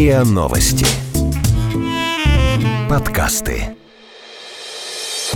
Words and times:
РИА 0.00 0.24
Новости. 0.24 0.86
Подкасты. 2.88 3.76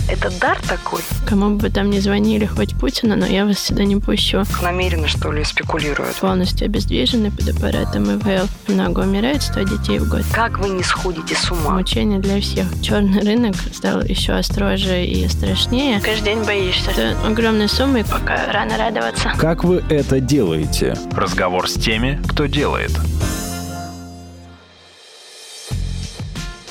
Это 0.09 0.31
дар 0.39 0.57
такой. 0.67 1.01
Кому 1.29 1.55
бы 1.55 1.69
там 1.69 1.91
ни 1.91 1.99
звонили, 1.99 2.47
хоть 2.47 2.75
Путина, 2.75 3.15
но 3.15 3.27
я 3.27 3.45
вас 3.45 3.59
сюда 3.59 3.83
не 3.83 3.97
пущу. 3.97 4.41
Намеренно, 4.63 5.07
что 5.07 5.31
ли, 5.31 5.43
спекулируют. 5.43 6.15
Полностью 6.15 6.65
обездвижены 6.65 7.29
под 7.29 7.49
аппаратом 7.49 8.05
ИВЛ. 8.05 8.47
Много 8.67 9.01
умирает, 9.01 9.43
100 9.43 9.61
детей 9.65 9.99
в 9.99 10.09
год. 10.09 10.23
Как 10.33 10.57
вы 10.57 10.69
не 10.69 10.81
сходите 10.81 11.35
с 11.35 11.51
ума? 11.51 11.75
Мучение 11.75 12.17
для 12.17 12.41
всех. 12.41 12.65
Черный 12.81 13.21
рынок 13.21 13.55
стал 13.71 14.01
еще 14.01 14.33
остроже 14.33 15.05
и 15.05 15.27
страшнее. 15.27 16.01
Каждый 16.01 16.23
день 16.33 16.43
боишься. 16.43 16.89
Это 16.89 17.15
огромные 17.23 17.67
суммы, 17.67 18.03
пока 18.03 18.51
рано 18.51 18.79
радоваться. 18.79 19.31
Как 19.37 19.63
вы 19.63 19.83
это 19.89 20.19
делаете? 20.19 20.97
Разговор 21.11 21.69
с 21.69 21.75
теми, 21.75 22.19
кто 22.27 22.47
делает. 22.47 22.93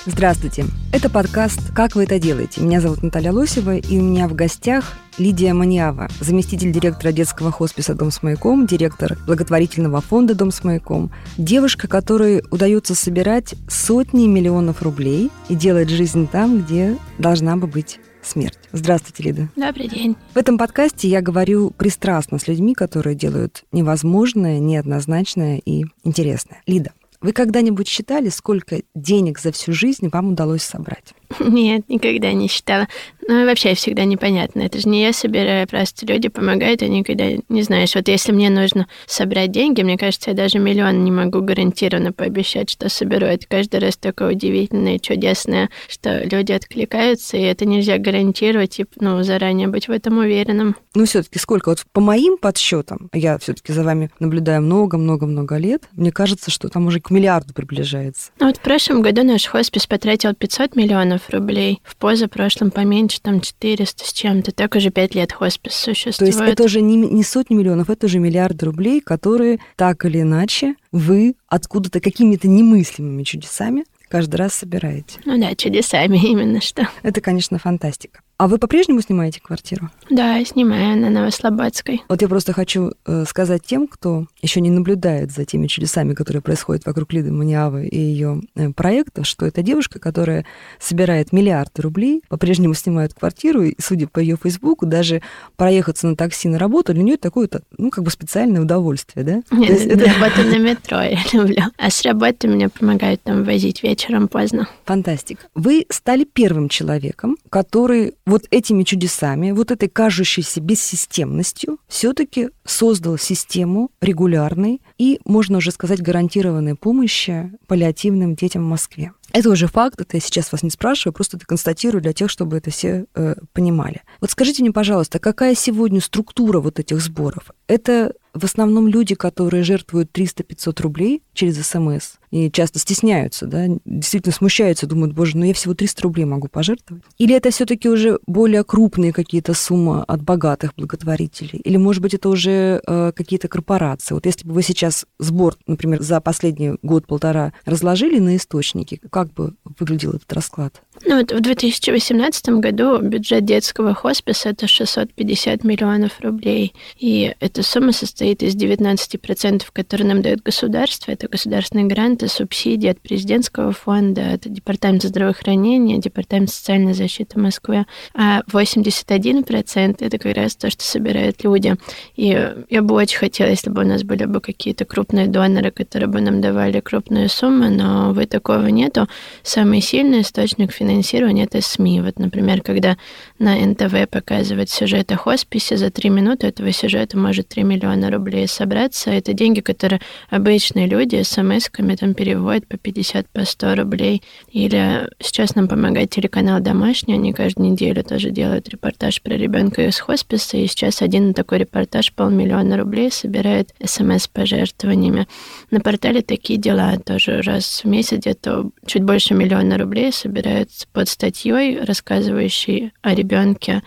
Здравствуйте. 0.06 0.66
Это 0.92 1.08
подкаст 1.08 1.72
«Как 1.74 1.94
вы 1.94 2.04
это 2.04 2.18
делаете?». 2.18 2.60
Меня 2.60 2.82
зовут 2.82 3.02
Наталья 3.02 3.32
Лосева, 3.32 3.78
и 3.78 3.98
у 3.98 4.02
меня 4.02 4.28
в 4.28 4.34
гостях 4.34 4.92
Лидия 5.16 5.54
Маниава, 5.54 6.08
заместитель 6.20 6.72
директора 6.72 7.10
детского 7.10 7.50
хосписа 7.50 7.94
«Дом 7.94 8.10
с 8.10 8.22
маяком», 8.22 8.66
директор 8.66 9.16
благотворительного 9.26 10.02
фонда 10.02 10.34
«Дом 10.34 10.50
с 10.50 10.62
маяком», 10.62 11.10
девушка, 11.38 11.88
которой 11.88 12.42
удается 12.50 12.94
собирать 12.94 13.54
сотни 13.66 14.26
миллионов 14.26 14.82
рублей 14.82 15.30
и 15.48 15.54
делать 15.54 15.88
жизнь 15.88 16.28
там, 16.30 16.60
где 16.60 16.98
должна 17.16 17.56
бы 17.56 17.66
быть 17.66 17.98
смерть. 18.22 18.58
Здравствуйте, 18.72 19.22
Лида. 19.22 19.48
Добрый 19.56 19.88
день. 19.88 20.16
В 20.34 20.36
этом 20.36 20.58
подкасте 20.58 21.08
я 21.08 21.22
говорю 21.22 21.70
пристрастно 21.70 22.38
с 22.38 22.46
людьми, 22.46 22.74
которые 22.74 23.16
делают 23.16 23.64
невозможное, 23.72 24.58
неоднозначное 24.58 25.62
и 25.64 25.86
интересное. 26.04 26.60
Лида, 26.66 26.92
вы 27.24 27.32
когда-нибудь 27.32 27.88
считали, 27.88 28.28
сколько 28.28 28.82
денег 28.94 29.38
за 29.38 29.50
всю 29.50 29.72
жизнь 29.72 30.10
вам 30.10 30.32
удалось 30.32 30.62
собрать? 30.62 31.14
Нет, 31.44 31.88
никогда 31.88 32.32
не 32.32 32.48
считала. 32.48 32.88
Ну 33.26 33.42
и 33.42 33.46
вообще 33.46 33.74
всегда 33.74 34.04
непонятно. 34.04 34.60
Это 34.60 34.78
же 34.78 34.88
не 34.88 35.02
я 35.02 35.12
собираю, 35.12 35.66
просто 35.66 36.04
люди 36.06 36.28
помогают, 36.28 36.82
и 36.82 36.88
никогда 36.88 37.24
не 37.48 37.62
знаешь. 37.62 37.94
Вот 37.94 38.08
если 38.08 38.32
мне 38.32 38.50
нужно 38.50 38.86
собрать 39.06 39.50
деньги, 39.50 39.82
мне 39.82 39.96
кажется, 39.96 40.30
я 40.30 40.36
даже 40.36 40.58
миллион 40.58 41.04
не 41.04 41.10
могу 41.10 41.40
гарантированно 41.40 42.12
пообещать, 42.12 42.70
что 42.70 42.88
соберу. 42.88 43.26
Это 43.26 43.46
каждый 43.48 43.80
раз 43.80 43.96
такое 43.96 44.32
удивительное 44.32 44.98
чудесное, 44.98 45.70
что 45.88 46.22
люди 46.24 46.52
откликаются, 46.52 47.36
и 47.36 47.42
это 47.42 47.64
нельзя 47.64 47.98
гарантировать, 47.98 48.80
и 48.80 48.86
ну, 49.00 49.22
заранее 49.22 49.68
быть 49.68 49.88
в 49.88 49.90
этом 49.90 50.18
уверенным. 50.18 50.76
Ну 50.94 51.06
все-таки 51.06 51.38
сколько? 51.38 51.70
Вот 51.70 51.82
по 51.92 52.00
моим 52.00 52.36
подсчетам, 52.36 53.08
я 53.12 53.38
все-таки 53.38 53.72
за 53.72 53.84
вами 53.84 54.10
наблюдаю 54.18 54.60
много-много-много 54.62 55.56
лет, 55.56 55.84
мне 55.92 56.12
кажется, 56.12 56.50
что 56.50 56.68
там 56.68 56.86
уже 56.86 57.00
к 57.00 57.10
миллиарду 57.10 57.54
приближается. 57.54 58.32
Ну 58.38 58.46
вот 58.46 58.58
в 58.58 58.60
прошлом 58.60 59.00
году 59.00 59.22
наш 59.22 59.46
хоспис 59.46 59.86
потратил 59.86 60.34
500 60.34 60.76
миллионов 60.76 61.23
рублей, 61.30 61.80
в 61.84 61.96
позапрошлом 61.96 62.70
поменьше, 62.70 63.20
там 63.20 63.40
400 63.40 64.04
с 64.04 64.12
чем-то. 64.12 64.52
Так 64.52 64.74
уже 64.74 64.90
5 64.90 65.14
лет 65.14 65.32
хоспис 65.32 65.74
существует. 65.74 66.18
То 66.18 66.24
есть 66.24 66.52
это 66.52 66.64
уже 66.64 66.80
не, 66.80 66.96
не 66.96 67.22
сотни 67.22 67.54
миллионов, 67.54 67.90
это 67.90 68.06
уже 68.06 68.18
миллиарды 68.18 68.66
рублей, 68.66 69.00
которые 69.00 69.58
так 69.76 70.04
или 70.04 70.20
иначе 70.20 70.74
вы 70.92 71.34
откуда-то 71.48 72.00
какими-то 72.00 72.48
немыслимыми 72.48 73.22
чудесами 73.22 73.84
каждый 74.08 74.36
раз 74.36 74.54
собираете. 74.54 75.18
Ну 75.24 75.40
да, 75.40 75.56
чудесами 75.56 76.18
именно 76.22 76.60
что. 76.60 76.88
Это, 77.02 77.20
конечно, 77.20 77.58
фантастика. 77.58 78.20
А 78.36 78.48
вы 78.48 78.58
по-прежнему 78.58 79.00
снимаете 79.00 79.40
квартиру? 79.40 79.90
Да, 80.10 80.44
снимаю 80.44 80.98
на 80.98 81.08
Новослободской. 81.08 82.02
Вот 82.08 82.20
я 82.20 82.28
просто 82.28 82.52
хочу 82.52 82.92
э, 83.06 83.24
сказать 83.28 83.62
тем, 83.64 83.86
кто 83.86 84.26
еще 84.42 84.60
не 84.60 84.70
наблюдает 84.70 85.30
за 85.30 85.44
теми 85.44 85.68
чудесами, 85.68 86.14
которые 86.14 86.42
происходят 86.42 86.84
вокруг 86.84 87.12
Лиды 87.12 87.30
Маниавы 87.30 87.86
и 87.86 87.96
ее 87.96 88.42
э, 88.56 88.70
проектов, 88.70 89.26
что 89.26 89.46
это 89.46 89.62
девушка, 89.62 90.00
которая 90.00 90.44
собирает 90.80 91.32
миллиарды 91.32 91.80
рублей, 91.82 92.22
по-прежнему 92.28 92.74
снимает 92.74 93.14
квартиру, 93.14 93.62
и, 93.62 93.74
судя 93.80 94.08
по 94.08 94.18
ее 94.18 94.36
Фейсбуку, 94.42 94.84
даже 94.84 95.22
проехаться 95.54 96.08
на 96.08 96.16
такси 96.16 96.48
на 96.48 96.58
работу 96.58 96.92
для 96.92 97.04
нее 97.04 97.16
такое, 97.16 97.48
ну, 97.78 97.90
как 97.90 98.02
бы 98.02 98.10
специальное 98.10 98.60
удовольствие, 98.60 99.24
да? 99.24 99.56
Нет, 99.56 99.86
это... 99.86 100.12
работа 100.12 100.42
на 100.42 100.58
метро 100.58 101.00
я 101.02 101.20
люблю. 101.32 101.62
А 101.78 101.88
с 101.88 102.02
работы 102.02 102.48
мне 102.48 102.68
помогают 102.68 103.22
там 103.22 103.44
возить 103.44 103.84
вечером 103.84 104.26
поздно. 104.26 104.68
Фантастик. 104.86 105.38
Вы 105.54 105.86
стали 105.88 106.24
первым 106.24 106.68
человеком, 106.68 107.36
который 107.48 108.14
вот 108.26 108.46
этими 108.50 108.82
чудесами, 108.84 109.50
вот 109.50 109.70
этой 109.70 109.88
кажущейся 109.88 110.60
бессистемностью 110.60 111.78
все-таки 111.88 112.50
создал 112.64 113.18
систему 113.18 113.90
регулярной 114.00 114.80
и, 114.98 115.20
можно 115.24 115.58
уже 115.58 115.70
сказать, 115.70 116.00
гарантированной 116.00 116.74
помощи 116.74 117.52
паллиативным 117.66 118.34
детям 118.34 118.64
в 118.64 118.68
Москве. 118.68 119.12
Это 119.34 119.50
уже 119.50 119.66
факт, 119.66 120.00
это 120.00 120.16
я 120.16 120.20
сейчас 120.20 120.52
вас 120.52 120.62
не 120.62 120.70
спрашиваю, 120.70 121.12
просто 121.12 121.36
это 121.36 121.44
констатирую 121.44 122.00
для 122.00 122.12
тех, 122.12 122.30
чтобы 122.30 122.56
это 122.56 122.70
все 122.70 123.06
э, 123.16 123.34
понимали. 123.52 124.02
Вот 124.20 124.30
скажите 124.30 124.62
мне, 124.62 124.70
пожалуйста, 124.70 125.18
какая 125.18 125.56
сегодня 125.56 126.00
структура 126.00 126.60
вот 126.60 126.78
этих 126.78 127.00
сборов? 127.00 127.50
Это 127.66 128.12
в 128.34 128.44
основном 128.44 128.88
люди, 128.88 129.14
которые 129.14 129.62
жертвуют 129.62 130.10
300-500 130.12 130.82
рублей 130.82 131.22
через 131.32 131.64
СМС 131.66 132.14
и 132.30 132.50
часто 132.50 132.80
стесняются, 132.80 133.46
да, 133.46 133.66
действительно 133.84 134.34
смущаются, 134.34 134.88
думают, 134.88 135.14
боже, 135.14 135.36
ну 135.36 135.44
я 135.44 135.54
всего 135.54 135.72
300 135.72 136.02
рублей 136.02 136.24
могу 136.24 136.48
пожертвовать. 136.48 137.04
Или 137.16 137.34
это 137.36 137.50
все 137.50 137.64
таки 137.64 137.88
уже 137.88 138.18
более 138.26 138.64
крупные 138.64 139.12
какие-то 139.12 139.54
суммы 139.54 140.02
от 140.02 140.22
богатых 140.22 140.74
благотворителей? 140.76 141.60
Или, 141.60 141.76
может 141.76 142.02
быть, 142.02 142.14
это 142.14 142.28
уже 142.28 142.82
э, 142.84 143.12
какие-то 143.14 143.46
корпорации? 143.46 144.14
Вот 144.14 144.26
если 144.26 144.46
бы 144.48 144.52
вы 144.52 144.62
сейчас 144.62 145.06
сбор, 145.20 145.56
например, 145.68 146.02
за 146.02 146.20
последний 146.20 146.72
год-полтора 146.82 147.52
разложили 147.64 148.18
на 148.18 148.34
источники, 148.34 149.00
как 149.10 149.23
бы 149.32 149.54
выглядел 149.78 150.10
этот 150.10 150.32
расклад? 150.32 150.82
Ну 151.04 151.18
вот 151.18 151.32
в 151.32 151.40
2018 151.40 152.48
году 152.60 152.98
бюджет 153.00 153.44
детского 153.44 153.94
хосписа 153.94 154.50
это 154.50 154.68
650 154.68 155.64
миллионов 155.64 156.20
рублей. 156.20 156.72
И 156.98 157.34
эта 157.40 157.62
сумма 157.62 157.92
состоит 157.92 158.42
из 158.42 158.54
19%, 158.54 159.64
которые 159.72 160.06
нам 160.06 160.22
дает 160.22 160.42
государство. 160.42 161.10
Это 161.10 161.28
государственные 161.28 161.86
гранты, 161.86 162.28
субсидии 162.28 162.88
от 162.88 163.00
президентского 163.00 163.72
фонда, 163.72 164.34
от 164.34 164.42
департамента 164.42 165.08
здравоохранения, 165.08 165.98
департамент 165.98 166.50
социальной 166.50 166.94
защиты 166.94 167.38
Москвы. 167.38 167.86
А 168.14 168.42
81% 168.42 169.96
это 170.00 170.18
как 170.18 170.36
раз 170.36 170.56
то, 170.56 170.70
что 170.70 170.84
собирают 170.84 171.42
люди. 171.44 171.74
И 172.16 172.28
я 172.70 172.82
бы 172.82 172.94
очень 172.94 173.18
хотела, 173.18 173.48
если 173.48 173.70
бы 173.70 173.82
у 173.82 173.86
нас 173.86 174.04
были 174.04 174.24
бы 174.24 174.40
какие-то 174.40 174.84
крупные 174.84 175.26
доноры, 175.26 175.70
которые 175.70 176.08
бы 176.08 176.20
нам 176.20 176.40
давали 176.40 176.80
крупные 176.80 177.28
суммы, 177.28 177.68
но 177.68 178.12
вы 178.12 178.26
такого 178.26 178.66
нету. 178.66 179.03
Самый 179.42 179.80
сильный 179.80 180.22
источник 180.22 180.72
финансирования 180.72 181.44
это 181.44 181.60
СМИ. 181.60 182.00
Вот, 182.00 182.18
например, 182.18 182.62
когда 182.62 182.96
на 183.38 183.54
НТВ 183.56 184.08
показывают 184.10 184.70
сюжет 184.70 185.12
о 185.12 185.16
хосписе, 185.16 185.76
за 185.76 185.90
три 185.90 186.10
минуты 186.10 186.46
этого 186.46 186.72
сюжета 186.72 187.18
может 187.18 187.48
3 187.48 187.62
миллиона 187.62 188.10
рублей 188.10 188.48
собраться. 188.48 189.10
Это 189.10 189.32
деньги, 189.32 189.60
которые 189.60 190.00
обычные 190.30 190.86
люди 190.86 191.22
смс-ками 191.22 191.96
там 191.96 192.14
переводят 192.14 192.66
по 192.66 192.76
50, 192.76 193.28
по 193.28 193.44
100 193.44 193.74
рублей. 193.74 194.22
Или 194.50 195.08
сейчас 195.20 195.54
нам 195.54 195.68
помогает 195.68 196.10
телеканал 196.10 196.60
«Домашний», 196.60 197.14
они 197.14 197.32
каждую 197.32 197.72
неделю 197.72 198.02
тоже 198.04 198.30
делают 198.30 198.68
репортаж 198.68 199.20
про 199.22 199.34
ребенка 199.34 199.86
из 199.86 199.98
хосписа, 199.98 200.56
и 200.56 200.66
сейчас 200.66 201.02
один 201.02 201.34
такой 201.34 201.58
репортаж 201.58 202.12
полмиллиона 202.12 202.76
рублей 202.76 203.10
собирает 203.10 203.74
смс-пожертвованиями. 203.84 205.26
На 205.70 205.80
портале 205.80 206.22
такие 206.22 206.58
дела 206.58 206.96
тоже 206.98 207.42
раз 207.42 207.82
в 207.84 207.88
месяц 207.88 208.18
где-то 208.18 208.70
чуть 208.94 209.02
больше 209.02 209.34
миллиона 209.34 209.76
рублей 209.76 210.12
собираются 210.12 210.86
под 210.92 211.08
статьей, 211.08 211.80
рассказывающей 211.80 212.92
о 213.02 213.12
ребенке. 213.12 213.82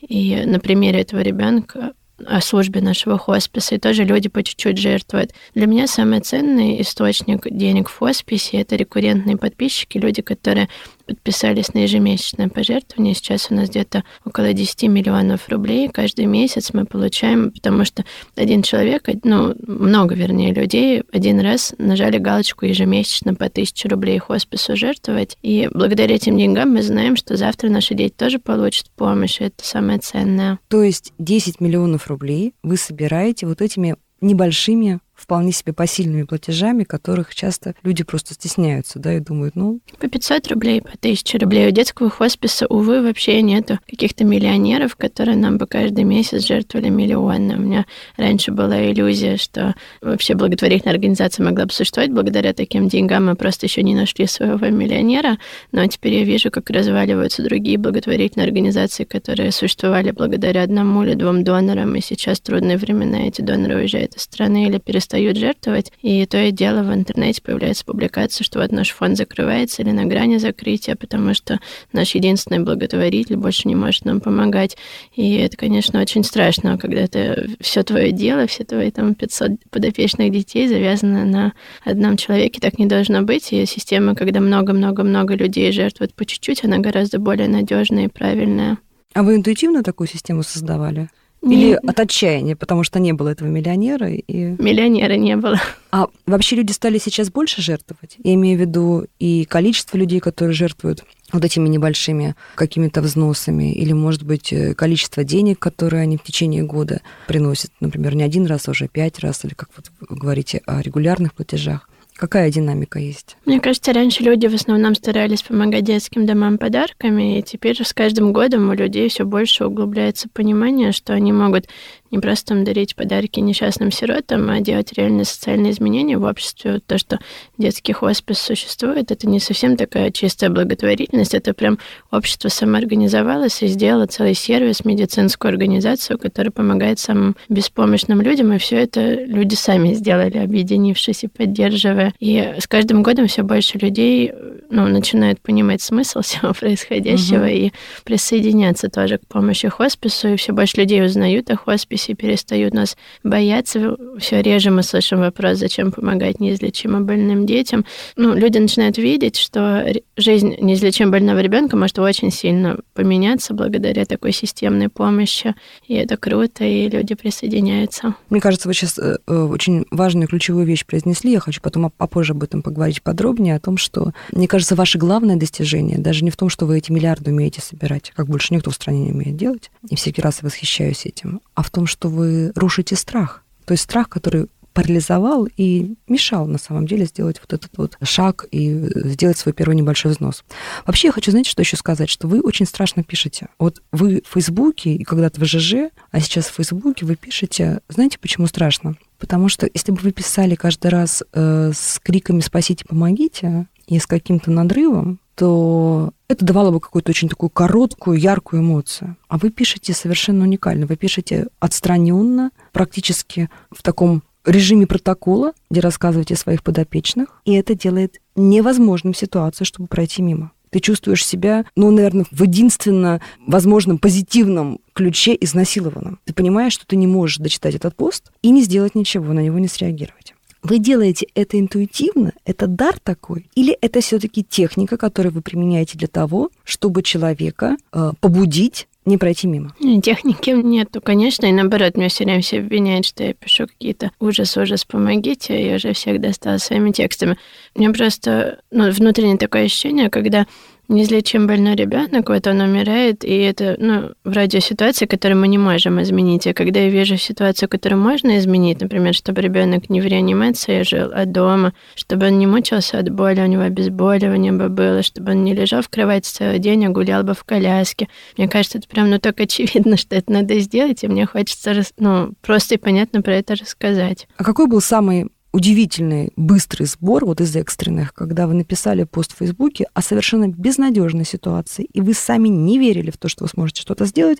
И 0.00 0.40
на 0.46 0.60
примере 0.60 1.00
этого 1.00 1.20
ребенка 1.20 1.94
о 2.24 2.40
службе 2.40 2.80
нашего 2.80 3.18
хосписа, 3.18 3.74
и 3.74 3.78
тоже 3.78 4.04
люди 4.04 4.28
по 4.28 4.44
чуть-чуть 4.44 4.78
жертвуют. 4.78 5.32
Для 5.56 5.66
меня 5.66 5.88
самый 5.88 6.20
ценный 6.20 6.80
источник 6.80 7.44
денег 7.50 7.88
в 7.88 7.98
хосписе— 7.98 8.58
это 8.60 8.76
рекуррентные 8.76 9.36
подписчики, 9.36 9.98
люди, 9.98 10.22
которые 10.22 10.68
подписались 11.02 11.74
на 11.74 11.80
ежемесячное 11.80 12.48
пожертвование. 12.48 13.14
Сейчас 13.14 13.48
у 13.50 13.54
нас 13.54 13.68
где-то 13.68 14.04
около 14.24 14.52
10 14.52 14.84
миллионов 14.84 15.48
рублей 15.48 15.88
каждый 15.88 16.26
месяц 16.26 16.70
мы 16.72 16.84
получаем, 16.84 17.50
потому 17.50 17.84
что 17.84 18.04
один 18.36 18.62
человек, 18.62 19.08
ну, 19.24 19.54
много, 19.66 20.14
вернее, 20.14 20.52
людей 20.52 21.02
один 21.12 21.40
раз 21.40 21.74
нажали 21.78 22.18
галочку 22.18 22.66
ежемесячно 22.66 23.34
по 23.34 23.46
1000 23.46 23.88
рублей 23.88 24.18
хоспису 24.18 24.76
жертвовать. 24.76 25.36
И 25.42 25.68
благодаря 25.72 26.14
этим 26.14 26.38
деньгам 26.38 26.70
мы 26.70 26.82
знаем, 26.82 27.16
что 27.16 27.36
завтра 27.36 27.68
наши 27.68 27.94
дети 27.94 28.14
тоже 28.16 28.38
получат 28.38 28.90
помощь, 28.96 29.40
и 29.40 29.44
это 29.44 29.64
самое 29.64 29.98
ценное. 29.98 30.58
То 30.68 30.82
есть 30.82 31.12
10 31.18 31.60
миллионов 31.60 32.06
рублей 32.08 32.54
вы 32.62 32.76
собираете 32.76 33.46
вот 33.46 33.60
этими 33.60 33.96
небольшими 34.20 35.00
вполне 35.22 35.52
себе 35.52 35.72
посильными 35.72 36.24
платежами, 36.24 36.82
которых 36.84 37.34
часто 37.34 37.74
люди 37.82 38.02
просто 38.02 38.34
стесняются, 38.34 38.98
да, 38.98 39.14
и 39.14 39.20
думают, 39.20 39.54
ну... 39.54 39.80
По 40.00 40.08
500 40.08 40.48
рублей, 40.48 40.82
по 40.82 40.90
1000 40.90 41.38
рублей. 41.38 41.68
У 41.68 41.70
детского 41.70 42.10
хосписа, 42.10 42.66
увы, 42.66 43.02
вообще 43.02 43.40
нету 43.40 43.78
каких-то 43.88 44.24
миллионеров, 44.24 44.96
которые 44.96 45.36
нам 45.36 45.58
бы 45.58 45.66
каждый 45.66 46.04
месяц 46.04 46.44
жертвовали 46.44 46.88
миллионы. 46.88 47.56
У 47.56 47.60
меня 47.60 47.86
раньше 48.16 48.50
была 48.50 48.90
иллюзия, 48.90 49.36
что 49.36 49.74
вообще 50.00 50.34
благотворительная 50.34 50.94
организация 50.94 51.44
могла 51.44 51.66
бы 51.66 51.72
существовать 51.72 52.12
благодаря 52.12 52.52
таким 52.52 52.88
деньгам. 52.88 53.26
Мы 53.26 53.36
просто 53.36 53.66
еще 53.66 53.82
не 53.82 53.94
нашли 53.94 54.26
своего 54.26 54.66
миллионера, 54.68 55.38
но 55.70 55.86
теперь 55.86 56.14
я 56.14 56.24
вижу, 56.24 56.50
как 56.50 56.68
разваливаются 56.70 57.44
другие 57.44 57.78
благотворительные 57.78 58.46
организации, 58.46 59.04
которые 59.04 59.52
существовали 59.52 60.10
благодаря 60.10 60.64
одному 60.64 61.04
или 61.04 61.14
двум 61.14 61.44
донорам, 61.44 61.94
и 61.94 62.00
сейчас 62.00 62.40
трудные 62.40 62.76
времена, 62.76 63.28
эти 63.28 63.40
доноры 63.40 63.76
уезжают 63.76 64.16
из 64.16 64.22
страны 64.22 64.66
или 64.66 64.78
перестают 64.78 65.11
жертвовать, 65.18 65.92
и 66.00 66.24
то 66.26 66.38
и 66.38 66.50
дело 66.50 66.82
в 66.82 66.94
интернете 66.94 67.42
появляется 67.42 67.84
публикация, 67.84 68.44
что 68.44 68.60
вот 68.60 68.72
наш 68.72 68.90
фонд 68.90 69.16
закрывается 69.16 69.82
или 69.82 69.90
на 69.90 70.04
грани 70.04 70.38
закрытия, 70.38 70.96
потому 70.96 71.34
что 71.34 71.60
наш 71.92 72.14
единственный 72.14 72.60
благотворитель 72.60 73.36
больше 73.36 73.68
не 73.68 73.74
может 73.74 74.04
нам 74.04 74.20
помогать. 74.20 74.76
И 75.14 75.36
это, 75.36 75.56
конечно, 75.56 76.00
очень 76.00 76.24
страшно, 76.24 76.78
когда 76.78 77.00
это 77.00 77.46
все 77.60 77.82
твое 77.82 78.12
дело, 78.12 78.46
все 78.46 78.64
твои 78.64 78.90
там 78.90 79.14
500 79.14 79.52
подопечных 79.70 80.32
детей 80.32 80.68
завязаны 80.68 81.24
на 81.24 81.52
одном 81.84 82.16
человеке, 82.16 82.60
так 82.60 82.78
не 82.78 82.86
должно 82.86 83.22
быть. 83.22 83.52
И 83.52 83.66
система, 83.66 84.14
когда 84.14 84.40
много-много-много 84.40 85.34
людей 85.34 85.72
жертвуют 85.72 86.14
по 86.14 86.24
чуть-чуть, 86.24 86.64
она 86.64 86.78
гораздо 86.78 87.18
более 87.18 87.48
надежная 87.48 88.04
и 88.04 88.08
правильная. 88.08 88.78
А 89.14 89.22
вы 89.22 89.36
интуитивно 89.36 89.82
такую 89.82 90.08
систему 90.08 90.42
создавали? 90.42 91.08
Или 91.42 91.72
от 91.72 91.98
отчаяния, 91.98 92.54
потому 92.54 92.84
что 92.84 93.00
не 93.00 93.12
было 93.12 93.30
этого 93.30 93.48
миллионера? 93.48 94.08
И... 94.10 94.54
Миллионера 94.62 95.14
не 95.14 95.36
было. 95.36 95.60
А 95.90 96.06
вообще 96.24 96.56
люди 96.56 96.72
стали 96.72 96.98
сейчас 96.98 97.30
больше 97.30 97.60
жертвовать? 97.60 98.16
Я 98.22 98.34
имею 98.34 98.56
в 98.56 98.60
виду 98.60 99.06
и 99.18 99.44
количество 99.44 99.96
людей, 99.96 100.20
которые 100.20 100.54
жертвуют 100.54 101.04
вот 101.32 101.44
этими 101.44 101.68
небольшими 101.68 102.36
какими-то 102.54 103.02
взносами, 103.02 103.72
или, 103.72 103.92
может 103.92 104.22
быть, 104.22 104.52
э, 104.52 104.74
количество 104.74 105.24
денег, 105.24 105.58
которые 105.58 106.02
они 106.02 106.16
в 106.16 106.22
течение 106.22 106.62
года 106.62 107.00
приносят, 107.26 107.70
например, 107.80 108.14
не 108.14 108.22
один 108.22 108.46
раз, 108.46 108.68
а 108.68 108.72
уже 108.72 108.86
пять 108.86 109.18
раз, 109.18 109.44
или 109.44 109.54
как 109.54 109.70
вот 109.76 109.90
вы 110.00 110.16
говорите 110.16 110.62
о 110.66 110.80
регулярных 110.80 111.34
платежах. 111.34 111.88
Какая 112.22 112.52
динамика 112.52 113.00
есть? 113.00 113.36
Мне 113.46 113.58
кажется, 113.58 113.92
раньше 113.92 114.22
люди 114.22 114.46
в 114.46 114.54
основном 114.54 114.94
старались 114.94 115.42
помогать 115.42 115.82
детским 115.82 116.24
домам 116.24 116.56
подарками, 116.56 117.40
и 117.40 117.42
теперь 117.42 117.84
с 117.84 117.92
каждым 117.92 118.32
годом 118.32 118.70
у 118.70 118.74
людей 118.74 119.08
все 119.08 119.24
больше 119.24 119.66
углубляется 119.66 120.28
понимание, 120.32 120.92
что 120.92 121.14
они 121.14 121.32
могут 121.32 121.66
не 122.12 122.18
просто 122.18 122.48
там 122.48 122.64
дарить 122.64 122.94
подарки 122.94 123.40
несчастным 123.40 123.90
сиротам, 123.90 124.48
а 124.50 124.60
делать 124.60 124.92
реальные 124.92 125.24
социальные 125.24 125.72
изменения 125.72 126.18
в 126.18 126.24
обществе. 126.24 126.80
То, 126.86 126.98
что 126.98 127.18
детский 127.58 127.94
хоспис 127.94 128.38
существует, 128.38 129.10
это 129.10 129.26
не 129.28 129.40
совсем 129.40 129.76
такая 129.76 130.10
чистая 130.10 130.50
благотворительность, 130.50 131.34
это 131.34 131.54
прям 131.54 131.78
общество 132.10 132.48
самоорганизовалось 132.48 133.62
и 133.62 133.66
сделало 133.66 134.06
целый 134.06 134.34
сервис, 134.34 134.84
медицинскую 134.84 135.50
организацию, 135.50 136.18
которая 136.18 136.50
помогает 136.50 136.98
самым 136.98 137.34
беспомощным 137.48 138.20
людям, 138.20 138.52
и 138.52 138.58
все 138.58 138.76
это 138.76 139.14
люди 139.24 139.54
сами 139.54 139.94
сделали, 139.94 140.36
объединившись 140.36 141.24
и 141.24 141.28
поддерживая. 141.28 142.12
И 142.20 142.54
с 142.58 142.66
каждым 142.66 143.02
годом 143.02 143.26
все 143.26 143.42
больше 143.42 143.78
людей 143.78 144.32
ну, 144.70 144.86
начинают 144.88 145.40
понимать 145.40 145.82
смысл 145.82 146.20
всего 146.22 146.52
происходящего 146.52 147.44
угу. 147.44 147.52
и 147.52 147.72
присоединяться 148.04 148.88
тоже 148.88 149.18
к 149.18 149.26
помощи 149.26 149.68
хоспису, 149.68 150.28
и 150.28 150.36
все 150.36 150.52
больше 150.52 150.78
людей 150.78 151.04
узнают 151.04 151.50
о 151.50 151.56
хосписе, 151.56 152.01
все 152.02 152.14
перестают 152.14 152.74
нас 152.74 152.96
бояться. 153.22 153.96
Все 154.18 154.42
реже 154.42 154.70
мы 154.70 154.82
слышим 154.82 155.20
вопрос, 155.20 155.58
зачем 155.58 155.92
помогать 155.92 156.40
неизлечимо 156.40 157.00
больным 157.00 157.46
детям. 157.46 157.84
Ну, 158.16 158.34
люди 158.34 158.58
начинают 158.58 158.98
видеть, 158.98 159.36
что 159.36 159.86
жизнь 160.16 160.56
неизлечимо 160.60 161.12
больного 161.12 161.38
ребенка 161.38 161.76
может 161.76 161.98
очень 161.98 162.32
сильно 162.32 162.78
поменяться 162.94 163.54
благодаря 163.54 164.04
такой 164.04 164.32
системной 164.32 164.88
помощи. 164.88 165.54
И 165.86 165.94
это 165.94 166.16
круто, 166.16 166.64
и 166.64 166.88
люди 166.88 167.14
присоединяются. 167.14 168.14
Мне 168.30 168.40
кажется, 168.40 168.66
вы 168.66 168.74
сейчас 168.74 168.98
э, 168.98 169.18
э, 169.26 169.34
очень 169.34 169.86
важную 169.90 170.26
ключевую 170.26 170.66
вещь 170.66 170.84
произнесли. 170.84 171.32
Я 171.32 171.40
хочу 171.40 171.60
потом 171.60 171.90
попозже 171.90 172.32
об 172.32 172.42
этом 172.42 172.62
поговорить 172.62 173.02
подробнее, 173.02 173.56
о 173.56 173.60
том, 173.60 173.76
что, 173.76 174.12
мне 174.32 174.48
кажется, 174.48 174.74
ваше 174.74 174.98
главное 174.98 175.36
достижение 175.36 175.98
даже 175.98 176.24
не 176.24 176.30
в 176.30 176.36
том, 176.36 176.48
что 176.48 176.66
вы 176.66 176.78
эти 176.78 176.90
миллиарды 176.90 177.30
умеете 177.30 177.60
собирать, 177.60 178.12
как 178.14 178.26
больше 178.26 178.54
никто 178.54 178.70
в 178.70 178.74
стране 178.74 179.04
не 179.04 179.12
умеет 179.12 179.36
делать, 179.36 179.70
и 179.88 179.94
всякий 179.94 180.20
раз 180.20 180.40
я 180.42 180.46
восхищаюсь 180.46 181.06
этим, 181.06 181.40
а 181.54 181.62
в 181.62 181.70
том, 181.70 181.86
что 181.92 182.08
вы 182.08 182.50
рушите 182.56 182.96
страх. 182.96 183.44
То 183.64 183.72
есть 183.72 183.84
страх, 183.84 184.08
который 184.08 184.48
парализовал 184.72 185.46
и 185.56 185.94
мешал 186.08 186.46
на 186.46 186.58
самом 186.58 186.86
деле 186.86 187.04
сделать 187.04 187.40
вот 187.40 187.52
этот 187.52 187.70
вот 187.76 187.98
шаг 188.02 188.46
и 188.50 188.90
сделать 189.10 189.38
свой 189.38 189.52
первый 189.52 189.74
небольшой 189.76 190.12
взнос. 190.12 190.44
Вообще 190.86 191.08
я 191.08 191.12
хочу, 191.12 191.30
знаете, 191.30 191.50
что 191.50 191.62
еще 191.62 191.76
сказать, 191.76 192.08
что 192.08 192.26
вы 192.26 192.40
очень 192.40 192.66
страшно 192.66 193.02
пишете. 193.02 193.48
Вот 193.58 193.82
вы 193.92 194.22
в 194.26 194.32
Фейсбуке 194.32 194.94
и 194.94 195.04
когда-то 195.04 195.40
в 195.40 195.44
ЖЖ, 195.44 195.90
а 196.10 196.20
сейчас 196.20 196.46
в 196.46 196.54
Фейсбуке 196.54 197.04
вы 197.04 197.16
пишете, 197.16 197.80
знаете, 197.88 198.18
почему 198.18 198.46
страшно? 198.46 198.96
Потому 199.18 199.48
что 199.48 199.68
если 199.72 199.92
бы 199.92 199.98
вы 199.98 200.12
писали 200.12 200.54
каждый 200.54 200.88
раз 200.88 201.22
э, 201.32 201.72
с 201.74 202.00
криками 202.02 202.40
«спасите, 202.40 202.84
помогите» 202.84 203.66
и 203.86 203.98
с 203.98 204.06
каким-то 204.06 204.50
надрывом, 204.50 205.20
то 205.34 206.12
это 206.32 206.44
давало 206.44 206.70
бы 206.70 206.80
какую-то 206.80 207.10
очень 207.10 207.28
такую 207.28 207.50
короткую, 207.50 208.18
яркую 208.18 208.62
эмоцию. 208.62 209.16
А 209.28 209.38
вы 209.38 209.50
пишете 209.50 209.92
совершенно 209.92 210.44
уникально. 210.44 210.86
Вы 210.86 210.96
пишете 210.96 211.46
отстраненно, 211.60 212.50
практически 212.72 213.48
в 213.70 213.82
таком 213.82 214.22
режиме 214.44 214.86
протокола, 214.86 215.52
где 215.70 215.80
рассказываете 215.80 216.34
о 216.34 216.38
своих 216.38 216.62
подопечных, 216.62 217.40
и 217.44 217.52
это 217.52 217.74
делает 217.74 218.20
невозможным 218.34 219.14
ситуацию, 219.14 219.66
чтобы 219.66 219.86
пройти 219.86 220.22
мимо. 220.22 220.52
Ты 220.70 220.80
чувствуешь 220.80 221.24
себя, 221.24 221.66
ну, 221.76 221.90
наверное, 221.90 222.24
в 222.30 222.42
единственно 222.42 223.20
возможном 223.46 223.98
позитивном 223.98 224.80
ключе 224.94 225.36
изнасилованным. 225.38 226.18
Ты 226.24 226.32
понимаешь, 226.32 226.72
что 226.72 226.86
ты 226.86 226.96
не 226.96 227.06
можешь 227.06 227.36
дочитать 227.36 227.74
этот 227.74 227.94
пост 227.94 228.32
и 228.40 228.50
не 228.50 228.62
сделать 228.62 228.94
ничего, 228.94 229.34
на 229.34 229.40
него 229.40 229.58
не 229.58 229.68
среагировать. 229.68 230.34
Вы 230.62 230.78
делаете 230.78 231.26
это 231.34 231.58
интуитивно? 231.58 232.32
Это 232.44 232.66
дар 232.66 232.98
такой? 233.02 233.46
Или 233.54 233.76
это 233.80 234.00
все-таки 234.00 234.44
техника, 234.44 234.96
которую 234.96 235.32
вы 235.32 235.42
применяете 235.42 235.98
для 235.98 236.08
того, 236.08 236.50
чтобы 236.64 237.02
человека 237.02 237.76
э, 237.92 238.12
побудить 238.20 238.86
не 239.04 239.18
пройти 239.18 239.48
мимо. 239.48 239.74
Техники 240.02 240.50
нету, 240.50 241.00
конечно, 241.00 241.46
и 241.46 241.52
наоборот, 241.52 241.96
меня 241.96 242.08
все 242.08 242.24
время 242.24 242.40
все 242.40 242.60
обвиняют, 242.60 243.04
что 243.04 243.24
я 243.24 243.34
пишу 243.34 243.66
какие-то 243.66 244.12
ужас, 244.20 244.56
ужас, 244.56 244.84
помогите, 244.84 245.68
я 245.68 245.74
уже 245.74 245.92
всех 245.92 246.20
достала 246.20 246.58
своими 246.58 246.92
текстами. 246.92 247.36
У 247.74 247.80
меня 247.80 247.92
просто 247.92 248.60
ну, 248.70 248.90
внутреннее 248.92 249.38
такое 249.38 249.64
ощущение, 249.64 250.08
когда 250.08 250.46
неизлечим 250.88 251.46
больной 251.46 251.74
ребенок, 251.74 252.28
вот 252.28 252.46
он 252.46 252.60
умирает, 252.60 253.24
и 253.24 253.36
это, 253.38 253.76
ну, 253.78 254.12
вроде 254.24 254.60
ситуации, 254.60 255.06
которую 255.06 255.40
мы 255.40 255.48
не 255.48 255.58
можем 255.58 256.00
изменить. 256.02 256.46
И 256.46 256.52
когда 256.52 256.80
я 256.80 256.88
вижу 256.88 257.16
ситуацию, 257.16 257.68
которую 257.68 258.00
можно 258.00 258.38
изменить, 258.38 258.80
например, 258.80 259.14
чтобы 259.14 259.40
ребенок 259.40 259.90
не 259.90 260.00
в 260.00 260.06
реанимации 260.06 260.82
жил, 260.82 261.10
а 261.12 261.24
дома, 261.24 261.72
чтобы 261.94 262.26
он 262.26 262.38
не 262.38 262.46
мучился 262.46 262.98
от 262.98 263.10
боли, 263.10 263.40
у 263.40 263.46
него 263.46 263.62
обезболивание 263.62 264.52
бы 264.52 264.68
было, 264.68 265.02
чтобы 265.02 265.32
он 265.32 265.44
не 265.44 265.54
лежал 265.54 265.82
в 265.82 265.88
кровати 265.88 266.30
целый 266.30 266.58
день, 266.58 266.86
а 266.86 266.90
гулял 266.90 267.22
бы 267.22 267.34
в 267.34 267.44
коляске. 267.44 268.08
Мне 268.36 268.48
кажется, 268.48 268.78
это 268.78 268.88
прям, 268.88 269.10
ну, 269.10 269.18
так 269.18 269.40
очевидно, 269.40 269.96
что 269.96 270.16
это 270.16 270.30
надо 270.32 270.58
сделать, 270.58 271.02
и 271.04 271.08
мне 271.08 271.26
хочется, 271.26 271.82
ну, 271.98 272.32
просто 272.42 272.74
и 272.74 272.78
понятно 272.78 273.22
про 273.22 273.36
это 273.36 273.54
рассказать. 273.54 274.26
А 274.36 274.44
какой 274.44 274.66
был 274.66 274.80
самый 274.80 275.28
удивительный 275.52 276.32
быстрый 276.36 276.84
сбор 276.84 277.24
вот 277.24 277.40
из 277.40 277.54
экстренных, 277.54 278.14
когда 278.14 278.46
вы 278.46 278.54
написали 278.54 279.04
пост 279.04 279.32
в 279.34 279.38
Фейсбуке 279.38 279.86
о 279.94 280.02
совершенно 280.02 280.48
безнадежной 280.48 281.24
ситуации, 281.24 281.84
и 281.92 282.00
вы 282.00 282.14
сами 282.14 282.48
не 282.48 282.78
верили 282.78 283.10
в 283.10 283.18
то, 283.18 283.28
что 283.28 283.44
вы 283.44 283.48
сможете 283.48 283.82
что-то 283.82 284.06
сделать, 284.06 284.38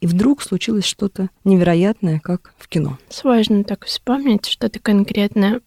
и 0.00 0.06
вдруг 0.06 0.42
случилось 0.42 0.84
что-то 0.84 1.28
невероятное, 1.44 2.18
как 2.20 2.54
в 2.58 2.68
кино. 2.68 2.98
Сложно 3.10 3.64
так 3.64 3.84
вспомнить 3.84 4.46
что-то 4.46 4.80
конкретное. 4.80 5.60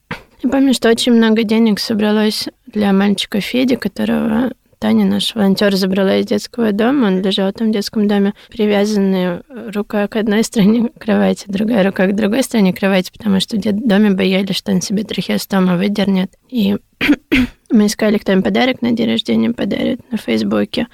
Я 0.43 0.49
помню, 0.49 0.73
что 0.73 0.89
очень 0.89 1.13
много 1.13 1.43
денег 1.43 1.79
собралось 1.79 2.47
для 2.67 2.93
мальчика 2.93 3.41
Феди, 3.41 3.75
которого 3.75 4.51
Таня, 4.79 5.05
наш 5.05 5.33
волонтер, 5.33 5.75
забрала 5.75 6.17
из 6.17 6.25
детского 6.27 6.71
дома. 6.71 7.07
Он 7.07 7.21
лежал 7.21 7.51
там 7.51 7.69
в 7.69 7.73
детском 7.73 8.07
доме, 8.07 8.33
привязанный 8.49 9.41
рука 9.73 10.07
к 10.07 10.15
одной 10.15 10.43
стороне 10.45 10.89
кровати, 10.99 11.45
другая 11.47 11.83
рука 11.83 12.07
к 12.07 12.15
другой 12.15 12.43
стороне 12.43 12.73
кровати, 12.73 13.11
потому 13.15 13.39
что 13.39 13.57
в 13.57 13.59
детдоме 13.59 14.11
боялись, 14.11 14.55
что 14.55 14.71
он 14.71 14.81
себе 14.81 15.03
трахеостома 15.03 15.77
выдернет. 15.77 16.31
И 16.49 16.77
мы 17.71 17.87
искали, 17.87 18.17
кто 18.17 18.33
им 18.33 18.43
подарок 18.43 18.81
на 18.81 18.91
день 18.91 19.09
рождения 19.09 19.51
подарит 19.51 19.99
на 20.11 20.17
Фейсбуке 20.17 20.87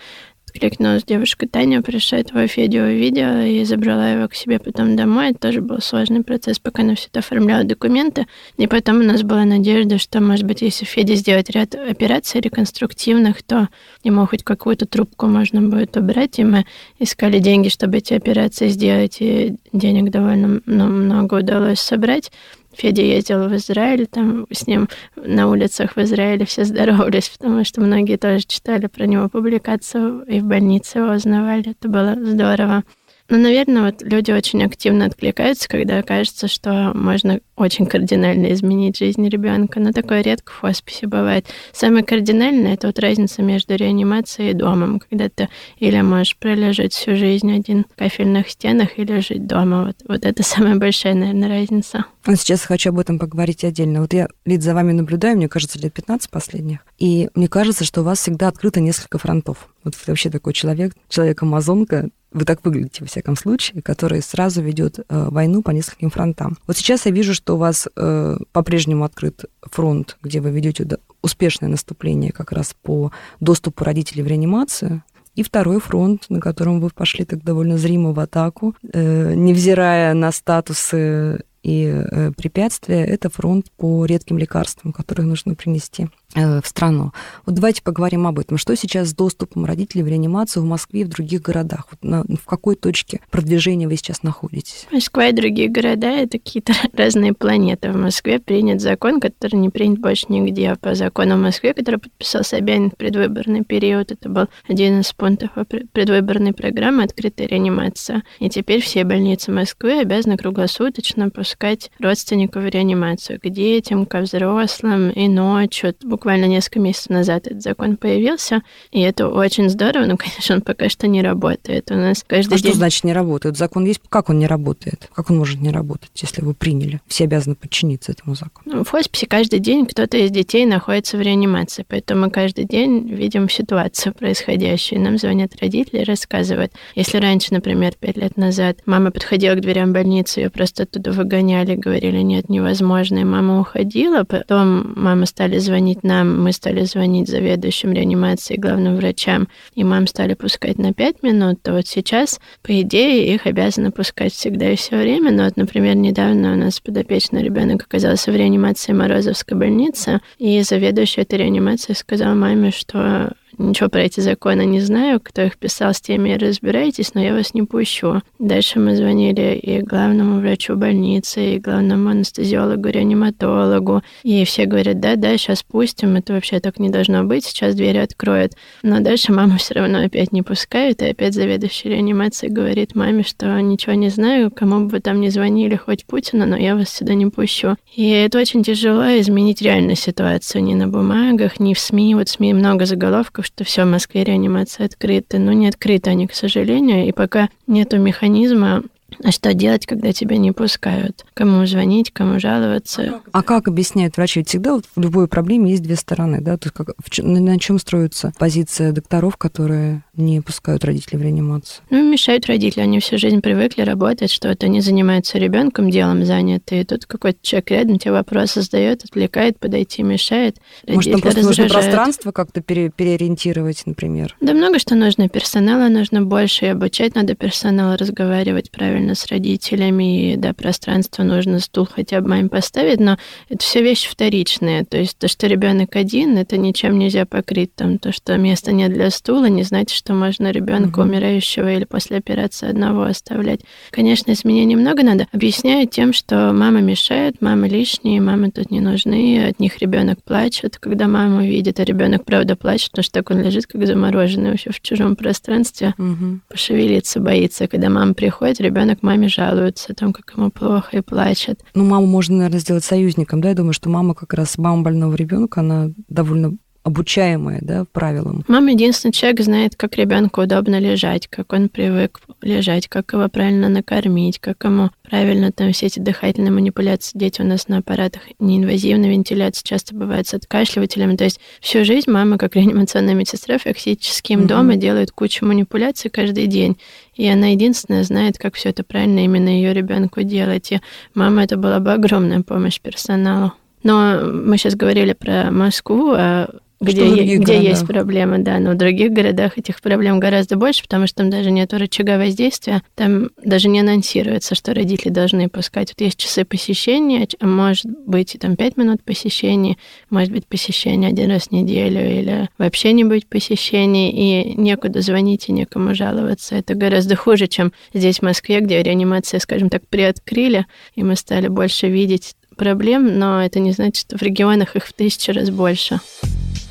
откликнулась 0.53 1.03
девушка 1.03 1.47
Таня, 1.47 1.81
пришла 1.81 2.19
этого 2.19 2.47
Федю 2.47 2.83
увидела 2.83 3.45
и 3.45 3.63
забрала 3.63 4.09
его 4.11 4.27
к 4.27 4.35
себе 4.35 4.59
потом 4.59 4.95
домой. 4.95 5.31
Это 5.31 5.39
тоже 5.39 5.61
был 5.61 5.79
сложный 5.79 6.23
процесс, 6.23 6.59
пока 6.59 6.83
она 6.83 6.95
все 6.95 7.07
это 7.07 7.19
оформляла 7.19 7.63
документы. 7.63 8.27
И 8.57 8.67
потом 8.67 8.99
у 8.99 9.03
нас 9.03 9.23
была 9.23 9.45
надежда, 9.45 9.97
что, 9.97 10.21
может 10.21 10.45
быть, 10.45 10.61
если 10.61 10.85
Феде 10.85 11.15
сделать 11.15 11.49
ряд 11.49 11.75
операций 11.75 12.39
реконструктивных, 12.39 13.41
то 13.43 13.69
ему 14.03 14.25
хоть 14.27 14.43
какую-то 14.43 14.85
трубку 14.85 15.25
можно 15.25 15.61
будет 15.61 15.97
убрать. 15.97 16.39
И 16.39 16.43
мы 16.43 16.65
искали 16.99 17.39
деньги, 17.39 17.69
чтобы 17.69 17.97
эти 17.97 18.13
операции 18.13 18.67
сделать, 18.67 19.17
и 19.19 19.55
денег 19.71 20.11
довольно 20.11 20.61
ну, 20.65 20.87
много 20.87 21.35
удалось 21.35 21.79
собрать. 21.79 22.31
Федя 22.75 23.01
ездил 23.01 23.47
в 23.47 23.55
Израиль, 23.55 24.07
там 24.07 24.47
с 24.51 24.67
ним 24.67 24.87
на 25.15 25.49
улицах 25.49 25.95
в 25.95 26.01
Израиле 26.01 26.45
все 26.45 26.65
здоровались, 26.65 27.29
потому 27.29 27.63
что 27.63 27.81
многие 27.81 28.17
тоже 28.17 28.43
читали 28.45 28.87
про 28.87 29.05
него 29.05 29.29
публикацию 29.29 30.23
и 30.23 30.39
в 30.39 30.45
больнице 30.45 30.99
его 30.99 31.13
узнавали. 31.13 31.71
Это 31.71 31.87
было 31.87 32.15
здорово. 32.15 32.83
Ну, 33.29 33.37
наверное, 33.37 33.83
вот 33.83 34.01
люди 34.01 34.31
очень 34.31 34.63
активно 34.63 35.05
откликаются, 35.05 35.69
когда 35.69 36.01
кажется, 36.03 36.47
что 36.47 36.91
можно 36.93 37.39
очень 37.55 37.85
кардинально 37.85 38.51
изменить 38.53 38.97
жизнь 38.97 39.27
ребенка. 39.27 39.79
Но 39.79 39.91
такое 39.91 40.21
редко 40.21 40.51
в 40.51 40.59
хосписе 40.59 41.07
бывает. 41.07 41.47
Самое 41.71 42.03
кардинальное— 42.03 42.73
это 42.75 42.87
вот 42.87 42.99
разница 42.99 43.41
между 43.41 43.75
реанимацией 43.75 44.51
и 44.51 44.53
домом, 44.53 45.01
когда 45.09 45.29
ты 45.29 45.49
или 45.77 46.01
можешь 46.01 46.35
пролежать 46.37 46.93
всю 46.93 47.15
жизнь 47.15 47.53
один 47.55 47.85
в 47.93 47.97
кафельных 47.97 48.49
стенах, 48.49 48.97
или 48.97 49.19
жить 49.19 49.47
дома. 49.47 49.85
Вот, 49.85 49.95
вот 50.07 50.25
это 50.25 50.43
самая 50.43 50.75
большая, 50.75 51.13
наверное, 51.13 51.49
разница. 51.49 52.05
Сейчас 52.25 52.63
хочу 52.63 52.89
об 52.89 52.99
этом 52.99 53.19
поговорить 53.19 53.63
отдельно. 53.63 54.01
Вот 54.01 54.13
я, 54.13 54.27
Лид, 54.45 54.63
за 54.63 54.73
вами 54.73 54.91
наблюдаю, 54.91 55.37
мне 55.37 55.47
кажется, 55.47 55.79
лет 55.79 55.93
15 55.93 56.29
последних. 56.29 56.79
И 56.97 57.29
мне 57.35 57.47
кажется, 57.47 57.83
что 57.85 58.01
у 58.01 58.03
вас 58.03 58.19
всегда 58.19 58.47
открыто 58.47 58.79
несколько 58.79 59.17
фронтов. 59.17 59.69
Вот 59.83 59.95
вы 59.95 60.01
вообще 60.07 60.29
такой 60.29 60.53
человек, 60.53 60.93
человек-амазонка, 61.09 62.09
вы 62.33 62.45
так 62.45 62.63
выглядите, 62.63 63.01
во 63.01 63.07
всяком 63.07 63.35
случае, 63.35 63.81
который 63.81 64.21
сразу 64.21 64.61
ведет 64.61 64.99
э, 64.99 65.03
войну 65.29 65.61
по 65.61 65.71
нескольким 65.71 66.09
фронтам. 66.09 66.57
Вот 66.67 66.77
сейчас 66.77 67.05
я 67.05 67.11
вижу, 67.11 67.33
что 67.33 67.55
у 67.55 67.57
вас 67.57 67.87
э, 67.95 68.37
по-прежнему 68.51 69.03
открыт 69.03 69.45
фронт, 69.61 70.17
где 70.21 70.41
вы 70.41 70.51
ведете 70.51 70.87
успешное 71.21 71.69
наступление 71.69 72.31
как 72.31 72.51
раз 72.51 72.75
по 72.81 73.11
доступу 73.39 73.83
родителей 73.83 74.23
в 74.23 74.27
реанимацию. 74.27 75.03
И 75.35 75.41
второй 75.41 75.79
фронт, 75.79 76.25
на 76.29 76.39
котором 76.39 76.79
вы 76.79 76.89
пошли 76.89 77.25
так 77.25 77.43
довольно 77.43 77.77
зримо 77.77 78.13
в 78.13 78.19
атаку, 78.19 78.75
э, 78.91 79.33
невзирая 79.33 80.13
на 80.13 80.31
статусы 80.31 81.43
и 81.63 81.85
э, 81.85 82.31
препятствия, 82.35 83.05
это 83.05 83.29
фронт 83.29 83.71
по 83.77 84.05
редким 84.05 84.37
лекарствам, 84.37 84.91
которые 84.91 85.25
нужно 85.25 85.55
принести 85.55 86.09
в 86.35 86.63
страну. 86.65 87.11
Вот 87.45 87.55
давайте 87.55 87.81
поговорим 87.81 88.27
об 88.27 88.39
этом. 88.39 88.57
Что 88.57 88.75
сейчас 88.75 89.09
с 89.09 89.15
доступом 89.15 89.65
родителей 89.65 90.03
в 90.03 90.07
реанимацию 90.07 90.63
в 90.63 90.65
Москве 90.65 91.01
и 91.01 91.03
в 91.03 91.09
других 91.09 91.41
городах? 91.41 91.87
Вот 91.91 92.03
на, 92.03 92.23
в 92.23 92.45
какой 92.45 92.75
точке 92.75 93.19
продвижения 93.29 93.87
вы 93.87 93.95
сейчас 93.97 94.23
находитесь? 94.23 94.87
Москва 94.91 95.27
и 95.27 95.33
другие 95.33 95.69
города— 95.69 96.07
это 96.07 96.37
какие-то 96.39 96.73
разные 96.93 97.33
планеты. 97.33 97.91
В 97.91 97.97
Москве 97.97 98.39
принят 98.39 98.81
закон, 98.81 99.19
который 99.19 99.55
не 99.55 99.69
принят 99.69 99.99
больше 99.99 100.25
нигде. 100.29 100.75
По 100.81 100.95
закону 100.95 101.35
в 101.35 101.41
Москве, 101.41 101.73
который 101.73 101.99
подписал 101.99 102.43
Собянин 102.43 102.89
в 102.91 102.95
предвыборный 102.95 103.63
период, 103.63 104.11
это 104.11 104.29
был 104.29 104.47
один 104.67 105.01
из 105.01 105.13
пунктов 105.13 105.51
предвыборной 105.91 106.53
программы 106.53 107.03
«Открытая 107.03 107.47
реанимация». 107.47 108.23
И 108.39 108.49
теперь 108.49 108.81
все 108.81 109.03
больницы 109.03 109.51
Москвы 109.51 109.99
обязаны 109.99 110.37
круглосуточно 110.37 111.29
пускать 111.29 111.91
родственников 111.99 112.63
в 112.63 112.67
реанимацию 112.67 113.39
к 113.39 113.49
детям, 113.49 114.05
ко 114.05 114.21
взрослым 114.21 115.09
и 115.09 115.27
ночью, 115.27 115.93
несколько 116.31 116.79
месяцев 116.79 117.09
назад 117.09 117.47
этот 117.47 117.61
закон 117.61 117.97
появился, 117.97 118.61
и 118.91 119.01
это 119.01 119.27
очень 119.27 119.69
здорово, 119.69 120.05
но, 120.05 120.17
конечно, 120.17 120.55
он 120.55 120.61
пока 120.61 120.89
что 120.89 121.07
не 121.07 121.21
работает. 121.21 121.91
У 121.91 121.95
нас 121.95 122.23
каждый 122.25 122.55
а 122.55 122.57
день... 122.57 122.69
что 122.69 122.77
значит 122.77 123.03
не 123.03 123.13
работает? 123.13 123.57
Закон 123.57 123.85
есть? 123.85 124.01
Как 124.09 124.29
он 124.29 124.39
не 124.39 124.47
работает? 124.47 125.09
Как 125.13 125.29
он 125.29 125.37
может 125.37 125.59
не 125.61 125.71
работать, 125.71 126.11
если 126.15 126.41
вы 126.41 126.53
приняли? 126.53 127.01
Все 127.07 127.25
обязаны 127.25 127.55
подчиниться 127.55 128.11
этому 128.11 128.35
закону. 128.35 128.77
Ну, 128.77 128.83
в 128.83 128.89
хосписе 128.89 129.27
каждый 129.27 129.59
день 129.59 129.85
кто-то 129.85 130.17
из 130.17 130.31
детей 130.31 130.65
находится 130.65 131.17
в 131.17 131.21
реанимации, 131.21 131.85
поэтому 131.87 132.21
мы 132.21 132.31
каждый 132.31 132.65
день 132.65 133.07
видим 133.09 133.49
ситуацию 133.49 134.13
происходящую. 134.13 135.01
Нам 135.01 135.17
звонят 135.17 135.51
родители, 135.61 136.03
рассказывают. 136.03 136.71
Если 136.95 137.17
раньше, 137.17 137.53
например, 137.53 137.93
пять 137.99 138.17
лет 138.17 138.37
назад 138.37 138.77
мама 138.85 139.11
подходила 139.11 139.55
к 139.55 139.61
дверям 139.61 139.93
больницы, 139.93 140.41
ее 140.41 140.49
просто 140.49 140.83
оттуда 140.83 141.11
выгоняли, 141.11 141.75
говорили, 141.75 142.19
нет, 142.19 142.49
невозможно, 142.49 143.19
и 143.19 143.23
мама 143.23 143.59
уходила, 143.59 144.23
потом 144.23 144.93
мама 144.95 145.25
стали 145.25 145.57
звонить 145.57 146.02
нам 146.03 146.43
мы 146.43 146.51
стали 146.51 146.83
звонить 146.83 147.29
заведующим 147.29 147.93
реанимацией 147.93 148.59
главным 148.59 148.95
врачам, 148.97 149.47
и 149.75 149.83
мам 149.83 150.07
стали 150.07 150.33
пускать 150.33 150.77
на 150.77 150.93
5 150.93 151.23
минут, 151.23 151.61
то 151.61 151.73
вот 151.73 151.87
сейчас, 151.87 152.39
по 152.61 152.79
идее, 152.81 153.33
их 153.33 153.47
обязаны 153.47 153.91
пускать 153.91 154.33
всегда 154.33 154.71
и 154.71 154.75
все 154.75 154.97
время. 154.97 155.31
Но 155.31 155.45
вот, 155.45 155.57
например, 155.57 155.95
недавно 155.95 156.53
у 156.53 156.55
нас 156.55 156.79
подопечный 156.79 157.43
ребенок 157.43 157.83
оказался 157.83 158.31
в 158.31 158.35
реанимации 158.35 158.93
Морозовской 158.93 159.57
больницы, 159.57 160.21
и 160.37 160.61
заведующий 160.61 161.21
этой 161.21 161.39
реанимацией 161.39 161.95
сказал 161.95 162.35
маме, 162.35 162.71
что 162.71 163.33
Ничего 163.57 163.89
про 163.89 164.01
эти 164.01 164.19
законы 164.19 164.65
не 164.65 164.81
знаю, 164.81 165.19
кто 165.21 165.41
их 165.43 165.57
писал, 165.57 165.93
с 165.93 166.01
теми 166.01 166.33
разбирайтесь, 166.33 167.13
но 167.13 167.21
я 167.21 167.33
вас 167.33 167.53
не 167.53 167.63
пущу. 167.63 168.21
Дальше 168.39 168.79
мы 168.79 168.95
звонили 168.95 169.55
и 169.55 169.81
главному 169.81 170.39
врачу 170.39 170.75
больницы, 170.75 171.55
и 171.55 171.59
главному 171.59 172.09
анестезиологу, 172.09 172.89
реаниматологу, 172.89 174.01
и 174.23 174.43
все 174.45 174.65
говорят, 174.65 174.99
да-да, 174.99 175.37
сейчас 175.37 175.63
пустим, 175.63 176.15
это 176.15 176.33
вообще 176.33 176.59
так 176.59 176.79
не 176.79 176.89
должно 176.89 177.23
быть, 177.23 177.45
сейчас 177.45 177.75
двери 177.75 177.97
откроют. 177.97 178.53
Но 178.81 178.99
дальше 178.99 179.31
маму 179.31 179.57
все 179.57 179.75
равно 179.75 180.03
опять 180.03 180.31
не 180.31 180.41
пускают, 180.41 181.01
и 181.01 181.05
опять 181.05 181.33
заведующий 181.33 181.89
реанимацией 181.89 182.51
говорит 182.51 182.95
маме, 182.95 183.23
что 183.23 183.59
ничего 183.59 183.93
не 183.93 184.09
знаю, 184.09 184.51
кому 184.51 184.85
бы 184.85 184.87
вы 184.87 184.99
там 184.99 185.21
не 185.21 185.29
звонили, 185.29 185.75
хоть 185.75 186.05
Путина, 186.05 186.45
но 186.45 186.57
я 186.57 186.75
вас 186.75 186.89
сюда 186.89 187.13
не 187.13 187.27
пущу. 187.27 187.75
И 187.95 188.09
это 188.09 188.39
очень 188.39 188.63
тяжело 188.63 189.05
изменить 189.19 189.61
реальную 189.61 189.95
ситуацию 189.95 190.63
ни 190.63 190.73
на 190.73 190.87
бумагах, 190.87 191.59
ни 191.59 191.73
в 191.73 191.79
СМИ. 191.79 192.15
Вот 192.15 192.29
в 192.29 192.31
СМИ 192.31 192.53
много 192.53 192.85
заголовков, 192.85 193.42
что 193.43 193.63
все, 193.63 193.83
в 193.83 193.89
Москве 193.89 194.23
реанимация 194.23 194.85
открыта. 194.85 195.37
Но 195.39 195.53
не 195.53 195.67
открыты 195.67 196.09
они, 196.09 196.27
к 196.27 196.33
сожалению, 196.33 197.07
и 197.07 197.11
пока 197.11 197.49
нету 197.67 197.99
механизма 197.99 198.83
а 199.23 199.31
что 199.31 199.53
делать, 199.53 199.85
когда 199.85 200.11
тебя 200.11 200.37
не 200.37 200.51
пускают? 200.51 201.25
Кому 201.33 201.65
звонить, 201.65 202.11
кому 202.11 202.39
жаловаться? 202.39 203.21
А 203.31 203.43
как 203.43 203.67
объясняют 203.67 204.17
врачи? 204.17 204.39
Ведь 204.39 204.49
всегда 204.49 204.73
вот 204.73 204.85
в 204.95 204.99
любой 204.99 205.27
проблеме 205.27 205.71
есть 205.71 205.83
две 205.83 205.95
стороны, 205.95 206.41
да? 206.41 206.57
То 206.57 206.67
есть 206.67 206.75
как, 206.75 206.89
на 207.23 207.59
чем 207.59 207.79
строится 207.79 208.33
позиция 208.37 208.91
докторов, 208.91 209.37
которые 209.37 210.03
не 210.15 210.41
пускают 210.41 210.85
родителей 210.85 211.17
в 211.17 211.21
реанимацию? 211.21 211.83
Ну, 211.89 212.09
мешают 212.09 212.45
родители. 212.47 212.81
Они 212.81 212.99
всю 212.99 213.17
жизнь 213.17 213.41
привыкли 213.41 213.81
работать, 213.81 214.31
что 214.31 214.49
это 214.49 214.67
они 214.67 214.81
занимаются 214.81 215.37
ребенком, 215.37 215.89
делом 215.89 216.25
заняты. 216.25 216.81
И 216.81 216.83
тут 216.83 217.05
какой-то 217.05 217.39
человек 217.41 217.71
рядом 217.71 217.99
тебе 217.99 218.13
вопросы 218.13 218.61
задает, 218.61 219.03
отвлекает, 219.03 219.59
подойти 219.59 220.03
мешает. 220.03 220.57
Может, 220.87 221.11
там 221.11 221.21
просто 221.21 221.41
нужно 221.41 221.67
пространство 221.67 222.31
как-то 222.31 222.61
пере, 222.61 222.89
переориентировать, 222.89 223.83
например? 223.85 224.35
Да 224.41 224.53
много 224.53 224.79
что 224.79 224.95
нужно. 224.95 225.29
Персонала 225.29 225.89
нужно 225.89 226.21
больше, 226.21 226.65
и 226.65 226.69
обучать 226.69 227.15
надо 227.15 227.35
персонал 227.35 227.95
разговаривать 227.95 228.71
правильно 228.71 229.03
правильно 229.03 229.15
с 229.15 229.25
родителями, 229.27 230.33
и 230.33 230.35
да, 230.35 230.53
пространство 230.53 231.23
нужно, 231.23 231.59
стул 231.59 231.87
хотя 231.89 232.21
бы 232.21 232.29
маме 232.29 232.49
поставить, 232.49 232.99
но 232.99 233.17
это 233.49 233.63
все 233.63 233.81
вещи 233.81 234.09
вторичные. 234.09 234.85
То 234.85 234.97
есть 234.97 235.17
то, 235.17 235.27
что 235.27 235.47
ребенок 235.47 235.95
один, 235.95 236.37
это 236.37 236.57
ничем 236.57 236.99
нельзя 236.99 237.25
покрыть. 237.25 237.75
Там, 237.75 237.97
то, 237.97 238.11
что 238.11 238.37
места 238.37 238.71
нет 238.71 238.93
для 238.93 239.09
стула, 239.09 239.45
не 239.45 239.63
значит, 239.63 240.02
что 240.03 240.13
можно 240.13 240.51
ребенка 240.51 240.99
угу. 240.99 241.07
умирающего 241.07 241.73
или 241.73 241.85
после 241.85 242.17
операции 242.17 242.67
одного 242.67 243.03
оставлять. 243.03 243.61
Конечно, 243.89 244.33
изменений 244.33 244.75
много 244.75 245.01
надо. 245.01 245.27
Объясняют 245.31 245.91
тем, 245.91 246.11
что 246.11 246.51
мама 246.51 246.81
мешает, 246.81 247.41
мама 247.41 247.67
лишние, 247.67 248.19
мамы 248.19 248.51
тут 248.51 248.69
не 248.69 248.81
нужны, 248.81 249.47
от 249.47 249.59
них 249.61 249.77
ребенок 249.79 250.21
плачет, 250.21 250.77
когда 250.77 251.07
мама 251.07 251.47
видит, 251.47 251.79
а 251.79 251.85
ребенок 251.85 252.25
правда 252.25 252.57
плачет, 252.57 252.91
потому 252.91 253.03
что 253.03 253.13
так 253.13 253.31
он 253.31 253.41
лежит, 253.41 253.65
как 253.65 253.85
замороженный 253.87 254.49
вообще 254.51 254.71
в 254.71 254.81
чужом 254.81 255.15
пространстве, 255.15 255.93
угу. 255.97 256.39
пошевелиться 256.49 257.21
боится. 257.21 257.67
Когда 257.67 257.89
мама 257.89 258.13
приходит, 258.13 258.59
ребенок 258.59 259.03
маме 259.03 259.29
жалуется, 259.29 259.93
там, 259.93 260.11
как 260.11 260.33
ему 260.35 260.51
плохо 260.51 260.97
и 260.97 261.01
плачет. 261.01 261.61
Ну, 261.75 261.85
маму 261.85 262.07
можно, 262.07 262.35
наверное, 262.35 262.59
сделать 262.59 262.83
союзником, 262.83 263.39
да? 263.39 263.49
Я 263.49 263.55
думаю, 263.55 263.73
что 263.73 263.89
мама 263.89 264.15
как 264.15 264.33
раз, 264.33 264.57
мама 264.57 264.83
больного 264.83 265.15
ребенка, 265.15 265.61
она 265.61 265.91
довольно 266.09 266.57
обучаемая 266.83 267.59
да, 267.61 267.85
правилам. 267.91 268.43
Мама 268.47 268.71
единственный 268.71 269.13
человек 269.13 269.39
знает, 269.41 269.75
как 269.75 269.95
ребенку 269.95 270.41
удобно 270.41 270.79
лежать, 270.79 271.27
как 271.27 271.53
он 271.53 271.69
привык 271.69 272.19
лежать, 272.41 272.87
как 272.89 273.13
его 273.13 273.27
правильно 273.29 273.69
накормить, 273.69 274.39
как 274.39 274.63
ему 274.65 274.91
правильно 275.09 275.51
там 275.51 275.71
все 275.71 275.85
эти 275.85 275.99
дыхательные 275.99 276.51
манипуляции. 276.51 277.17
Дети 277.17 277.41
у 277.41 277.45
нас 277.45 277.69
на 277.69 277.77
аппаратах 277.77 278.23
неинвазивной 278.39 279.09
вентиляции 279.09 279.63
часто 279.63 279.95
бывают 279.95 280.27
с 280.27 280.33
откашливателями. 280.33 281.15
То 281.15 281.23
есть 281.23 281.39
всю 281.61 281.85
жизнь 281.85 282.11
мама, 282.11 282.37
как 282.37 282.55
реанимационная 282.55 283.13
медсестра, 283.13 283.57
фактически 283.57 284.33
им 284.33 284.41
угу. 284.41 284.49
дома 284.49 284.75
делает 284.75 285.11
кучу 285.11 285.45
манипуляций 285.45 286.11
каждый 286.11 286.47
день. 286.47 286.77
И 287.15 287.27
она 287.27 287.47
единственная 287.47 288.03
знает, 288.03 288.37
как 288.37 288.55
все 288.55 288.69
это 288.69 288.83
правильно 288.83 289.23
именно 289.23 289.49
ее 289.49 289.73
ребенку 289.73 290.23
делать. 290.23 290.71
И 290.73 290.81
мама 291.13 291.43
это 291.43 291.55
была 291.55 291.79
бы 291.79 291.93
огромная 291.93 292.41
помощь 292.41 292.79
персоналу. 292.81 293.53
Но 293.83 294.21
мы 294.23 294.57
сейчас 294.57 294.75
говорили 294.75 295.13
про 295.13 295.51
Москву, 295.51 296.13
а 296.15 296.49
где, 296.79 297.37
где 297.37 297.61
есть 297.61 297.87
проблемы, 297.87 298.39
да, 298.39 298.59
но 298.59 298.71
в 298.71 298.77
других 298.77 299.11
городах 299.11 299.57
этих 299.57 299.81
проблем 299.81 300.19
гораздо 300.19 300.55
больше, 300.55 300.83
потому 300.83 301.07
что 301.07 301.17
там 301.17 301.29
даже 301.29 301.51
нет 301.51 301.73
рычага 301.73 302.17
воздействия, 302.17 302.81
там 302.95 303.29
даже 303.43 303.69
не 303.69 303.79
анонсируется, 303.79 304.55
что 304.55 304.73
родители 304.73 305.09
должны 305.09 305.49
пускать. 305.49 305.89
Вот 305.89 306.01
есть 306.01 306.17
часы 306.17 306.45
посещения, 306.45 307.27
а 307.39 307.47
может 307.47 307.85
быть 307.85 308.35
и 308.35 308.37
там 308.37 308.55
пять 308.55 308.77
минут 308.77 309.03
посещений, 309.03 309.77
может 310.09 310.31
быть 310.31 310.45
посещение 310.45 311.09
один 311.09 311.29
раз 311.29 311.43
в 311.47 311.51
неделю 311.51 312.01
или 312.01 312.49
вообще 312.57 312.93
не 312.93 313.03
быть 313.03 313.27
посещений, 313.27 314.09
и 314.09 314.55
некуда 314.55 315.01
звонить 315.01 315.49
и 315.49 315.51
некому 315.51 315.95
жаловаться. 315.95 316.55
Это 316.55 316.75
гораздо 316.75 317.15
хуже, 317.15 317.47
чем 317.47 317.71
здесь 317.93 318.19
в 318.19 318.23
Москве, 318.23 318.59
где 318.59 318.81
реанимация, 318.83 319.39
скажем 319.39 319.69
так, 319.69 319.87
приоткрыли, 319.87 320.65
и 320.95 321.03
мы 321.03 321.15
стали 321.15 321.47
больше 321.47 321.87
видеть 321.87 322.35
проблем, 322.53 323.19
но 323.19 323.43
это 323.43 323.59
не 323.59 323.71
значит, 323.71 324.07
что 324.07 324.17
в 324.17 324.21
регионах 324.21 324.75
их 324.75 324.85
в 324.85 324.93
тысячу 324.93 325.33
раз 325.33 325.49
больше. 325.49 325.99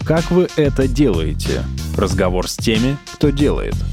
Как 0.04 0.30
вы 0.30 0.48
это 0.56 0.88
делаете? 0.88 1.62
Разговор 1.96 2.48
с 2.48 2.56
теми, 2.56 2.96
кто 3.14 3.30
делает– 3.30 3.74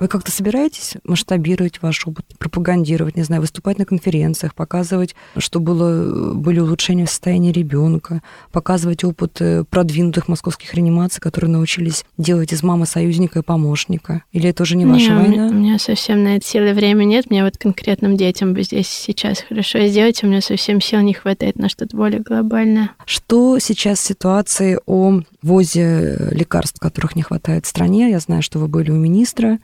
вы 0.00 0.08
как-то 0.08 0.30
собираетесь 0.30 0.94
масштабировать 1.04 1.82
ваш 1.82 2.06
опыт, 2.06 2.24
пропагандировать, 2.38 3.16
не 3.16 3.24
знаю, 3.24 3.42
выступать 3.42 3.78
на 3.78 3.84
конференциях, 3.84 4.54
показывать, 4.54 5.14
что 5.36 5.60
было, 5.60 6.34
были 6.34 6.60
улучшения 6.60 7.06
в 7.06 7.10
состоянии 7.10 7.52
ребенка, 7.52 8.22
показывать 8.52 9.04
опыт 9.04 9.40
э, 9.40 9.64
продвинутых 9.68 10.28
московских 10.28 10.74
реанимаций, 10.74 11.20
которые 11.20 11.50
научились 11.50 12.04
делать 12.16 12.52
из 12.52 12.62
мамы 12.62 12.86
союзника 12.86 13.40
и 13.40 13.42
помощника? 13.42 14.22
Или 14.32 14.50
это 14.50 14.62
уже 14.62 14.76
не 14.76 14.86
ваша 14.86 15.10
не, 15.10 15.16
война? 15.16 15.46
У 15.48 15.52
меня 15.52 15.78
совсем 15.78 16.22
на 16.22 16.36
это 16.36 16.46
силы 16.46 16.72
времени 16.74 17.08
нет. 17.08 17.30
Мне 17.30 17.42
вот 17.42 17.56
конкретным 17.56 18.16
детям 18.16 18.54
бы 18.54 18.62
здесь 18.62 18.88
сейчас 18.88 19.40
хорошо 19.40 19.86
сделать. 19.86 20.22
У 20.22 20.26
меня 20.26 20.40
совсем 20.40 20.80
сил 20.80 21.00
не 21.00 21.14
хватает 21.14 21.56
на 21.56 21.68
что-то 21.68 21.96
более 21.96 22.20
глобальное. 22.20 22.90
Что 23.06 23.58
сейчас 23.58 23.98
в 23.98 24.04
ситуации 24.04 24.78
о 24.86 25.22
ввозе 25.42 26.28
лекарств, 26.30 26.78
которых 26.78 27.16
не 27.16 27.22
хватает 27.22 27.64
в 27.64 27.68
стране? 27.68 28.10
Я 28.10 28.20
знаю, 28.20 28.42
что 28.42 28.58
вы 28.58 28.68
были 28.68 28.90
у 28.90 28.96
министра 28.96 29.58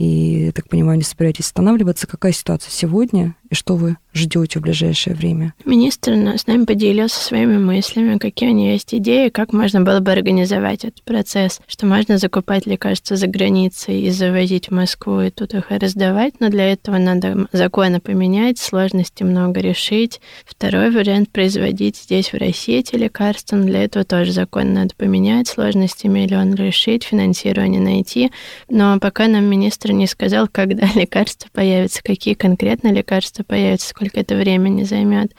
и, 0.00 0.50
так 0.52 0.66
понимаю, 0.66 0.96
не 0.96 1.04
собираетесь 1.04 1.44
останавливаться. 1.44 2.06
Какая 2.06 2.32
ситуация 2.32 2.70
сегодня 2.70 3.34
и 3.50 3.54
что 3.54 3.76
вы 3.76 3.98
ждете 4.14 4.58
в 4.58 4.62
ближайшее 4.62 5.14
время? 5.14 5.52
Министр 5.66 6.12
с 6.38 6.46
нами 6.46 6.64
поделился 6.64 7.20
своими 7.20 7.58
мыслями, 7.58 8.16
какие 8.16 8.48
у 8.48 8.54
него 8.54 8.70
есть 8.70 8.94
идеи, 8.94 9.28
как 9.28 9.52
можно 9.52 9.82
было 9.82 10.00
бы 10.00 10.10
организовать 10.10 10.86
этот 10.86 11.02
процесс, 11.02 11.60
что 11.66 11.84
можно 11.84 12.16
закупать 12.16 12.64
лекарства 12.64 13.16
за 13.16 13.26
границей 13.26 14.00
и 14.00 14.10
завозить 14.10 14.68
в 14.68 14.70
Москву 14.70 15.20
и 15.20 15.30
тут 15.30 15.52
их 15.52 15.66
раздавать, 15.68 16.40
но 16.40 16.48
для 16.48 16.72
этого 16.72 16.96
надо 16.96 17.46
законы 17.52 18.00
поменять, 18.00 18.58
сложности 18.58 19.22
много 19.22 19.60
решить. 19.60 20.22
Второй 20.46 20.90
вариант— 20.90 21.30
производить 21.32 21.98
здесь, 21.98 22.32
в 22.32 22.38
России, 22.38 22.78
эти 22.78 22.94
лекарства, 22.94 23.56
но 23.56 23.66
для 23.66 23.84
этого 23.84 24.06
тоже 24.06 24.32
закон 24.32 24.72
надо 24.72 24.94
поменять, 24.96 25.48
сложности 25.48 26.06
миллион 26.06 26.54
решить, 26.54 27.04
финансирование 27.04 27.82
найти. 27.82 28.30
Но 28.70 28.98
пока 28.98 29.28
нам 29.28 29.44
министр 29.44 29.89
не 29.92 30.06
сказал, 30.06 30.48
когда 30.50 30.86
лекарства 30.94 31.48
появятся, 31.52 32.02
какие 32.02 32.34
конкретно 32.34 32.92
лекарства 32.92 33.42
появятся, 33.42 33.88
сколько 33.88 34.20
это 34.20 34.34
времени 34.34 34.84
займет. 34.84 35.32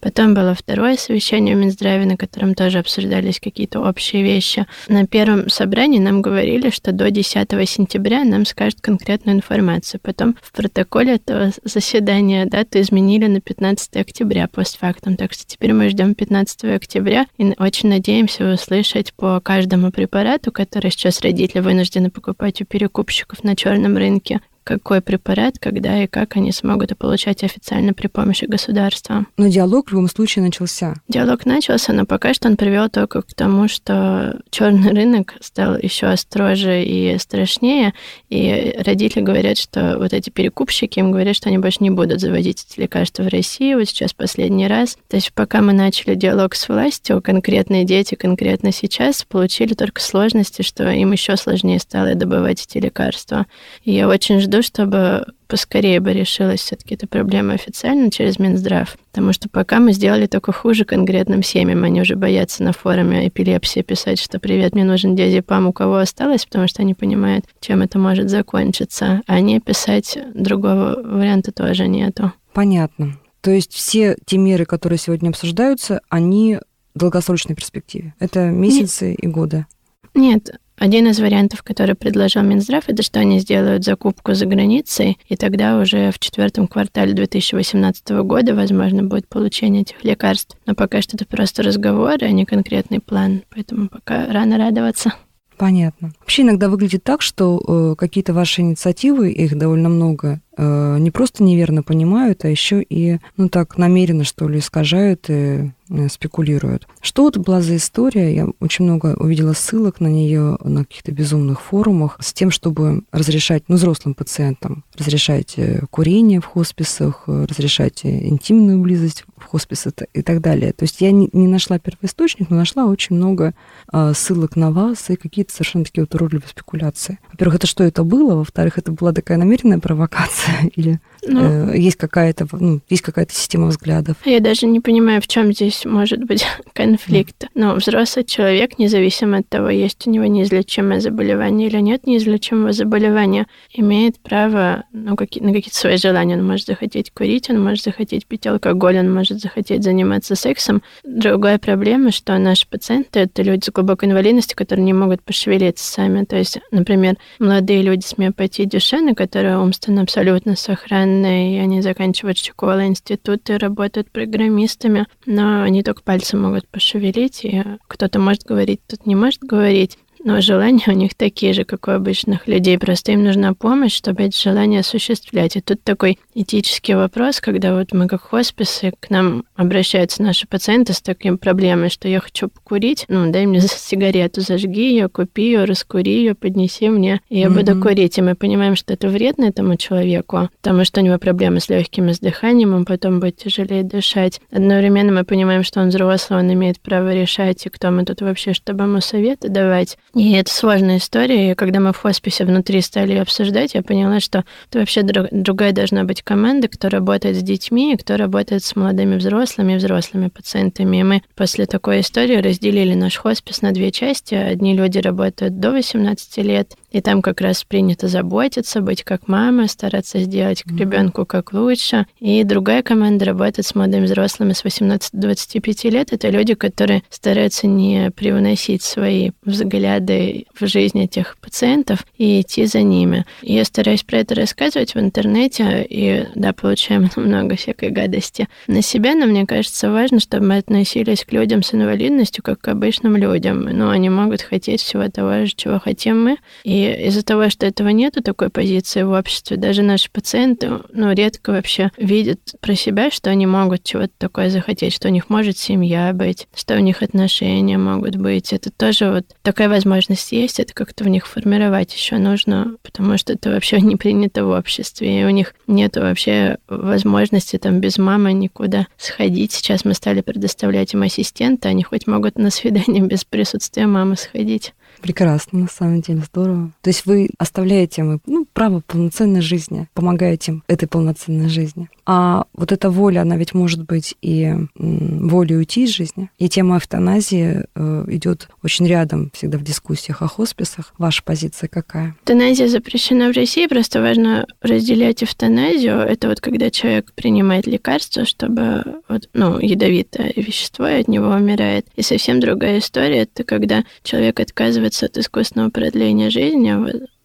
Потом 0.00 0.34
было 0.34 0.54
второе 0.54 0.96
совещание 0.96 1.56
в 1.56 1.58
Минздраве, 1.58 2.06
на 2.06 2.16
котором 2.16 2.54
тоже 2.54 2.78
обсуждались 2.78 3.40
какие-то 3.40 3.80
общие 3.80 4.22
вещи. 4.22 4.66
На 4.88 5.06
первом 5.06 5.48
собрании 5.48 5.98
нам 5.98 6.22
говорили, 6.22 6.70
что 6.70 6.92
до 6.92 7.10
10 7.10 7.48
сентября 7.68 8.24
нам 8.24 8.46
скажут 8.46 8.80
конкретную 8.80 9.36
информацию. 9.36 10.00
Потом 10.02 10.36
в 10.40 10.52
протоколе 10.52 11.16
этого 11.16 11.50
заседания 11.64 12.46
дату 12.46 12.80
изменили 12.80 13.26
на 13.26 13.40
15 13.40 13.96
октября 13.96 14.48
постфактум. 14.48 15.16
Так 15.16 15.32
что 15.32 15.44
теперь 15.46 15.72
мы 15.72 15.88
ждем 15.88 16.14
15 16.14 16.64
октября 16.64 17.26
и 17.36 17.54
очень 17.58 17.88
надеемся 17.88 18.52
услышать 18.52 19.12
по 19.14 19.40
каждому 19.40 19.90
препарату, 19.90 20.52
который 20.52 20.90
сейчас 20.90 21.20
родители 21.20 21.60
вынуждены 21.60 22.10
покупать 22.10 22.60
у 22.62 22.64
перекупщиков 22.64 23.42
на 23.42 23.56
черном 23.56 23.77
рынке, 23.96 24.40
какой 24.68 25.00
препарат, 25.00 25.58
когда 25.58 26.02
и 26.02 26.06
как 26.06 26.36
они 26.36 26.52
смогут 26.52 26.96
получать 26.98 27.42
официально 27.42 27.94
при 27.94 28.06
помощи 28.06 28.44
государства. 28.44 29.24
Но 29.38 29.48
диалог 29.48 29.88
в 29.88 29.92
любом 29.92 30.08
случае 30.08 30.44
начался. 30.44 30.96
Диалог 31.08 31.46
начался, 31.46 31.94
но 31.94 32.04
пока 32.04 32.34
что 32.34 32.48
он 32.48 32.58
привел 32.58 32.90
только 32.90 33.22
к 33.22 33.32
тому, 33.32 33.66
что 33.68 34.38
черный 34.50 34.90
рынок 34.90 35.36
стал 35.40 35.78
еще 35.78 36.14
строже 36.18 36.84
и 36.84 37.16
страшнее, 37.18 37.94
и 38.28 38.74
родители 38.78 39.22
говорят, 39.22 39.56
что 39.56 39.96
вот 39.98 40.12
эти 40.12 40.28
перекупщики 40.28 40.98
им 40.98 41.12
говорят, 41.12 41.34
что 41.34 41.48
они 41.48 41.56
больше 41.56 41.78
не 41.80 41.90
будут 41.90 42.20
заводить 42.20 42.66
эти 42.68 42.80
лекарства 42.80 43.22
в 43.22 43.28
Россию, 43.28 43.78
вот 43.78 43.88
сейчас 43.88 44.12
последний 44.12 44.66
раз. 44.66 44.98
То 45.08 45.16
есть 45.16 45.32
пока 45.32 45.62
мы 45.62 45.72
начали 45.72 46.14
диалог 46.14 46.54
с 46.54 46.68
властью, 46.68 47.22
конкретные 47.22 47.84
дети 47.84 48.16
конкретно 48.16 48.70
сейчас 48.70 49.24
получили 49.24 49.72
только 49.72 50.02
сложности, 50.02 50.60
что 50.60 50.90
им 50.90 51.12
еще 51.12 51.38
сложнее 51.38 51.78
стало 51.78 52.14
добывать 52.14 52.66
эти 52.68 52.76
лекарства. 52.76 53.46
И 53.84 53.92
я 53.92 54.08
очень 54.08 54.40
жду, 54.40 54.57
чтобы 54.62 55.26
поскорее 55.46 56.00
бы 56.00 56.12
решилась 56.12 56.60
все-таки 56.60 56.94
эта 56.94 57.06
проблема 57.06 57.54
официально 57.54 58.10
через 58.10 58.38
Минздрав. 58.38 58.96
Потому 59.10 59.32
что 59.32 59.48
пока 59.48 59.80
мы 59.80 59.92
сделали 59.92 60.26
только 60.26 60.52
хуже 60.52 60.84
конкретным 60.84 61.42
семьям. 61.42 61.84
Они 61.84 62.00
уже 62.00 62.16
боятся 62.16 62.62
на 62.62 62.72
форуме 62.72 63.28
эпилепсии 63.28 63.80
писать, 63.80 64.20
что 64.20 64.38
«Привет, 64.38 64.74
мне 64.74 64.84
нужен 64.84 65.16
диазепам, 65.16 65.66
у 65.66 65.72
кого 65.72 65.96
осталось», 65.96 66.44
потому 66.44 66.68
что 66.68 66.82
они 66.82 66.94
понимают, 66.94 67.46
чем 67.60 67.82
это 67.82 67.98
может 67.98 68.30
закончиться. 68.30 69.22
А 69.26 69.40
не 69.40 69.60
писать 69.60 70.18
другого 70.34 71.00
варианта 71.02 71.52
тоже 71.52 71.88
нету. 71.88 72.32
Понятно. 72.52 73.18
То 73.40 73.50
есть 73.50 73.72
все 73.72 74.16
те 74.26 74.36
меры, 74.36 74.64
которые 74.64 74.98
сегодня 74.98 75.30
обсуждаются, 75.30 76.00
они 76.08 76.58
в 76.94 76.98
долгосрочной 76.98 77.54
перспективе. 77.54 78.14
Это 78.18 78.46
месяцы 78.46 79.10
Нет. 79.10 79.18
и 79.20 79.26
годы. 79.28 79.66
Нет, 80.14 80.50
один 80.78 81.08
из 81.08 81.20
вариантов, 81.20 81.62
который 81.62 81.94
предложил 81.94 82.42
Минздрав, 82.42 82.84
это 82.86 83.02
что 83.02 83.20
они 83.20 83.40
сделают 83.40 83.84
закупку 83.84 84.34
за 84.34 84.46
границей, 84.46 85.18
и 85.28 85.36
тогда 85.36 85.78
уже 85.78 86.10
в 86.10 86.18
четвертом 86.18 86.68
квартале 86.68 87.14
2018 87.14 88.08
года 88.22 88.54
возможно 88.54 89.02
будет 89.02 89.28
получение 89.28 89.82
этих 89.82 90.04
лекарств. 90.04 90.56
Но 90.66 90.74
пока 90.74 91.02
что 91.02 91.16
это 91.16 91.26
просто 91.26 91.62
разговоры, 91.62 92.26
а 92.26 92.30
не 92.30 92.44
конкретный 92.44 93.00
план, 93.00 93.42
поэтому 93.50 93.88
пока 93.88 94.26
рано 94.26 94.58
радоваться. 94.58 95.12
Понятно. 95.56 96.12
Вообще 96.20 96.42
иногда 96.42 96.68
выглядит 96.68 97.02
так, 97.02 97.20
что 97.20 97.60
э, 97.66 97.94
какие-то 97.98 98.32
ваши 98.32 98.60
инициативы, 98.60 99.32
их 99.32 99.58
довольно 99.58 99.88
много, 99.88 100.40
э, 100.56 100.98
не 101.00 101.10
просто 101.10 101.42
неверно 101.42 101.82
понимают, 101.82 102.44
а 102.44 102.48
еще 102.48 102.80
и, 102.80 103.18
ну 103.36 103.48
так, 103.48 103.76
намеренно, 103.76 104.22
что 104.22 104.48
ли, 104.48 104.60
искажают 104.60 105.28
и 105.28 105.32
Э, 105.32 105.70
спекулируют. 106.10 106.86
Что 107.00 107.24
вот 107.24 107.36
была 107.38 107.60
за 107.62 107.76
история? 107.76 108.34
Я 108.34 108.48
очень 108.60 108.84
много 108.84 109.16
увидела 109.18 109.52
ссылок 109.52 110.00
на 110.00 110.08
нее 110.08 110.58
на 110.62 110.84
каких-то 110.84 111.12
безумных 111.12 111.60
форумах 111.60 112.16
с 112.20 112.32
тем, 112.32 112.50
чтобы 112.50 113.02
разрешать, 113.12 113.64
ну, 113.68 113.76
взрослым 113.76 114.14
пациентам, 114.14 114.84
разрешать 114.96 115.54
э, 115.56 115.82
курение 115.90 116.40
в 116.40 116.46
хосписах, 116.46 117.24
э, 117.26 117.46
разрешать 117.48 118.04
интимную 118.04 118.80
близость 118.80 119.24
в 119.38 119.44
хосписах 119.44 119.92
и 120.12 120.22
так 120.22 120.40
далее. 120.40 120.72
То 120.72 120.84
есть 120.84 121.00
я 121.00 121.10
не, 121.10 121.28
не 121.32 121.46
нашла 121.46 121.78
первоисточник, 121.78 122.50
но 122.50 122.56
нашла 122.56 122.86
очень 122.86 123.16
много 123.16 123.54
э, 123.92 124.12
ссылок 124.14 124.56
на 124.56 124.70
вас 124.70 125.10
и 125.10 125.16
какие-то 125.16 125.52
совершенно 125.52 125.84
такие 125.84 126.02
вот 126.02 126.14
уродливые 126.14 126.48
спекуляции. 126.48 127.18
Во-первых, 127.32 127.56
это 127.56 127.66
что 127.66 127.84
это 127.84 128.04
было? 128.04 128.36
Во-вторых, 128.36 128.78
это 128.78 128.92
была 128.92 129.12
такая 129.12 129.38
намеренная 129.38 129.78
провокация 129.78 130.70
или 130.76 131.00
ну, 131.26 131.72
э, 131.72 131.78
есть 131.78 131.96
какая-то 131.96 132.46
ну, 132.52 132.80
есть 132.88 133.02
какая-то 133.02 133.34
система 133.34 133.68
взглядов? 133.68 134.16
Я 134.24 134.40
даже 134.40 134.66
не 134.66 134.80
понимаю, 134.80 135.20
в 135.20 135.26
чем 135.26 135.52
здесь 135.52 135.84
может 135.84 136.24
быть 136.24 136.44
конфликт. 136.72 137.46
Но 137.54 137.74
взрослый 137.74 138.24
человек, 138.24 138.78
независимо 138.78 139.38
от 139.38 139.48
того, 139.48 139.68
есть 139.68 140.06
у 140.06 140.10
него 140.10 140.24
неизлечимое 140.24 141.00
заболевание 141.00 141.68
или 141.68 141.80
нет 141.80 142.06
неизлечимого 142.06 142.72
заболевания, 142.72 143.46
имеет 143.72 144.18
право 144.20 144.84
ну, 144.92 145.16
какие, 145.16 145.42
на 145.42 145.52
какие-то 145.52 145.76
свои 145.76 145.96
желания. 145.96 146.36
Он 146.36 146.46
может 146.46 146.66
захотеть 146.66 147.10
курить, 147.10 147.50
он 147.50 147.62
может 147.62 147.84
захотеть 147.84 148.26
пить 148.26 148.46
алкоголь, 148.46 148.98
он 148.98 149.12
может 149.12 149.27
захотеть 149.34 149.84
заниматься 149.84 150.34
сексом. 150.34 150.82
Другая 151.04 151.58
проблема, 151.58 152.10
что 152.12 152.36
наши 152.38 152.66
пациенты— 152.68 153.20
это 153.20 153.42
люди 153.42 153.64
с 153.64 153.70
глубокой 153.70 154.08
инвалидностью, 154.08 154.56
которые 154.56 154.84
не 154.84 154.92
могут 154.92 155.22
пошевелиться 155.22 155.84
сами. 155.84 156.24
То 156.24 156.36
есть, 156.36 156.58
например, 156.70 157.16
молодые 157.38 157.82
люди 157.82 158.04
с 158.04 158.18
миопатией 158.18 158.68
Дюшена, 158.68 159.14
которые 159.14 159.58
умственно 159.58 160.02
абсолютно 160.02 160.56
сохранны, 160.56 161.54
и 161.54 161.58
они 161.58 161.82
заканчивают 161.82 162.38
школы, 162.38 162.86
институты, 162.86 163.58
работают 163.58 164.10
программистами, 164.10 165.06
но 165.26 165.62
они 165.62 165.82
только 165.82 166.02
пальцем 166.02 166.42
могут 166.42 166.68
пошевелить, 166.68 167.44
и 167.44 167.62
кто-то 167.86 168.18
может 168.18 168.44
говорить, 168.44 168.80
кто-то 168.86 169.02
не 169.06 169.14
может 169.14 169.40
говорить 169.40 169.98
но 170.24 170.40
желания 170.40 170.84
у 170.86 170.92
них 170.92 171.14
такие 171.14 171.52
же, 171.52 171.64
как 171.64 171.88
у 171.88 171.92
обычных 171.92 172.46
людей. 172.46 172.78
Просто 172.78 173.12
им 173.12 173.24
нужна 173.24 173.54
помощь, 173.54 173.94
чтобы 173.94 174.24
эти 174.24 174.40
желания 174.40 174.80
осуществлять. 174.80 175.56
И 175.56 175.60
тут 175.60 175.82
такой 175.82 176.18
этический 176.34 176.94
вопрос, 176.94 177.40
когда 177.40 177.74
вот 177.74 177.92
мы 177.92 178.06
как 178.06 178.22
хосписы, 178.22 178.92
к 178.98 179.10
нам 179.10 179.44
обращаются 179.56 180.22
наши 180.22 180.46
пациенты 180.46 180.92
с 180.92 181.00
такими 181.00 181.36
проблемой, 181.36 181.90
что 181.90 182.08
я 182.08 182.20
хочу 182.20 182.48
покурить, 182.48 183.04
ну, 183.08 183.30
дай 183.30 183.46
мне 183.46 183.60
сигарету, 183.60 184.40
зажги 184.40 184.90
ее, 184.90 185.08
купи 185.08 185.42
ее, 185.42 185.64
раскури 185.64 186.10
ее, 186.10 186.34
поднеси 186.34 186.88
мне, 186.88 187.20
и 187.28 187.38
я 187.38 187.46
mm-hmm. 187.46 187.54
буду 187.54 187.80
курить. 187.80 188.18
И 188.18 188.22
мы 188.22 188.34
понимаем, 188.34 188.76
что 188.76 188.94
это 188.94 189.08
вредно 189.08 189.46
этому 189.46 189.76
человеку, 189.76 190.48
потому 190.60 190.84
что 190.84 191.00
у 191.00 191.04
него 191.04 191.18
проблемы 191.18 191.60
с 191.60 191.68
легким 191.68 192.08
с 192.10 192.20
дыханием, 192.20 192.74
он 192.74 192.84
потом 192.84 193.20
будет 193.20 193.36
тяжелее 193.36 193.82
дышать. 193.82 194.40
Одновременно 194.50 195.12
мы 195.12 195.24
понимаем, 195.24 195.62
что 195.62 195.80
он 195.80 195.88
взрослый, 195.88 196.38
он 196.38 196.52
имеет 196.52 196.80
право 196.80 197.12
решать, 197.12 197.66
и 197.66 197.70
кто 197.70 197.90
мы 197.90 198.04
тут 198.04 198.20
вообще, 198.20 198.52
чтобы 198.52 198.84
ему 198.84 199.00
советы 199.00 199.48
давать. 199.48 199.98
И 200.18 200.32
это 200.32 200.52
сложная 200.52 200.96
история, 200.96 201.52
и 201.52 201.54
когда 201.54 201.78
мы 201.78 201.92
в 201.92 201.98
хосписе 201.98 202.44
внутри 202.44 202.80
стали 202.80 203.14
обсуждать, 203.14 203.74
я 203.74 203.82
поняла, 203.82 204.18
что 204.18 204.44
это 204.68 204.80
вообще 204.80 205.02
друг, 205.02 205.28
другая 205.30 205.70
должна 205.70 206.02
быть 206.02 206.22
команда, 206.22 206.66
кто 206.66 206.88
работает 206.88 207.36
с 207.36 207.40
детьми, 207.40 207.92
и 207.92 207.96
кто 207.96 208.16
работает 208.16 208.64
с 208.64 208.74
молодыми 208.74 209.14
взрослыми 209.14 209.74
и 209.74 209.76
взрослыми 209.76 210.26
пациентами. 210.26 210.96
И 210.96 211.02
мы 211.04 211.22
после 211.36 211.66
такой 211.66 212.00
истории 212.00 212.34
разделили 212.34 212.94
наш 212.94 213.16
хоспис 213.16 213.62
на 213.62 213.70
две 213.70 213.92
части. 213.92 214.34
Одни 214.34 214.74
люди 214.74 214.98
работают 214.98 215.60
до 215.60 215.70
18 215.70 216.38
лет, 216.38 216.74
И 216.90 217.00
там 217.00 217.22
как 217.22 217.40
раз 217.40 217.64
принято 217.64 218.08
заботиться, 218.08 218.80
быть 218.80 219.04
как 219.04 219.28
мама, 219.28 219.68
стараться 219.68 220.20
сделать 220.20 220.62
к 220.62 220.70
ребенку 220.72 221.26
как 221.26 221.52
лучше. 221.52 222.06
И 222.18 222.44
другая 222.44 222.82
команда 222.82 223.26
работает 223.26 223.66
с 223.66 223.74
молодыми 223.74 224.06
взрослыми 224.06 224.52
с 224.52 224.64
18 224.64 225.12
до 225.12 225.28
25 225.28 225.84
лет. 225.84 226.12
Это 226.12 226.30
люди, 226.30 226.54
которые 226.54 227.02
стараются 227.10 227.66
не 227.66 228.10
привносить 228.10 228.82
свои 228.82 229.30
взгляды 229.44 230.46
в 230.58 230.66
жизнь 230.66 231.00
этих 231.00 231.36
пациентов 231.38 232.06
и 232.16 232.40
идти 232.40 232.66
за 232.66 232.82
ними. 232.82 233.24
Я 233.42 233.64
стараюсь 233.64 234.02
про 234.02 234.18
это 234.18 234.34
рассказывать 234.34 234.94
в 234.94 234.98
интернете, 234.98 235.86
и 235.88 236.26
да, 236.34 236.52
получаем 236.52 237.10
много 237.16 237.56
всякой 237.56 237.90
гадости 237.90 238.48
на 238.66 238.82
себя, 238.82 239.14
но 239.14 239.26
мне 239.26 239.46
кажется 239.46 239.90
важно, 239.90 240.20
чтобы 240.20 240.46
мы 240.46 240.56
относились 240.56 241.24
к 241.24 241.32
людям 241.32 241.62
с 241.62 241.74
инвалидностью 241.74 242.42
как 242.42 242.60
к 242.60 242.68
обычным 242.68 243.16
людям. 243.16 243.64
Но 243.64 243.90
они 243.90 244.08
могут 244.08 244.42
хотеть 244.42 244.80
всего 244.80 245.08
того 245.08 245.44
же, 245.44 245.52
чего 245.54 245.78
хотим 245.78 246.24
мы. 246.24 246.36
И 246.64 246.87
из-за 246.94 247.22
того, 247.22 247.50
что 247.50 247.66
этого 247.66 247.88
нету 247.88 248.22
такой 248.22 248.50
позиции 248.50 249.02
в 249.02 249.12
обществе, 249.12 249.56
даже 249.56 249.82
наши 249.82 250.10
пациенты, 250.10 250.70
ну, 250.92 251.12
редко 251.12 251.50
вообще 251.50 251.90
видят 251.96 252.40
про 252.60 252.74
себя, 252.74 253.10
что 253.10 253.30
они 253.30 253.46
могут 253.46 253.84
чего-то 253.84 254.12
такое 254.18 254.50
захотеть, 254.50 254.92
что 254.94 255.08
у 255.08 255.10
них 255.10 255.30
может 255.30 255.58
семья 255.58 256.12
быть, 256.12 256.48
что 256.54 256.76
у 256.76 256.80
них 256.80 257.02
отношения 257.02 257.78
могут 257.78 258.16
быть. 258.16 258.52
Это 258.52 258.70
тоже 258.70 259.10
вот 259.10 259.24
такая 259.42 259.68
возможность 259.68 260.32
есть, 260.32 260.60
это 260.60 260.72
как-то 260.74 261.04
в 261.04 261.08
них 261.08 261.26
формировать 261.26 261.94
еще 261.94 262.18
нужно, 262.18 262.76
потому 262.82 263.18
что 263.18 263.32
это 263.34 263.50
вообще 263.50 263.80
не 263.80 263.96
принято 263.96 264.44
в 264.44 264.50
обществе, 264.50 265.20
и 265.20 265.24
у 265.24 265.30
них 265.30 265.54
нет 265.66 265.96
вообще 265.96 266.58
возможности 266.68 267.58
там 267.58 267.80
без 267.80 267.98
мамы 267.98 268.32
никуда 268.32 268.86
сходить. 268.96 269.52
Сейчас 269.52 269.84
мы 269.84 269.94
стали 269.94 270.20
предоставлять 270.20 270.94
им 270.94 271.02
ассистента, 271.02 271.68
они 271.68 271.82
хоть 271.82 272.06
могут 272.06 272.38
на 272.38 272.50
свидание 272.50 273.02
без 273.06 273.24
присутствия 273.24 273.86
мамы 273.86 274.16
сходить. 274.16 274.74
Прекрасно, 275.00 275.60
на 275.60 275.68
самом 275.68 276.00
деле, 276.00 276.20
здорово. 276.20 276.72
То 276.82 276.90
есть 276.90 277.06
вы 277.06 277.30
оставляете 277.38 278.02
им 278.02 278.20
ну, 278.26 278.46
право 278.52 278.82
полноценной 278.86 279.40
жизни, 279.40 279.88
помогаете 279.94 280.52
им 280.52 280.64
этой 280.66 280.88
полноценной 280.88 281.48
жизни. 281.48 281.88
А 282.10 282.46
вот 282.54 282.72
эта 282.72 282.88
воля, 282.88 283.20
она 283.20 283.36
ведь 283.36 283.52
может 283.52 283.84
быть 283.84 284.16
и 284.22 284.54
волей 284.74 285.58
уйти 285.58 285.84
из 285.84 285.90
жизни. 285.90 286.30
И 286.38 286.48
тема 286.48 286.78
эвтаназии 286.78 287.64
э, 287.74 288.04
идет 288.08 288.48
очень 288.62 288.86
рядом 288.86 289.30
всегда 289.34 289.58
в 289.58 289.62
дискуссиях 289.62 290.22
о 290.22 290.26
хосписах. 290.26 290.94
Ваша 290.96 291.22
позиция 291.22 291.68
какая? 291.68 292.16
Эвтаназия 292.22 292.68
запрещена 292.68 293.30
в 293.30 293.36
России, 293.36 293.66
просто 293.66 294.00
важно 294.00 294.46
разделять 294.62 295.22
эвтаназию. 295.22 295.98
Это 295.98 296.28
вот 296.28 296.40
когда 296.40 296.70
человек 296.70 297.12
принимает 297.12 297.66
лекарство, 297.66 298.24
чтобы 298.24 299.02
вот, 299.06 299.28
ну, 299.34 299.58
ядовитое 299.58 300.32
вещество 300.34 300.86
от 300.86 301.08
него 301.08 301.28
умирает. 301.28 301.88
И 301.94 302.00
совсем 302.00 302.40
другая 302.40 302.78
история, 302.78 303.24
это 303.24 303.44
когда 303.44 303.84
человек 304.02 304.40
отказывается 304.40 305.04
от 305.04 305.18
искусственного 305.18 305.68
продления 305.68 306.30
жизни, 306.30 306.74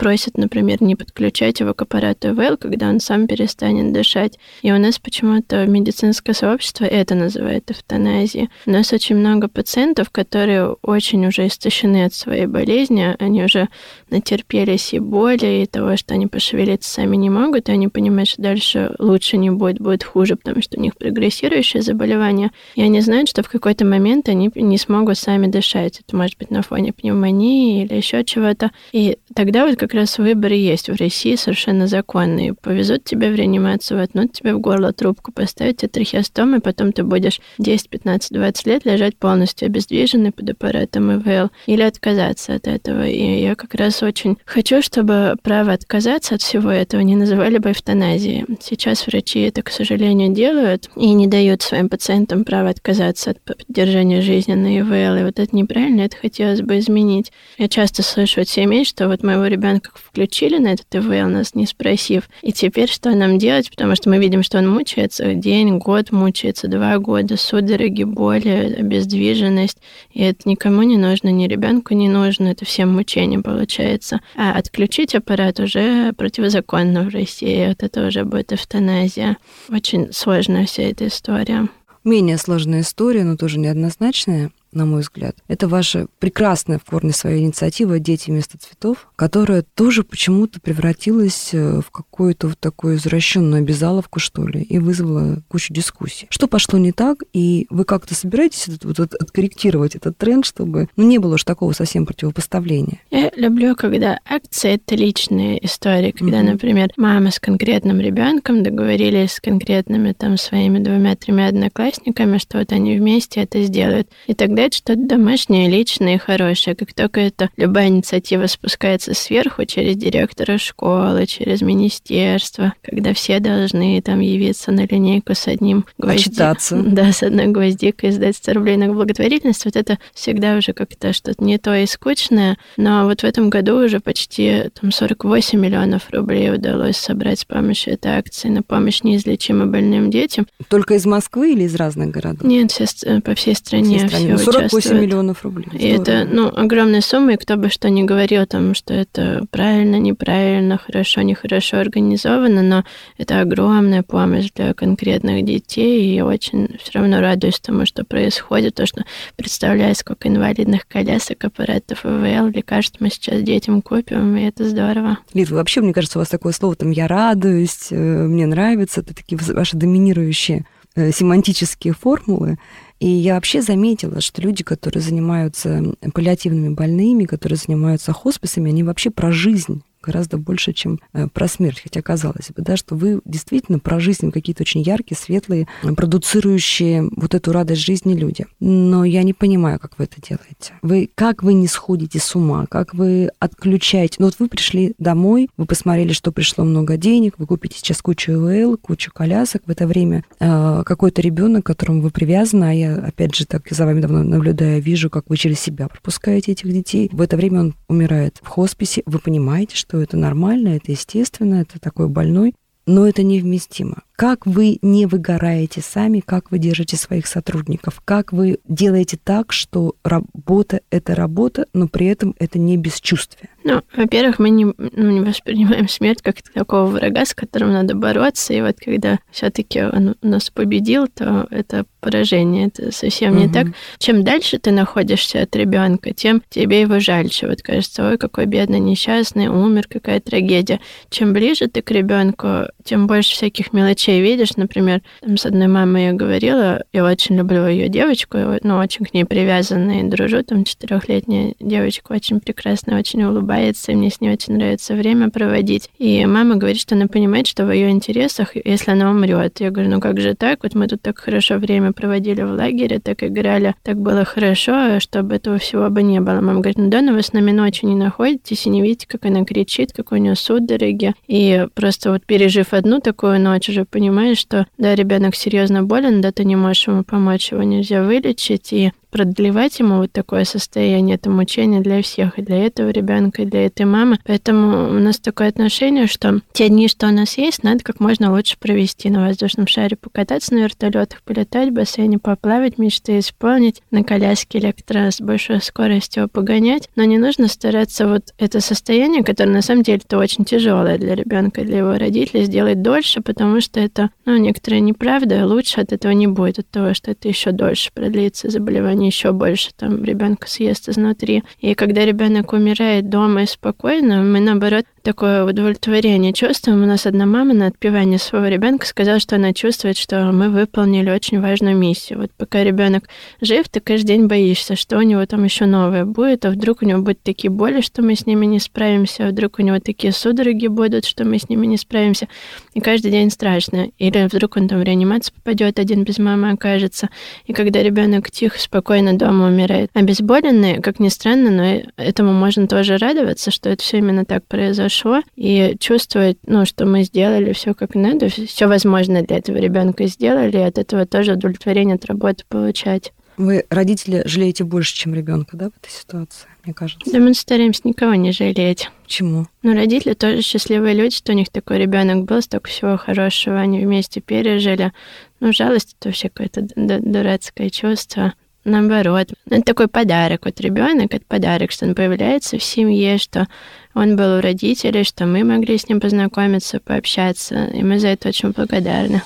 просит, 0.04 0.38
например, 0.38 0.84
не 0.84 0.98
подключать 0.98 1.62
его 1.62 1.74
к 1.74 1.82
аппарату 1.84 2.32
ИВЛ, 2.32 2.58
когда 2.58 2.90
он 2.90 3.00
сам 3.00 3.26
перестанет 3.26 3.94
дышать. 3.94 4.38
И 4.62 4.70
у 4.70 4.78
нас 4.78 5.00
почему-то 5.00 5.66
медицинское 5.66 6.34
сообщество 6.34 6.84
это 6.84 7.16
называет 7.16 7.72
эвтаназией. 7.72 8.50
У 8.66 8.72
нас 8.72 8.92
очень 8.92 9.16
много 9.16 9.48
пациентов, 9.48 10.10
которые 10.10 10.76
очень 10.82 11.26
уже 11.26 11.48
истощены 11.48 12.04
от 12.04 12.14
своей 12.14 12.48
болезни, 12.48 13.16
они 13.18 13.46
уже 13.46 13.70
натерпелись 14.10 14.94
и 14.94 15.00
боли, 15.00 15.64
и 15.64 15.66
того, 15.68 15.96
что 15.96 16.16
они 16.16 16.28
пошевелиться 16.28 16.92
сами 16.92 17.16
не 17.16 17.30
могут, 17.30 17.70
и 17.70 17.72
они 17.72 17.88
понимают, 17.88 18.28
что 18.28 18.42
дальше 18.42 18.94
лучше 19.00 19.38
не 19.38 19.52
будет, 19.52 19.80
будет 19.80 20.04
хуже, 20.04 20.36
потому 20.36 20.62
что 20.62 20.78
у 20.78 20.82
них 20.82 20.98
прогрессирующее 20.98 21.82
заболевание, 21.82 22.52
и 22.76 22.82
они 22.82 23.00
знают, 23.00 23.30
что 23.30 23.42
в 23.42 23.48
какой-то 23.48 23.86
момент 23.86 24.28
они 24.28 24.52
не 24.54 24.78
смогут 24.78 25.18
сами 25.18 25.48
дышать. 25.48 26.02
Это 26.06 26.18
может 26.18 26.38
быть 26.38 26.52
на 26.52 26.62
фоне 26.62 26.92
пневмонии 26.92 27.86
или 27.86 27.94
еще 27.96 28.26
чего-то. 28.26 28.72
И 28.92 29.18
тогда 29.34 29.66
вот 29.66 29.78
как 29.78 29.93
раз 29.94 30.18
выбор 30.18 30.52
есть 30.52 30.90
в 30.90 30.96
России 30.96 31.36
совершенно 31.36 31.88
законный. 31.88 32.54
Повезут 32.54 33.04
тебя 33.04 33.30
в 33.30 33.36
реанимацию, 33.36 34.00
воткнут 34.00 34.34
тебе 34.34 34.54
в 34.54 34.60
горло 34.60 34.94
трубку, 34.94 35.32
поставят 35.32 35.78
тебе 35.78 35.90
трахеостом, 35.90 36.56
и 36.56 36.60
потом 36.60 36.92
ты 36.92 37.04
будешь 37.04 37.42
10, 37.60 37.90
15, 37.90 38.32
20 38.32 38.68
лет 38.68 38.86
лежать 38.86 39.18
полностью 39.18 39.68
обездвиженный 39.68 40.32
под 40.32 40.50
аппаратом 40.50 41.12
ИВЛ. 41.14 41.50
Или 41.66 41.82
отказаться 41.82 42.56
от 42.56 42.68
этого. 42.68 43.08
И 43.08 43.42
я 43.42 43.56
как 43.56 43.76
раз 43.76 44.02
очень 44.04 44.38
хочу, 44.46 44.82
чтобы 44.82 45.36
право 45.42 45.74
отказаться 45.74 46.36
от 46.36 46.42
всего 46.42 46.70
этого 46.70 47.02
не 47.02 47.16
называли 47.16 47.58
бы 47.58 47.72
эвтаназией. 47.72 48.46
Сейчас 48.62 49.06
врачи 49.08 49.42
это, 49.42 49.62
к 49.62 49.70
сожалению, 49.70 50.34
делают 50.34 50.90
и 50.96 51.10
не 51.10 51.28
дают 51.28 51.62
своим 51.62 51.90
пациентам 51.90 52.44
право 52.44 52.70
отказаться 52.70 53.32
от 53.32 53.42
поддержания 53.42 54.22
жизни 54.22 54.54
на 54.54 54.80
ИВЛ. 54.80 55.22
И 55.22 55.24
вот 55.24 55.40
это 55.40 55.56
неправильно, 55.56 56.02
это 56.02 56.18
хотелось 56.18 56.62
бы 56.62 56.80
изменить. 56.80 57.32
Я 57.58 57.68
часто 57.68 58.04
слышу 58.04 58.42
от 58.42 58.50
семей, 58.50 58.86
что 58.86 59.08
вот 59.08 59.24
моего 59.24 59.46
ребенка 59.46 59.73
как 59.80 59.98
включили 59.98 60.58
на 60.58 60.74
этот 60.74 60.88
ТВ, 60.90 61.08
нас 61.08 61.56
не 61.56 61.66
спросив. 61.66 62.30
И 62.42 62.52
теперь 62.52 62.90
что 62.90 63.12
нам 63.12 63.38
делать? 63.38 63.70
Потому 63.70 63.96
что 63.96 64.10
мы 64.10 64.18
видим, 64.18 64.44
что 64.44 64.58
он 64.58 64.70
мучается 64.70 65.34
день, 65.34 65.78
год 65.78 66.12
мучается, 66.12 66.68
два 66.68 66.98
года, 66.98 67.38
судороги, 67.38 68.04
боли, 68.04 68.76
обездвиженность. 68.80 69.78
И 70.12 70.22
это 70.22 70.48
никому 70.48 70.84
не 70.84 70.98
нужно, 70.98 71.30
ни 71.30 71.48
ребенку 71.48 71.94
не 71.94 72.10
нужно, 72.10 72.50
это 72.50 72.66
всем 72.66 72.94
мучение 72.94 73.42
получается. 73.42 74.22
А 74.36 74.54
отключить 74.54 75.16
аппарат 75.16 75.60
уже 75.60 76.14
противозаконно 76.14 77.04
в 77.04 77.10
России, 77.10 77.68
вот 77.68 77.84
это 77.84 78.08
уже 78.08 78.24
будет 78.24 78.54
эвтаназия. 78.54 79.38
Очень 79.70 80.12
сложная 80.14 80.66
вся 80.66 80.84
эта 80.84 81.08
история. 81.08 81.68
Менее 82.04 82.38
сложная 82.38 82.82
история, 82.82 83.24
но 83.24 83.38
тоже 83.38 83.60
неоднозначная 83.60 84.52
на 84.76 84.86
мой 84.86 85.02
взгляд. 85.02 85.36
Это 85.48 85.68
ваша 85.68 86.08
прекрасная 86.20 86.80
в 86.80 86.84
корне 86.84 87.12
своя 87.12 87.38
инициатива 87.38 88.00
«Дети 88.00 88.30
вместо 88.30 88.58
цветов», 88.58 89.10
которая 89.16 89.64
тоже 89.76 90.04
почему-то 90.04 90.60
превратилась 90.60 91.50
э, 91.54 91.82
в 91.82 91.92
какую-то 91.92 92.48
вот 92.48 92.60
такую 92.60 92.98
извращенную 92.98 93.62
обязаловку, 93.62 94.20
что 94.20 94.46
ли, 94.48 94.62
и 94.62 94.80
вызвала 94.80 95.42
кучу 95.48 95.74
дискуссий. 95.74 96.28
Что 96.30 96.48
пошло 96.48 96.80
не 96.80 96.92
так, 96.92 97.24
и 97.34 97.68
вы 97.70 97.86
как-то 97.86 98.16
собираетесь 98.16 98.68
вот, 98.68 98.98
вот, 99.00 99.14
откорректировать 99.14 99.96
этот 99.96 100.18
тренд, 100.18 100.46
чтобы 100.46 100.88
ну, 100.96 101.04
не 101.04 101.18
было 101.18 101.36
уж 101.36 101.44
такого 101.44 101.74
совсем 101.74 102.06
противопоставления? 102.06 103.00
Я 103.12 103.32
люблю, 103.36 103.76
когда 103.76 104.20
акции— 104.26 104.72
это 104.74 104.96
личные 104.96 105.64
истории, 105.66 106.12
когда, 106.12 106.40
mm-hmm. 106.42 106.52
например, 106.52 106.90
мама 106.98 107.32
с 107.32 107.40
конкретным 107.40 108.00
ребенком 108.00 108.64
договорились 108.64 109.34
с 109.34 109.40
конкретными 109.40 110.14
там 110.14 110.38
своими 110.38 110.80
двумя-тремя 110.80 111.48
одноклассниками, 111.48 112.38
что 112.38 112.60
вот 112.60 112.72
они 112.72 112.98
вместе 112.98 113.42
это 113.42 113.62
сделают. 113.64 114.10
И 114.28 114.34
тогда 114.34 114.63
это 114.64 114.78
что-то 114.78 114.96
домашнее, 114.96 115.70
личное 115.70 116.16
и 116.16 116.20
хорошее. 116.20 116.76
Как 116.76 116.94
только 116.94 117.22
это 117.22 117.50
любая 117.58 117.88
инициатива 117.88 118.48
спускается 118.48 119.14
сверху 119.14 119.66
через 119.66 119.96
директора 119.96 120.58
школы, 120.58 121.26
через 121.26 121.62
министерство, 121.62 122.74
когда 122.82 123.14
все 123.14 123.40
должны 123.40 124.02
там 124.02 124.20
явиться 124.20 124.72
на 124.72 124.86
линейку 124.86 125.36
с 125.36 125.48
одним 125.48 125.86
гвоздиком. 125.98 126.94
Да, 126.94 127.12
с 127.12 127.24
одной 127.24 127.48
гвоздикой 127.48 128.12
сдать 128.12 128.38
100 128.38 128.54
рублей 128.54 128.78
на 128.78 128.92
благотворительность, 128.94 129.66
вот 129.66 129.76
это 129.76 130.00
всегда 130.14 130.58
уже 130.58 130.74
как-то 130.74 131.14
что-то 131.14 131.44
не 131.44 131.58
то 131.58 131.76
и 131.76 131.86
скучное. 131.86 132.58
Но 132.78 133.06
вот 133.06 133.22
в 133.22 133.24
этом 133.24 133.50
году 133.50 133.84
уже 133.84 134.00
почти 134.00 134.70
там 134.80 134.92
48 134.92 135.60
миллионов 135.60 136.10
рублей 136.12 136.54
удалось 136.54 136.98
собрать 136.98 137.40
с 137.40 137.46
помощью 137.46 137.94
этой 137.94 138.12
акции 138.14 138.50
на 138.50 138.64
помощь 138.64 139.04
неизлечимо 139.04 139.66
больным 139.66 140.10
детям. 140.10 140.48
Только 140.70 140.96
из 140.96 141.06
Москвы 141.06 141.54
или 141.54 141.64
из 141.64 141.76
разных 141.76 142.12
городов? 142.12 142.44
Нет, 142.44 142.72
все, 142.72 142.86
по 143.22 143.36
всей 143.36 143.56
стране. 143.56 143.98
Всей 143.98 144.08
стране. 144.08 144.38
Все 144.38 144.46
48 144.46 144.53
миллионов 144.60 145.44
рублей. 145.44 145.68
И 145.74 145.88
это, 145.88 146.28
ну, 146.30 146.48
огромная 146.48 147.02
сумма, 147.02 147.34
и 147.34 147.38
кто 147.38 147.56
бы 147.56 147.70
что 147.70 147.90
ни 147.90 148.04
говорил 148.04 148.46
там, 148.46 148.74
что 148.76 148.94
это 148.94 149.46
правильно, 149.52 149.98
неправильно, 149.98 150.78
хорошо, 150.78 151.22
нехорошо 151.22 151.78
организовано, 151.78 152.62
но 152.62 152.84
это 153.18 153.42
огромная 153.42 154.04
помощь 154.04 154.50
для 154.56 154.74
конкретных 154.74 155.46
детей, 155.46 156.04
и 156.04 156.16
я 156.16 156.26
очень 156.26 156.78
все 156.82 157.00
равно 157.00 157.22
радуюсь 157.22 157.60
тому, 157.60 157.86
что 157.86 158.04
происходит, 158.06 158.76
то, 158.76 158.86
что 158.86 159.04
представляю, 159.36 159.96
сколько 159.96 160.28
инвалидных 160.28 160.88
колясок, 160.88 161.44
аппаратов 161.44 162.06
ИВЛ, 162.06 162.48
лекарств 162.48 162.98
мы 163.00 163.10
сейчас 163.10 163.42
детям 163.42 163.82
купим, 163.82 164.36
и 164.38 164.44
это 164.44 164.68
здорово. 164.68 165.18
Лид, 165.34 165.50
вообще, 165.50 165.82
мне 165.82 165.94
кажется, 165.94 166.20
у 166.20 166.22
вас 166.22 166.30
такое 166.30 166.54
слово 166.54 166.76
там 166.76 166.92
«я 166.92 167.08
радуюсь», 167.08 167.88
э, 167.92 167.96
«мне 167.96 168.46
нравится», 168.46 169.02
это 169.02 169.14
такие 169.14 169.38
ваши 169.54 169.78
доминирующие 169.78 170.66
э, 170.96 171.12
семантические 171.12 171.94
формулы. 171.94 172.58
И 173.00 173.08
я 173.08 173.36
вообще 173.36 173.62
заметила, 173.62 174.22
что 174.22 174.42
люди, 174.42 174.64
которые 174.64 175.02
занимаются 175.04 175.84
паллиативными 176.14 176.74
больными, 176.74 177.26
которые 177.26 177.58
занимаются 177.58 178.14
хосписами, 178.14 178.70
они 178.70 178.84
вообще 178.84 179.10
про 179.10 179.32
жизнь 179.32 179.84
гораздо 180.04 180.38
больше, 180.38 180.74
чем 180.74 181.00
э, 181.14 181.28
про 181.28 181.48
смерть. 181.48 181.82
Хотя 181.82 182.02
казалось 182.02 182.52
бы, 182.56 182.62
да, 182.62 182.78
что 182.78 182.96
вы 182.96 183.22
действительно 183.26 183.80
про 183.80 184.00
жизнь 184.00 184.32
какие-то 184.32 184.64
очень 184.64 184.82
яркие, 184.82 185.18
светлые, 185.18 185.68
продуцирующие 185.96 187.10
вот 187.16 187.34
эту 187.34 187.52
радость 187.52 187.82
жизни 187.82 188.14
люди. 188.14 188.46
Но 188.60 189.06
я 189.06 189.24
не 189.24 189.34
понимаю, 189.34 189.80
как 189.80 189.98
вы 189.98 190.06
это 190.06 190.22
делаете. 190.22 190.74
Вы, 190.82 191.10
как 191.16 191.44
вы 191.44 191.54
не 191.54 191.68
сходите 191.68 192.20
с 192.20 192.36
ума, 192.36 192.66
как 192.70 192.94
вы 192.94 193.30
отключаете. 193.40 194.18
Ну 194.20 194.26
вот 194.26 194.36
вы 194.40 194.48
пришли 194.48 194.94
домой, 194.98 195.50
вы 195.58 195.66
посмотрели, 195.66 196.14
что 196.14 196.32
пришло 196.32 196.64
много 196.64 196.98
денег, 196.98 197.36
вы 197.38 197.48
купите 197.48 197.78
сейчас 197.78 198.02
кучу 198.02 198.34
ЛЛ, 198.34 198.78
кучу 198.78 199.12
колясок. 199.12 199.64
В 199.66 199.72
это 199.72 199.88
время 199.88 200.24
э, 200.40 200.84
какой-то 200.86 201.22
ребенок, 201.22 201.64
к 201.64 201.68
которому 201.68 202.02
вы 202.02 202.10
привязаны, 202.10 202.66
а 202.66 202.74
я, 202.74 202.96
опять 202.96 203.36
же, 203.36 203.46
так 203.46 203.68
за 203.70 203.86
вами 203.86 204.02
давно 204.02 204.24
наблюдаю, 204.24 204.82
вижу, 204.82 205.10
как 205.10 205.30
вы 205.30 205.38
через 205.38 205.60
себя 205.60 205.88
пропускаете 205.88 206.52
этих 206.52 206.72
детей. 206.72 207.10
В 207.12 207.22
это 207.22 207.38
время 207.38 207.62
он 207.62 207.76
умирает 207.88 208.40
в 208.42 208.48
хосписе. 208.48 209.04
Вы 209.06 209.20
понимаете, 209.20 209.76
что 209.76 209.93
это 210.02 210.18
нормально, 210.18 210.70
это 210.70 210.92
естественно, 210.92 211.56
это 211.56 211.80
такой 211.80 212.08
больной, 212.10 212.56
но 212.86 213.08
это 213.08 213.24
невместимо. 213.24 214.04
Как 214.16 214.46
вы 214.46 214.78
не 214.84 215.08
выгораете 215.08 215.82
сами, 215.82 216.20
как 216.20 216.52
вы 216.52 216.60
держите 216.60 216.98
своих 216.98 217.26
сотрудников, 217.26 218.02
как 218.06 218.32
вы 218.32 218.60
делаете 218.68 219.18
так, 219.22 219.52
что 219.52 219.96
работа— 220.04 220.82
это 220.92 221.16
работа, 221.16 221.66
но 221.74 221.88
при 221.88 222.08
этом 222.08 222.36
это 222.38 222.60
не 222.60 222.78
бесчувствие. 222.78 223.50
Ну, 223.64 223.82
во-первых, 223.96 224.40
мы 224.40 224.52
не, 224.52 224.66
ну, 224.66 225.12
не 225.12 225.22
воспринимаем 225.22 225.88
смерть 225.88 226.22
как 226.22 226.42
такого 226.42 226.86
врага, 226.86 227.26
с 227.26 227.34
которым 227.34 227.72
надо 227.72 227.96
бороться. 227.96 228.54
И 228.54 228.62
вот 228.62 228.78
когда 228.84 229.20
все-таки 229.32 229.82
он 229.82 230.16
нас 230.22 230.50
победил, 230.50 231.08
то 231.08 231.48
это 231.50 231.86
поражение. 232.00 232.68
Это 232.68 232.92
совсем 232.92 233.32
угу. 233.32 233.40
не 233.42 233.50
так. 233.50 233.68
Чем 233.98 234.24
дальше 234.24 234.60
ты 234.60 234.72
находишься 234.72 235.42
от 235.42 235.56
ребенка, 235.56 236.14
тем 236.14 236.44
тебе 236.50 236.82
его 236.82 237.00
жальче. 237.00 237.48
Вот 237.48 237.62
кажется, 237.62 238.10
ой, 238.10 238.18
какой 238.18 238.46
бедный, 238.46 238.80
несчастный, 238.80 239.48
умер, 239.48 239.88
какая 239.90 240.20
трагедия. 240.20 240.80
Чем 241.10 241.34
ближе 241.34 241.68
ты 241.68 241.82
к 241.82 241.90
ребенку, 241.90 242.68
тем 242.84 243.08
больше 243.08 243.34
всяких 243.34 243.74
мелочей 243.74 244.03
видишь. 244.12 244.56
Например, 244.56 245.02
там 245.22 245.38
с 245.38 245.46
одной 245.46 245.68
мамой 245.68 246.06
я 246.06 246.14
говорила, 246.14 246.84
я 246.94 247.06
очень 247.06 247.38
люблю 247.38 247.68
ее 247.68 247.90
девочку, 247.90 248.38
ну, 248.64 248.78
очень 248.78 249.06
к 249.06 249.14
ней 249.14 249.26
привязана 249.26 250.02
и 250.02 250.04
дружу. 250.04 250.44
Там 250.44 250.64
четырехлетняя 250.64 251.56
девочка 251.60 252.12
очень 252.14 252.40
прекрасная, 252.40 253.00
очень 253.00 253.24
улыбается, 253.24 253.92
и 253.92 253.96
мне 253.96 254.10
с 254.10 254.22
ней 254.22 254.32
очень 254.32 254.56
нравится 254.56 254.96
время 254.96 255.30
проводить. 255.30 255.90
И 255.98 256.26
мама 256.26 256.56
говорит, 256.56 256.80
что 256.80 256.96
она 256.96 257.08
понимает, 257.08 257.48
что 257.48 257.66
в 257.66 257.72
ее 257.72 257.90
интересах, 257.90 258.56
если 258.56 258.92
она 258.92 259.10
умрет. 259.10 259.60
Я 259.60 259.72
говорю, 259.72 259.90
ну 259.90 260.00
как 260.00 260.20
же 260.20 260.34
так? 260.34 260.64
Вот 260.64 260.76
мы 260.76 260.88
тут 260.88 261.02
так 261.02 261.20
хорошо 261.20 261.58
время 261.58 261.94
проводили 261.94 262.42
в 262.42 262.52
лагере, 262.52 263.00
так 263.00 263.24
играли, 263.24 263.76
так 263.84 263.98
было 263.98 264.26
хорошо, 264.26 265.00
чтобы 265.00 265.36
этого 265.36 265.58
всего 265.58 265.90
бы 265.90 266.04
не 266.04 266.20
было. 266.20 266.36
Мама 266.36 266.60
говорит, 266.60 266.78
ну 266.78 266.90
да, 266.90 267.02
но 267.02 267.14
вы 267.14 267.22
с 267.22 267.34
нами 267.34 267.52
ночью 267.52 267.90
не 267.90 267.96
находитесь 267.96 268.66
и 268.66 268.70
не 268.70 268.82
видите, 268.82 269.08
как 269.08 269.26
она 269.26 269.46
кричит, 269.46 269.94
как 269.94 270.12
у 270.12 270.16
нее 270.16 270.36
судороги. 270.36 271.14
И 271.28 271.68
просто 271.74 272.12
вот 272.12 272.26
пережив 272.26 272.74
одну 272.74 273.00
такую 273.00 273.40
ночь, 273.40 273.70
уже 273.70 273.86
понимаешь, 273.94 274.40
что 274.40 274.66
да, 274.80 274.96
ребенок 274.96 275.36
серьезно 275.36 275.84
болен, 275.84 276.20
да, 276.20 276.32
ты 276.32 276.44
не 276.44 276.56
можешь 276.56 276.88
ему 276.88 277.04
помочь, 277.04 277.52
его 277.52 277.62
нельзя 277.62 278.04
вылечить, 278.04 278.74
и 278.74 278.92
продлевать 279.14 279.78
ему 279.78 279.98
вот 279.98 280.12
такое 280.12 280.44
состояние, 280.44 281.16
это 281.16 281.30
мучение 281.30 281.82
для 281.82 282.02
всех, 282.02 282.40
и 282.40 282.42
для 282.42 282.66
этого 282.66 282.90
ребенка, 282.90 283.44
и 283.44 283.46
для 283.46 283.68
этой 283.68 283.86
мамы. 283.86 284.18
Поэтому 284.26 284.90
у 284.90 285.00
нас 285.00 285.20
такое 285.20 285.50
отношение, 285.50 286.08
что 286.08 286.42
те 286.52 286.68
дни, 286.68 286.88
что 286.88 287.08
у 287.08 287.12
нас 287.12 287.38
есть, 287.38 287.64
надо 287.64 287.84
как 287.84 288.00
можно 288.00 288.32
лучше 288.32 288.58
провести 288.58 289.12
на 289.12 289.28
воздушном 289.28 289.68
шаре, 289.68 289.96
покататься 289.96 290.56
на 290.56 290.64
вертолетах, 290.64 291.22
полетать 291.22 291.70
в 291.70 291.74
бассейне, 291.74 292.18
поплавать, 292.18 292.80
мечты 292.80 293.20
исполнить, 293.20 293.84
на 293.92 294.04
коляске 294.04 294.58
электро 294.58 295.12
с 295.12 295.22
большой 295.22 295.62
скоростью 295.62 296.28
погонять. 296.28 296.90
Но 296.96 297.04
не 297.04 297.20
нужно 297.20 297.48
стараться 297.48 298.08
вот 298.08 298.34
это 298.40 298.62
состояние, 298.62 299.24
которое 299.24 299.52
на 299.52 299.62
самом 299.62 299.84
деле 299.84 300.02
это 300.04 300.18
очень 300.18 300.44
тяжелое 300.44 300.98
для 300.98 301.14
ребенка, 301.14 301.62
для 301.62 301.78
его 301.78 301.94
родителей, 302.00 302.46
сделать 302.46 302.82
дольше, 302.82 303.22
потому 303.22 303.62
что 303.62 303.80
это, 303.80 304.10
ну, 304.26 304.38
некоторая 304.38 304.80
неправда, 304.80 305.46
лучше 305.46 305.82
от 305.82 305.94
этого 305.94 306.14
не 306.14 306.26
будет, 306.26 306.58
от 306.58 306.70
того, 306.70 306.96
что 306.96 307.12
это 307.12 307.28
еще 307.28 307.52
дольше 307.52 307.92
продлится 307.94 308.50
заболевание 308.50 309.03
еще 309.08 309.32
больше 309.32 309.72
там 309.76 310.04
ребенка 310.04 310.50
съест 310.50 310.90
изнутри. 310.90 311.44
И 311.60 311.74
когда 311.76 312.06
ребенок 312.06 312.54
умирает 312.54 313.10
дома 313.10 313.44
и 313.44 313.46
спокойно, 313.46 314.22
мы 314.22 314.40
наоборот 314.40 314.86
такое 315.04 315.44
удовлетворение 315.44 316.32
чувствуем. 316.34 316.82
У 316.82 316.86
нас 316.86 317.06
одна 317.06 317.26
мама 317.26 317.54
на 317.54 317.68
отпевании 317.68 318.18
своего 318.18 318.48
ребенка 318.48 318.86
сказала, 318.88 319.20
что 319.20 319.36
она 319.36 319.54
чувствует, 319.54 319.98
что 319.98 320.32
мы 320.32 320.50
выполнили 320.50 321.10
очень 321.10 321.42
важную 321.42 321.76
миссию. 321.76 322.20
Вот 322.20 322.32
пока 322.38 322.64
ребенок 322.64 323.10
жив, 323.42 323.68
ты 323.70 323.82
каждый 323.82 324.08
день 324.08 324.28
боишься, 324.28 324.76
что 324.76 324.98
у 324.98 325.02
него 325.02 325.26
там 325.26 325.44
еще 325.44 325.66
новое 325.66 326.06
будет, 326.06 326.46
а 326.46 326.52
вдруг 326.52 326.82
у 326.82 326.86
него 326.86 327.02
будут 327.02 327.22
такие 327.22 327.52
боли, 327.52 327.82
что 327.82 328.02
мы 328.02 328.16
с 328.16 328.26
ними 328.26 328.46
не 328.46 328.60
справимся, 328.60 329.28
а 329.28 329.30
вдруг 329.32 329.60
у 329.60 329.62
него 329.62 329.80
такие 329.80 330.14
судороги 330.14 330.68
будут, 330.68 331.06
что 331.06 331.26
мы 331.26 331.38
с 331.38 331.50
ними 331.50 331.66
не 331.66 331.78
справимся. 331.78 332.30
И 332.74 332.80
каждый 332.80 333.12
день 333.12 333.30
страшно. 333.30 333.90
Или 333.98 334.26
вдруг 334.26 334.56
он 334.56 334.70
там 334.70 334.80
в 334.80 334.84
реанимацию 334.84 335.36
попадет, 335.36 335.80
один 335.80 336.06
без 336.06 336.18
мамы 336.18 336.52
окажется. 336.52 337.10
И 337.46 337.54
когда 337.54 337.84
ребенок 337.84 338.32
тихо, 338.32 338.58
спокойно 338.58 338.93
дома 339.02 339.48
умирает, 339.48 339.90
обезболенный, 339.94 340.82
как 340.82 341.00
ни 341.00 341.10
странно, 341.10 341.50
но 341.50 341.92
этому 341.98 342.34
можно 342.34 342.68
тоже 342.68 342.98
радоваться, 342.98 343.52
что 343.52 343.70
это 343.70 343.84
все 343.84 343.98
именно 343.98 344.26
так 344.26 344.46
произошло 344.46 345.22
и 345.36 345.76
чувствовать, 345.80 346.38
ну, 346.46 346.66
что 346.66 346.86
мы 346.86 347.04
сделали 347.04 347.54
все 347.54 347.74
как 347.74 347.96
надо, 347.96 348.30
все 348.30 348.68
возможное 348.68 349.24
для 349.24 349.38
этого 349.38 349.58
ребенка 349.58 350.06
сделали, 350.08 350.58
и 350.58 350.62
от 350.62 350.78
этого 350.78 351.06
тоже 351.06 351.34
удовлетворение 351.34 351.96
от 351.96 352.06
работы 352.06 352.44
получать. 352.48 353.12
Вы, 353.38 353.66
родители, 353.70 354.22
жалеете 354.26 354.64
больше, 354.64 354.94
чем 354.94 355.16
ребенка, 355.16 355.58
да, 355.58 355.70
в 355.70 355.78
этой 355.84 355.92
ситуации, 355.92 356.48
мне 356.64 356.74
кажется? 356.74 357.12
Да, 357.12 357.20
мы 357.20 357.34
стараемся 357.34 357.82
никого 357.86 358.14
не 358.14 358.32
жалеть. 358.32 358.92
Почему? 359.04 359.48
Ну, 359.64 359.74
родители 359.74 360.14
тоже 360.14 360.42
счастливые 360.42 360.94
люди, 360.94 361.16
что 361.16 361.32
у 361.32 361.36
них 361.36 361.50
такой 361.50 361.80
ребенок 361.80 362.26
был, 362.26 362.42
столько 362.42 362.70
всего 362.70 362.96
хорошего, 362.98 363.60
они 363.60 363.84
вместе 363.84 364.22
пережили. 364.22 364.94
Ну, 365.40 365.52
жалость 365.52 365.96
это 366.00 366.10
вообще 366.10 366.30
какое-то 366.30 366.68
дурацкое 366.76 367.70
чувство 367.70 368.34
наоборот. 368.66 369.30
Это 369.50 369.62
такой 369.62 369.88
подарок. 369.88 370.46
Вот 370.46 370.60
ребенок 370.62 371.14
это 371.14 371.26
подарок, 371.28 371.72
что 371.72 371.86
он 371.86 371.96
появляется 371.96 372.58
в 372.58 372.64
семье, 372.64 373.18
что 373.18 373.48
он 373.94 374.16
был 374.16 374.38
у 374.38 374.42
родителей, 374.42 375.04
что 375.04 375.26
мы 375.26 375.44
могли 375.44 375.78
с 375.78 375.88
ним 375.88 376.00
познакомиться, 376.00 376.80
пообщаться, 376.80 377.66
и 377.66 377.84
мы 377.84 378.00
за 378.00 378.10
это 378.10 378.30
очень 378.30 378.52
благодарны. 378.52 379.22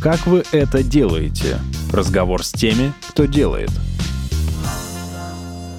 Как 0.00 0.26
вы 0.26 0.42
это 0.52 0.82
делаете? 0.82 1.58
Разговор 1.92 2.44
с 2.44 2.52
теми, 2.52 2.92
кто 3.08 3.24
делает– 3.24 3.70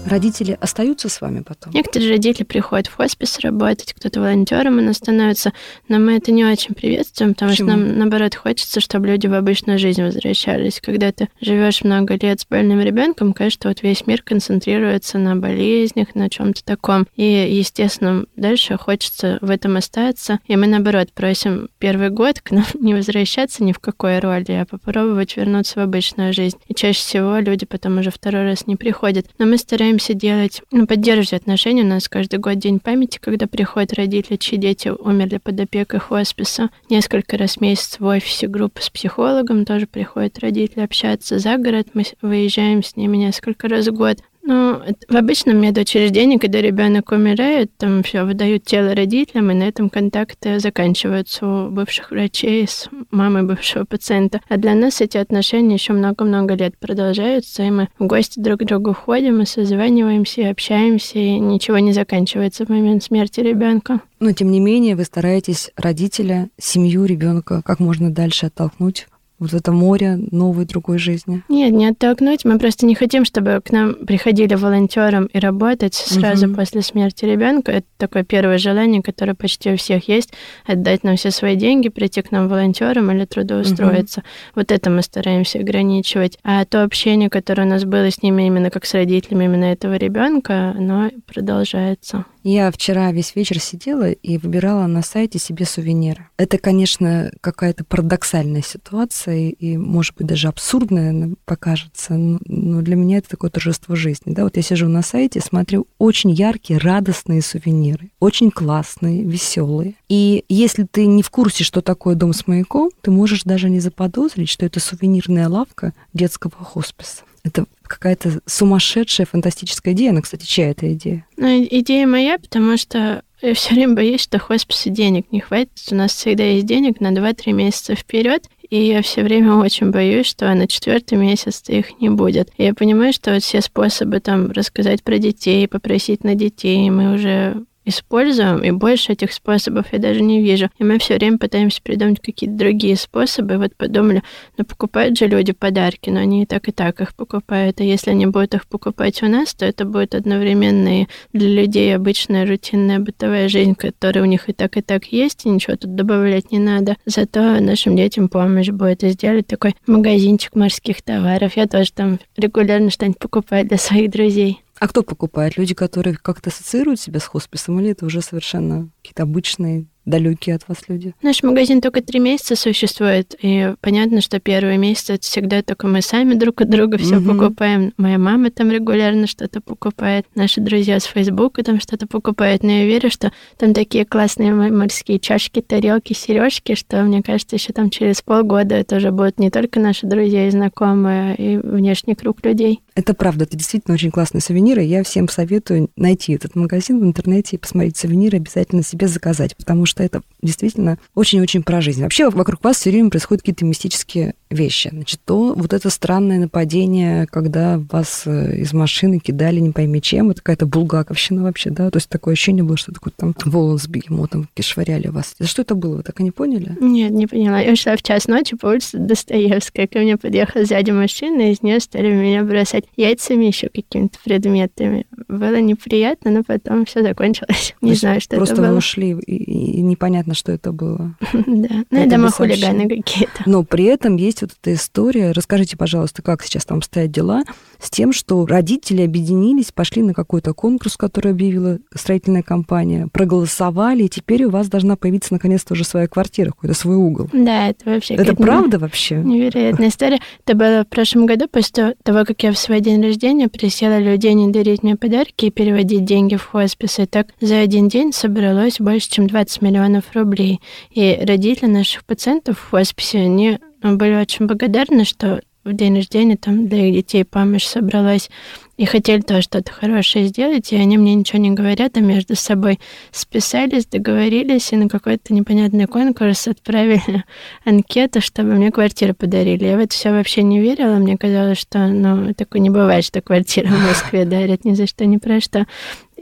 Родители 0.05 0.57
остаются 0.61 1.09
с 1.09 1.19
вами 1.19 1.41
потом? 1.41 1.73
Некоторые 1.73 2.11
родители 2.11 2.43
приходят 2.43 2.87
в 2.87 2.95
хоспис 2.95 3.39
работать, 3.39 3.93
кто-то 3.93 4.21
волонтером 4.21 4.79
и 4.79 4.93
становится, 4.93 5.51
но 5.87 5.97
мы 5.97 6.17
это 6.17 6.31
не 6.31 6.45
очень 6.45 6.75
приветствуем, 6.75 7.33
потому 7.33 7.51
Почему? 7.51 7.69
что 7.69 7.77
нам, 7.77 7.97
наоборот, 7.97 8.35
хочется, 8.35 8.79
чтобы 8.79 9.07
люди 9.07 9.25
в 9.25 9.33
обычную 9.33 9.79
жизнь 9.79 10.03
возвращались. 10.03 10.79
Когда 10.79 11.11
ты 11.11 11.29
живешь 11.41 11.83
много 11.83 12.15
лет 12.15 12.39
с 12.39 12.45
больным 12.45 12.81
ребенком, 12.81 13.33
кажется, 13.33 13.67
вот 13.67 13.81
весь 13.81 14.05
мир 14.05 14.21
концентрируется 14.21 15.17
на 15.17 15.35
болезнях, 15.35 16.13
на 16.13 16.29
чем-то 16.29 16.63
таком. 16.63 17.07
И, 17.15 17.23
естественно, 17.23 18.25
дальше 18.35 18.77
хочется 18.77 19.39
в 19.41 19.49
этом 19.49 19.75
остаться. 19.77 20.39
И 20.45 20.55
мы, 20.55 20.67
наоборот, 20.67 21.11
просим 21.13 21.69
первый 21.79 22.11
год 22.11 22.41
к 22.41 22.51
нам 22.51 22.65
не 22.79 22.93
возвращаться 22.93 23.63
ни 23.63 23.71
в 23.71 23.79
какой 23.79 24.19
роли, 24.19 24.51
а 24.51 24.65
попробовать 24.65 25.35
вернуться 25.35 25.79
в 25.79 25.83
обычную 25.83 26.31
жизнь. 26.31 26.57
И 26.67 26.75
чаще 26.75 26.99
всего 26.99 27.37
люди 27.39 27.65
потом 27.65 27.97
уже 27.97 28.11
второй 28.11 28.43
раз 28.43 28.67
не 28.67 28.75
приходят. 28.75 29.25
Но 29.39 29.47
мы 29.47 29.57
стараемся 29.57 29.94
стараемся 29.99 30.13
делать, 30.13 30.61
ну, 30.71 30.87
поддерживать 30.87 31.33
отношения. 31.33 31.83
У 31.83 31.87
нас 31.87 32.09
каждый 32.09 32.39
год 32.39 32.55
День 32.55 32.79
памяти, 32.79 33.19
когда 33.21 33.47
приходят 33.47 33.93
родители, 33.93 34.35
чьи 34.35 34.57
дети 34.57 34.89
умерли 34.89 35.37
под 35.37 35.59
опекой 35.59 35.99
хосписа. 35.99 36.69
Несколько 36.89 37.37
раз 37.37 37.55
в 37.55 37.61
месяц 37.61 37.99
в 37.99 38.05
офисе 38.05 38.47
группа 38.47 38.81
с 38.81 38.89
психологом 38.89 39.65
тоже 39.65 39.87
приходят 39.87 40.39
родители 40.39 40.81
общаться 40.81 41.39
за 41.39 41.57
город. 41.57 41.89
Мы 41.93 42.03
выезжаем 42.21 42.83
с 42.83 42.95
ними 42.95 43.17
несколько 43.17 43.67
раз 43.67 43.87
в 43.87 43.93
год. 43.93 44.17
Ну, 44.47 44.79
в 45.09 45.15
обычном 45.15 45.59
медучреждении, 45.59 46.37
когда 46.37 46.61
ребенок 46.61 47.11
умирает, 47.11 47.75
там 47.77 48.03
все 48.03 48.23
выдают 48.25 48.63
тело 48.63 48.93
родителям, 48.93 49.49
и 49.49 49.55
на 49.55 49.63
этом 49.63 49.89
контакты 49.89 50.59
заканчиваются 50.59 51.47
у 51.47 51.69
бывших 51.71 52.11
врачей 52.11 52.67
с 52.67 52.87
мамой 53.09 53.41
бывшего 53.41 53.85
пациента. 53.85 54.41
А 54.47 54.57
для 54.57 54.75
нас 54.75 55.01
эти 55.01 55.17
отношения 55.17 55.73
еще 55.73 55.93
много-много 55.93 56.53
лет 56.53 56.77
продолжаются, 56.77 57.63
и 57.63 57.71
мы 57.71 57.89
в 57.97 58.05
гости 58.05 58.39
друг 58.39 58.59
к 58.59 58.65
другу 58.65 58.93
ходим, 58.93 59.41
и 59.41 59.45
созваниваемся, 59.45 60.41
и 60.41 60.45
общаемся, 60.45 61.17
и 61.17 61.39
ничего 61.39 61.79
не 61.79 61.91
заканчивается 61.91 62.67
в 62.67 62.69
момент 62.69 63.03
смерти 63.03 63.39
ребенка. 63.39 64.01
Но 64.19 64.31
тем 64.31 64.51
не 64.51 64.59
менее 64.59 64.95
вы 64.95 65.05
стараетесь 65.05 65.71
родителя, 65.75 66.49
семью 66.59 67.05
ребенка 67.05 67.63
как 67.65 67.79
можно 67.79 68.13
дальше 68.13 68.45
оттолкнуть 68.45 69.07
в 69.47 69.53
вот 69.53 69.61
это 69.61 69.71
море 69.71 70.19
новой 70.31 70.65
другой 70.65 70.97
жизни? 70.97 71.43
Нет, 71.49 71.73
не 71.73 71.87
оттолкнуть. 71.87 72.45
Мы 72.45 72.59
просто 72.59 72.85
не 72.85 72.95
хотим, 72.95 73.25
чтобы 73.25 73.61
к 73.63 73.71
нам 73.71 73.93
приходили 74.05 74.55
волонтером 74.55 75.25
и 75.25 75.39
работать 75.39 75.93
сразу 75.93 76.47
угу. 76.47 76.55
после 76.55 76.81
смерти 76.81 77.25
ребенка. 77.25 77.71
Это 77.71 77.87
такое 77.97 78.23
первое 78.23 78.57
желание, 78.57 79.01
которое 79.01 79.33
почти 79.33 79.71
у 79.71 79.77
всех 79.77 80.07
есть, 80.07 80.33
отдать 80.65 81.03
нам 81.03 81.15
все 81.15 81.31
свои 81.31 81.55
деньги, 81.55 81.89
прийти 81.89 82.21
к 82.21 82.31
нам 82.31 82.47
волонтером 82.47 83.11
или 83.11 83.25
трудоустроиться. 83.25 84.21
Угу. 84.21 84.27
Вот 84.55 84.71
это 84.71 84.89
мы 84.89 85.01
стараемся 85.01 85.59
ограничивать. 85.59 86.37
А 86.43 86.65
то 86.65 86.83
общение, 86.83 87.29
которое 87.29 87.63
у 87.63 87.69
нас 87.69 87.85
было 87.85 88.09
с 88.09 88.21
ними 88.21 88.47
именно 88.47 88.69
как 88.69 88.85
с 88.85 88.93
родителями 88.93 89.45
именно 89.45 89.65
этого 89.65 89.95
ребенка, 89.95 90.73
оно 90.77 91.11
продолжается. 91.25 92.25
Я 92.47 92.69
вчера 92.69 93.11
весь 93.11 93.35
вечер 93.35 93.59
сидела 93.59 94.11
и 94.11 94.37
выбирала 94.37 94.85
на 94.85 95.01
сайте 95.01 95.39
себе 95.39 95.65
сувениры. 95.65 96.29
Это, 96.37 96.59
конечно, 96.59 97.31
какая-то 97.41 97.83
парадоксальная 97.83 98.61
ситуация 98.61 99.34
и, 99.35 99.77
может 99.77 100.15
быть, 100.15 100.27
даже 100.27 100.47
абсурдная 100.47 101.31
покажется, 101.45 102.15
но 102.15 102.81
для 102.81 102.95
меня 102.95 103.17
это 103.17 103.29
такое 103.29 103.49
торжество 103.49 103.95
жизни. 103.95 104.33
Да? 104.33 104.43
Вот 104.43 104.57
я 104.57 104.61
сижу 104.61 104.87
на 104.87 105.01
сайте, 105.01 105.41
смотрю 105.41 105.87
очень 105.97 106.31
яркие, 106.31 106.79
радостные 106.79 107.41
сувениры, 107.41 108.09
очень 108.19 108.51
классные, 108.51 109.23
веселые. 109.23 109.95
И 110.09 110.43
если 110.49 110.83
ты 110.83 111.05
не 111.05 111.23
в 111.23 111.29
курсе, 111.29 111.63
что 111.63 111.81
такое 111.81 112.15
дом 112.15 112.33
с 112.33 112.47
маяком, 112.47 112.89
ты 113.01 113.11
можешь 113.11 113.43
даже 113.43 113.69
не 113.69 113.79
заподозрить, 113.79 114.49
что 114.49 114.65
это 114.65 114.79
сувенирная 114.79 115.49
лавка 115.49 115.93
детского 116.13 116.51
хосписа. 116.51 117.23
Это 117.43 117.65
какая-то 117.83 118.41
сумасшедшая, 118.47 119.27
фантастическая 119.27 119.93
идея. 119.93 120.09
Она, 120.09 120.21
кстати, 120.21 120.45
чья 120.45 120.71
эта 120.71 120.91
идея? 120.93 121.27
Ну, 121.37 121.63
идея 121.63 122.07
моя, 122.07 122.39
потому 122.39 122.75
что 122.75 123.21
я 123.41 123.53
все 123.53 123.75
время 123.75 123.93
боюсь, 123.93 124.21
что 124.21 124.39
хоспису 124.39 124.89
денег 124.89 125.31
не 125.31 125.41
хватит. 125.41 125.71
У 125.91 125.95
нас 125.95 126.13
всегда 126.13 126.43
есть 126.43 126.65
денег 126.65 126.99
на 126.99 127.11
2-3 127.11 127.51
месяца 127.51 127.93
вперед, 127.93 128.49
и 128.69 128.87
я 128.87 129.01
все 129.01 129.23
время 129.23 129.55
очень 129.55 129.91
боюсь, 129.91 130.25
что 130.25 130.53
на 130.53 130.67
четвертый 130.67 131.17
месяц 131.17 131.63
их 131.67 131.99
не 132.01 132.09
будет. 132.09 132.49
И 132.57 132.63
я 132.63 132.73
понимаю, 132.73 133.13
что 133.13 133.33
вот 133.33 133.43
все 133.43 133.61
способы 133.61 134.19
там 134.19 134.51
рассказать 134.51 135.03
про 135.03 135.17
детей, 135.17 135.67
попросить 135.67 136.23
на 136.23 136.35
детей, 136.35 136.89
мы 136.89 137.13
уже 137.13 137.63
используем, 137.85 138.63
и 138.63 138.71
больше 138.71 139.13
этих 139.13 139.33
способов 139.33 139.87
я 139.91 139.99
даже 139.99 140.21
не 140.21 140.41
вижу. 140.41 140.69
И 140.77 140.83
мы 140.83 140.99
все 140.99 141.15
время 141.15 141.37
пытаемся 141.37 141.81
придумать 141.81 142.19
какие-то 142.19 142.57
другие 142.57 142.95
способы. 142.95 143.57
Вот 143.57 143.75
подумали, 143.75 144.23
ну 144.57 144.65
покупают 144.65 145.17
же 145.17 145.27
люди 145.27 145.53
подарки, 145.53 146.09
но 146.09 146.19
они 146.19 146.43
и 146.43 146.45
так 146.45 146.67
и 146.67 146.71
так 146.71 147.01
их 147.01 147.15
покупают. 147.15 147.79
А 147.79 147.83
если 147.83 148.11
они 148.11 148.25
будут 148.25 148.55
их 148.55 148.67
покупать 148.67 149.21
у 149.23 149.27
нас, 149.27 149.53
то 149.53 149.65
это 149.65 149.85
будет 149.85 150.15
одновременно 150.15 151.01
и 151.01 151.07
для 151.33 151.49
людей 151.49 151.95
обычная 151.95 152.45
рутинная 152.45 152.99
бытовая 152.99 153.49
жизнь, 153.49 153.75
которая 153.75 154.23
у 154.23 154.27
них 154.27 154.49
и 154.49 154.53
так 154.53 154.77
и 154.77 154.81
так 154.81 155.05
есть, 155.05 155.45
и 155.45 155.49
ничего 155.49 155.75
тут 155.75 155.95
добавлять 155.95 156.51
не 156.51 156.59
надо. 156.59 156.97
Зато 157.05 157.59
нашим 157.59 157.95
детям 157.95 158.29
помощь 158.29 158.69
будет. 158.69 159.03
И 159.03 159.09
сделали 159.09 159.41
такой 159.41 159.75
магазинчик 159.87 160.55
морских 160.55 161.01
товаров. 161.01 161.55
Я 161.55 161.67
тоже 161.67 161.91
там 161.93 162.19
регулярно 162.37 162.89
что-нибудь 162.89 163.19
покупаю 163.19 163.65
для 163.67 163.77
своих 163.77 164.09
друзей. 164.11 164.64
А 164.79 164.87
кто 164.87 165.03
покупает? 165.03 165.57
Люди, 165.57 165.73
которые 165.73 166.15
как-то 166.15 166.49
ассоциируют 166.49 166.99
себя 166.99 167.19
с 167.19 167.25
хосписом, 167.25 167.79
или 167.79 167.91
это 167.91 168.05
уже 168.05 168.21
совершенно 168.21 168.89
какие-то 169.01 169.23
обычные 169.23 169.85
далекие 170.05 170.55
от 170.55 170.67
вас 170.67 170.83
люди? 170.87 171.13
Наш 171.21 171.43
магазин 171.43 171.81
только 171.81 172.01
три 172.01 172.19
месяца 172.19 172.55
существует, 172.55 173.35
и 173.41 173.73
понятно, 173.81 174.21
что 174.21 174.39
первые 174.39 174.77
месяцы 174.77 175.13
это 175.13 175.23
всегда 175.23 175.61
только 175.61 175.87
мы 175.87 176.01
сами 176.01 176.35
друг 176.35 176.61
от 176.61 176.69
друга 176.69 176.97
все 176.97 177.17
угу. 177.17 177.33
покупаем. 177.33 177.93
Моя 177.97 178.17
мама 178.17 178.51
там 178.51 178.69
регулярно 178.69 179.27
что-то 179.27 179.61
покупает, 179.61 180.25
наши 180.35 180.61
друзья 180.61 180.99
с 180.99 181.05
Фейсбука 181.05 181.63
там 181.63 181.79
что-то 181.79 182.07
покупают, 182.07 182.63
но 182.63 182.71
я 182.71 182.85
верю, 182.85 183.09
что 183.09 183.31
там 183.57 183.73
такие 183.73 184.05
классные 184.05 184.53
морские 184.53 185.19
чашки, 185.19 185.61
тарелки, 185.61 186.13
сережки, 186.13 186.75
что 186.75 187.01
мне 187.03 187.23
кажется, 187.23 187.55
еще 187.55 187.73
там 187.73 187.89
через 187.89 188.21
полгода 188.21 188.75
это 188.75 188.97
уже 188.97 189.11
будут 189.11 189.39
не 189.39 189.49
только 189.49 189.79
наши 189.79 190.05
друзья 190.05 190.47
и 190.47 190.51
знакомые, 190.51 191.35
и 191.35 191.57
внешний 191.57 192.15
круг 192.15 192.45
людей. 192.45 192.81
Это 192.95 193.13
правда, 193.13 193.43
это 193.43 193.57
действительно 193.57 193.95
очень 193.95 194.09
классные 194.09 194.41
сувениры. 194.41 194.81
Я 194.81 195.03
всем 195.03 195.27
советую 195.27 195.89
найти 195.97 196.33
этот 196.33 196.55
магазин 196.55 197.01
в 197.01 197.03
интернете 197.03 197.57
и 197.57 197.59
посмотреть 197.59 197.97
сувениры, 197.97 198.37
обязательно 198.37 198.83
себе 198.83 199.09
заказать, 199.09 199.55
потому 199.57 199.85
что 199.85 200.01
это 200.01 200.21
действительно 200.41 200.97
очень-очень 201.13 201.61
про 201.61 201.81
жизнь. 201.81 202.01
Вообще 202.01 202.29
вокруг 202.29 202.63
вас 202.63 202.77
все 202.77 202.91
время 202.91 203.09
происходят 203.09 203.41
какие-то 203.41 203.65
мистические 203.65 204.35
вещи. 204.55 204.89
Значит, 204.91 205.19
то 205.25 205.53
вот 205.55 205.73
это 205.73 205.89
странное 205.89 206.39
нападение, 206.39 207.27
когда 207.27 207.79
вас 207.91 208.23
э, 208.25 208.57
из 208.57 208.73
машины 208.73 209.19
кидали 209.19 209.59
не 209.59 209.71
пойми 209.71 210.01
чем, 210.01 210.31
это 210.31 210.41
какая-то 210.41 210.65
булгаковщина 210.65 211.43
вообще, 211.43 211.69
да? 211.69 211.89
То 211.89 211.97
есть 211.97 212.09
такое 212.09 212.33
ощущение 212.33 212.63
было, 212.63 212.77
что 212.77 212.91
такой 212.91 213.13
там 213.15 213.33
волон 213.45 213.77
с 213.77 213.87
бегемотом 213.87 214.49
швыряли 214.65 215.07
вас. 215.07 215.35
Что 215.41 215.61
это 215.61 215.75
было? 215.75 215.97
Вы 215.97 216.03
так 216.03 216.19
и 216.19 216.23
не 216.23 216.31
поняли? 216.31 216.75
Нет, 216.81 217.11
не 217.11 217.27
поняла. 217.27 217.59
Я 217.59 217.75
шла 217.75 217.95
в 217.95 218.03
час 218.03 218.27
ночи 218.27 218.55
по 218.55 218.67
улице 218.67 218.97
Достоевская. 218.97 219.87
Ко 219.87 219.99
мне 219.99 220.17
подъехала 220.17 220.65
сзади 220.65 220.91
машина, 220.91 221.49
и 221.49 221.53
из 221.53 221.61
нее 221.61 221.79
стали 221.79 222.13
меня 222.13 222.43
бросать 222.43 222.85
яйцами 222.95 223.45
еще 223.45 223.69
какими-то 223.69 224.17
предметами. 224.23 225.05
Было 225.27 225.59
неприятно, 225.61 226.31
но 226.31 226.43
потом 226.43 226.85
все 226.85 227.03
закончилось. 227.03 227.75
Не 227.81 227.93
знаю, 227.93 228.19
что 228.21 228.35
это 228.35 228.45
было. 228.45 228.55
Просто 228.55 228.73
ушли, 228.75 229.11
и 229.11 229.81
непонятно, 229.81 230.33
что 230.33 230.51
это 230.51 230.71
было. 230.71 231.15
Да, 231.55 231.85
ну, 231.89 231.99
я 231.99 232.05
думаю, 232.07 232.31
хулиганы 232.31 232.89
какие-то. 232.89 233.43
Но 233.45 233.63
при 233.63 233.85
этом 233.85 234.17
есть 234.17 234.43
вот 234.45 234.57
эта 234.61 234.73
история. 234.73 235.31
Расскажите, 235.31 235.77
пожалуйста, 235.77 236.21
как 236.21 236.43
сейчас 236.43 236.65
там 236.65 236.81
стоят 236.81 237.11
дела 237.11 237.43
с 237.79 237.89
тем, 237.89 238.13
что 238.13 238.45
родители 238.45 239.01
объединились, 239.01 239.71
пошли 239.71 240.01
на 240.01 240.13
какой-то 240.13 240.53
конкурс, 240.53 240.97
который 240.97 241.31
объявила 241.31 241.79
строительная 241.93 242.43
компания, 242.43 243.07
проголосовали, 243.11 244.03
и 244.03 244.09
теперь 244.09 244.45
у 244.45 244.49
вас 244.49 244.67
должна 244.67 244.95
появиться 244.95 245.33
наконец-то 245.33 245.73
уже 245.73 245.83
своя 245.83 246.07
квартира, 246.07 246.51
какой-то 246.51 246.75
свой 246.75 246.95
угол. 246.95 247.29
Да, 247.33 247.69
это 247.69 247.89
вообще... 247.89 248.15
Это 248.15 248.35
правда 248.35 248.79
вообще? 248.79 249.15
Невероятная 249.15 249.89
история. 249.89 250.19
Это 250.45 250.57
было 250.57 250.83
в 250.83 250.87
прошлом 250.87 251.25
году, 251.25 251.47
после 251.47 251.95
того, 252.03 252.25
как 252.25 252.43
я 252.43 252.51
в 252.51 252.57
свой 252.57 252.81
день 252.81 253.01
рождения 253.01 253.47
присела 253.47 253.99
людей 253.99 254.33
не 254.33 254.51
дарить 254.51 254.83
мне 254.83 254.95
подарки 254.95 255.45
и 255.45 255.51
переводить 255.51 256.05
деньги 256.05 256.35
в 256.35 256.45
хоспис. 256.45 256.99
И 256.99 257.05
так 257.05 257.27
за 257.41 257.59
один 257.59 257.87
день 257.87 258.11
собралось 258.13 258.79
больше, 258.79 259.09
чем 259.09 259.27
20 259.27 259.61
миллионов 259.61 260.05
рублей. 260.13 260.61
И 260.91 261.19
родители 261.21 261.67
наших 261.67 262.05
пациентов 262.05 262.59
в 262.59 262.69
хосписе, 262.71 263.19
они 263.19 263.59
были 263.81 264.15
очень 264.15 264.47
благодарны, 264.47 265.05
что 265.05 265.41
в 265.65 265.73
день 265.73 265.95
рождения 265.95 266.37
там 266.37 266.67
для 266.67 266.85
их 266.85 266.93
детей 266.93 267.25
помощь 267.25 267.65
собралась 267.65 268.29
и 268.77 268.85
хотели 268.85 269.21
тоже 269.21 269.41
что-то 269.41 269.71
хорошее 269.71 270.27
сделать, 270.27 270.71
и 270.71 270.75
они 270.75 270.97
мне 270.97 271.15
ничего 271.15 271.39
не 271.39 271.51
говорят, 271.51 271.97
а 271.97 272.01
между 272.01 272.35
собой 272.35 272.79
списались, 273.11 273.85
договорились, 273.87 274.71
и 274.73 274.75
на 274.75 274.89
какой-то 274.89 275.33
непонятный 275.33 275.87
конкурс 275.87 276.47
отправили 276.47 277.23
анкету, 277.65 278.21
чтобы 278.21 278.51
мне 278.51 278.71
квартиру 278.71 279.15
подарили. 279.15 279.65
Я 279.65 279.77
в 279.77 279.79
это 279.79 279.93
все 279.93 280.11
вообще 280.11 280.43
не 280.43 280.59
верила, 280.59 280.95
мне 280.95 281.17
казалось, 281.17 281.57
что 281.57 281.87
ну, 281.87 282.33
такое 282.35 282.61
не 282.61 282.69
бывает, 282.69 283.03
что 283.03 283.21
квартиру 283.21 283.69
в 283.69 283.87
Москве 283.87 284.25
дарят 284.25 284.65
ни 284.65 284.73
за 284.73 284.85
что, 284.85 285.05
ни 285.05 285.17
про 285.17 285.39
что. 285.39 285.65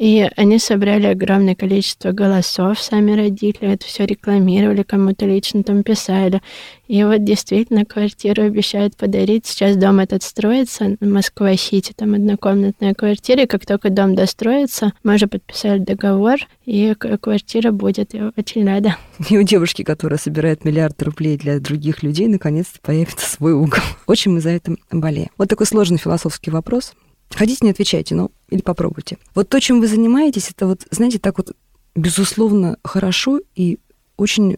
И 0.04 0.30
они 0.36 0.60
собрали 0.60 1.06
огромное 1.06 1.56
количество 1.56 2.12
голосов, 2.12 2.78
сами 2.82 3.14
родители 3.14 3.72
это 3.72 3.86
все 3.86 4.06
рекламировали, 4.06 4.84
кому-то 4.84 5.26
лично 5.26 5.64
там 5.64 5.82
писали. 5.82 6.42
И 6.90 7.02
вот 7.06 7.24
действительно 7.24 7.86
квартиру 7.86 8.44
обещают 8.44 8.98
подарить. 8.98 9.46
Сейчас 9.46 9.78
дом 9.78 10.02
этот 10.02 10.24
строится, 10.24 10.98
Москва-Сити, 11.00 11.94
там 11.96 12.16
однокомнатная 12.16 12.94
квартира. 12.94 13.44
И 13.44 13.48
как 13.48 13.66
только 13.66 13.90
дом 13.92 14.14
достроится, 14.14 14.92
мы 15.06 15.16
уже 15.16 15.28
подписали 15.28 15.80
договор, 15.80 16.36
и 16.66 16.94
квартира 16.96 17.72
будет. 17.72 18.14
Я 18.14 18.34
очень 18.36 18.68
рада. 18.68 18.98
И 19.30 19.38
у 19.38 19.44
девушки, 19.44 19.84
которая 19.84 20.20
собирает 20.20 20.66
миллиард 20.66 21.02
рублей 21.02 21.38
для 21.38 21.62
других 21.62 22.04
людей, 22.04 22.28
наконец-то 22.28 22.78
появится 22.82 23.26
свой 23.26 23.54
угол. 23.54 23.80
Очень 24.06 24.34
мы 24.34 24.42
за 24.42 24.50
это 24.50 24.76
болеем. 24.92 25.30
Вот 25.38 25.48
такой 25.48 25.66
сложный 25.66 25.98
философский 25.98 26.52
вопрос. 26.52 26.92
Хотите, 27.36 27.66
не 27.66 27.72
отвечайте, 27.72 28.16
ну, 28.16 28.32
или 28.54 28.62
попробуйте. 28.62 29.18
Вот 29.34 29.50
то, 29.50 29.60
чем 29.60 29.80
вы 29.80 29.88
занимаетесь, 29.88 30.52
это 30.52 30.68
вот, 30.68 30.86
знаете, 30.92 31.20
так 31.20 31.38
вот, 31.38 31.56
безусловно, 31.96 32.78
хорошо 32.84 33.42
и 33.56 33.80
очень 34.16 34.58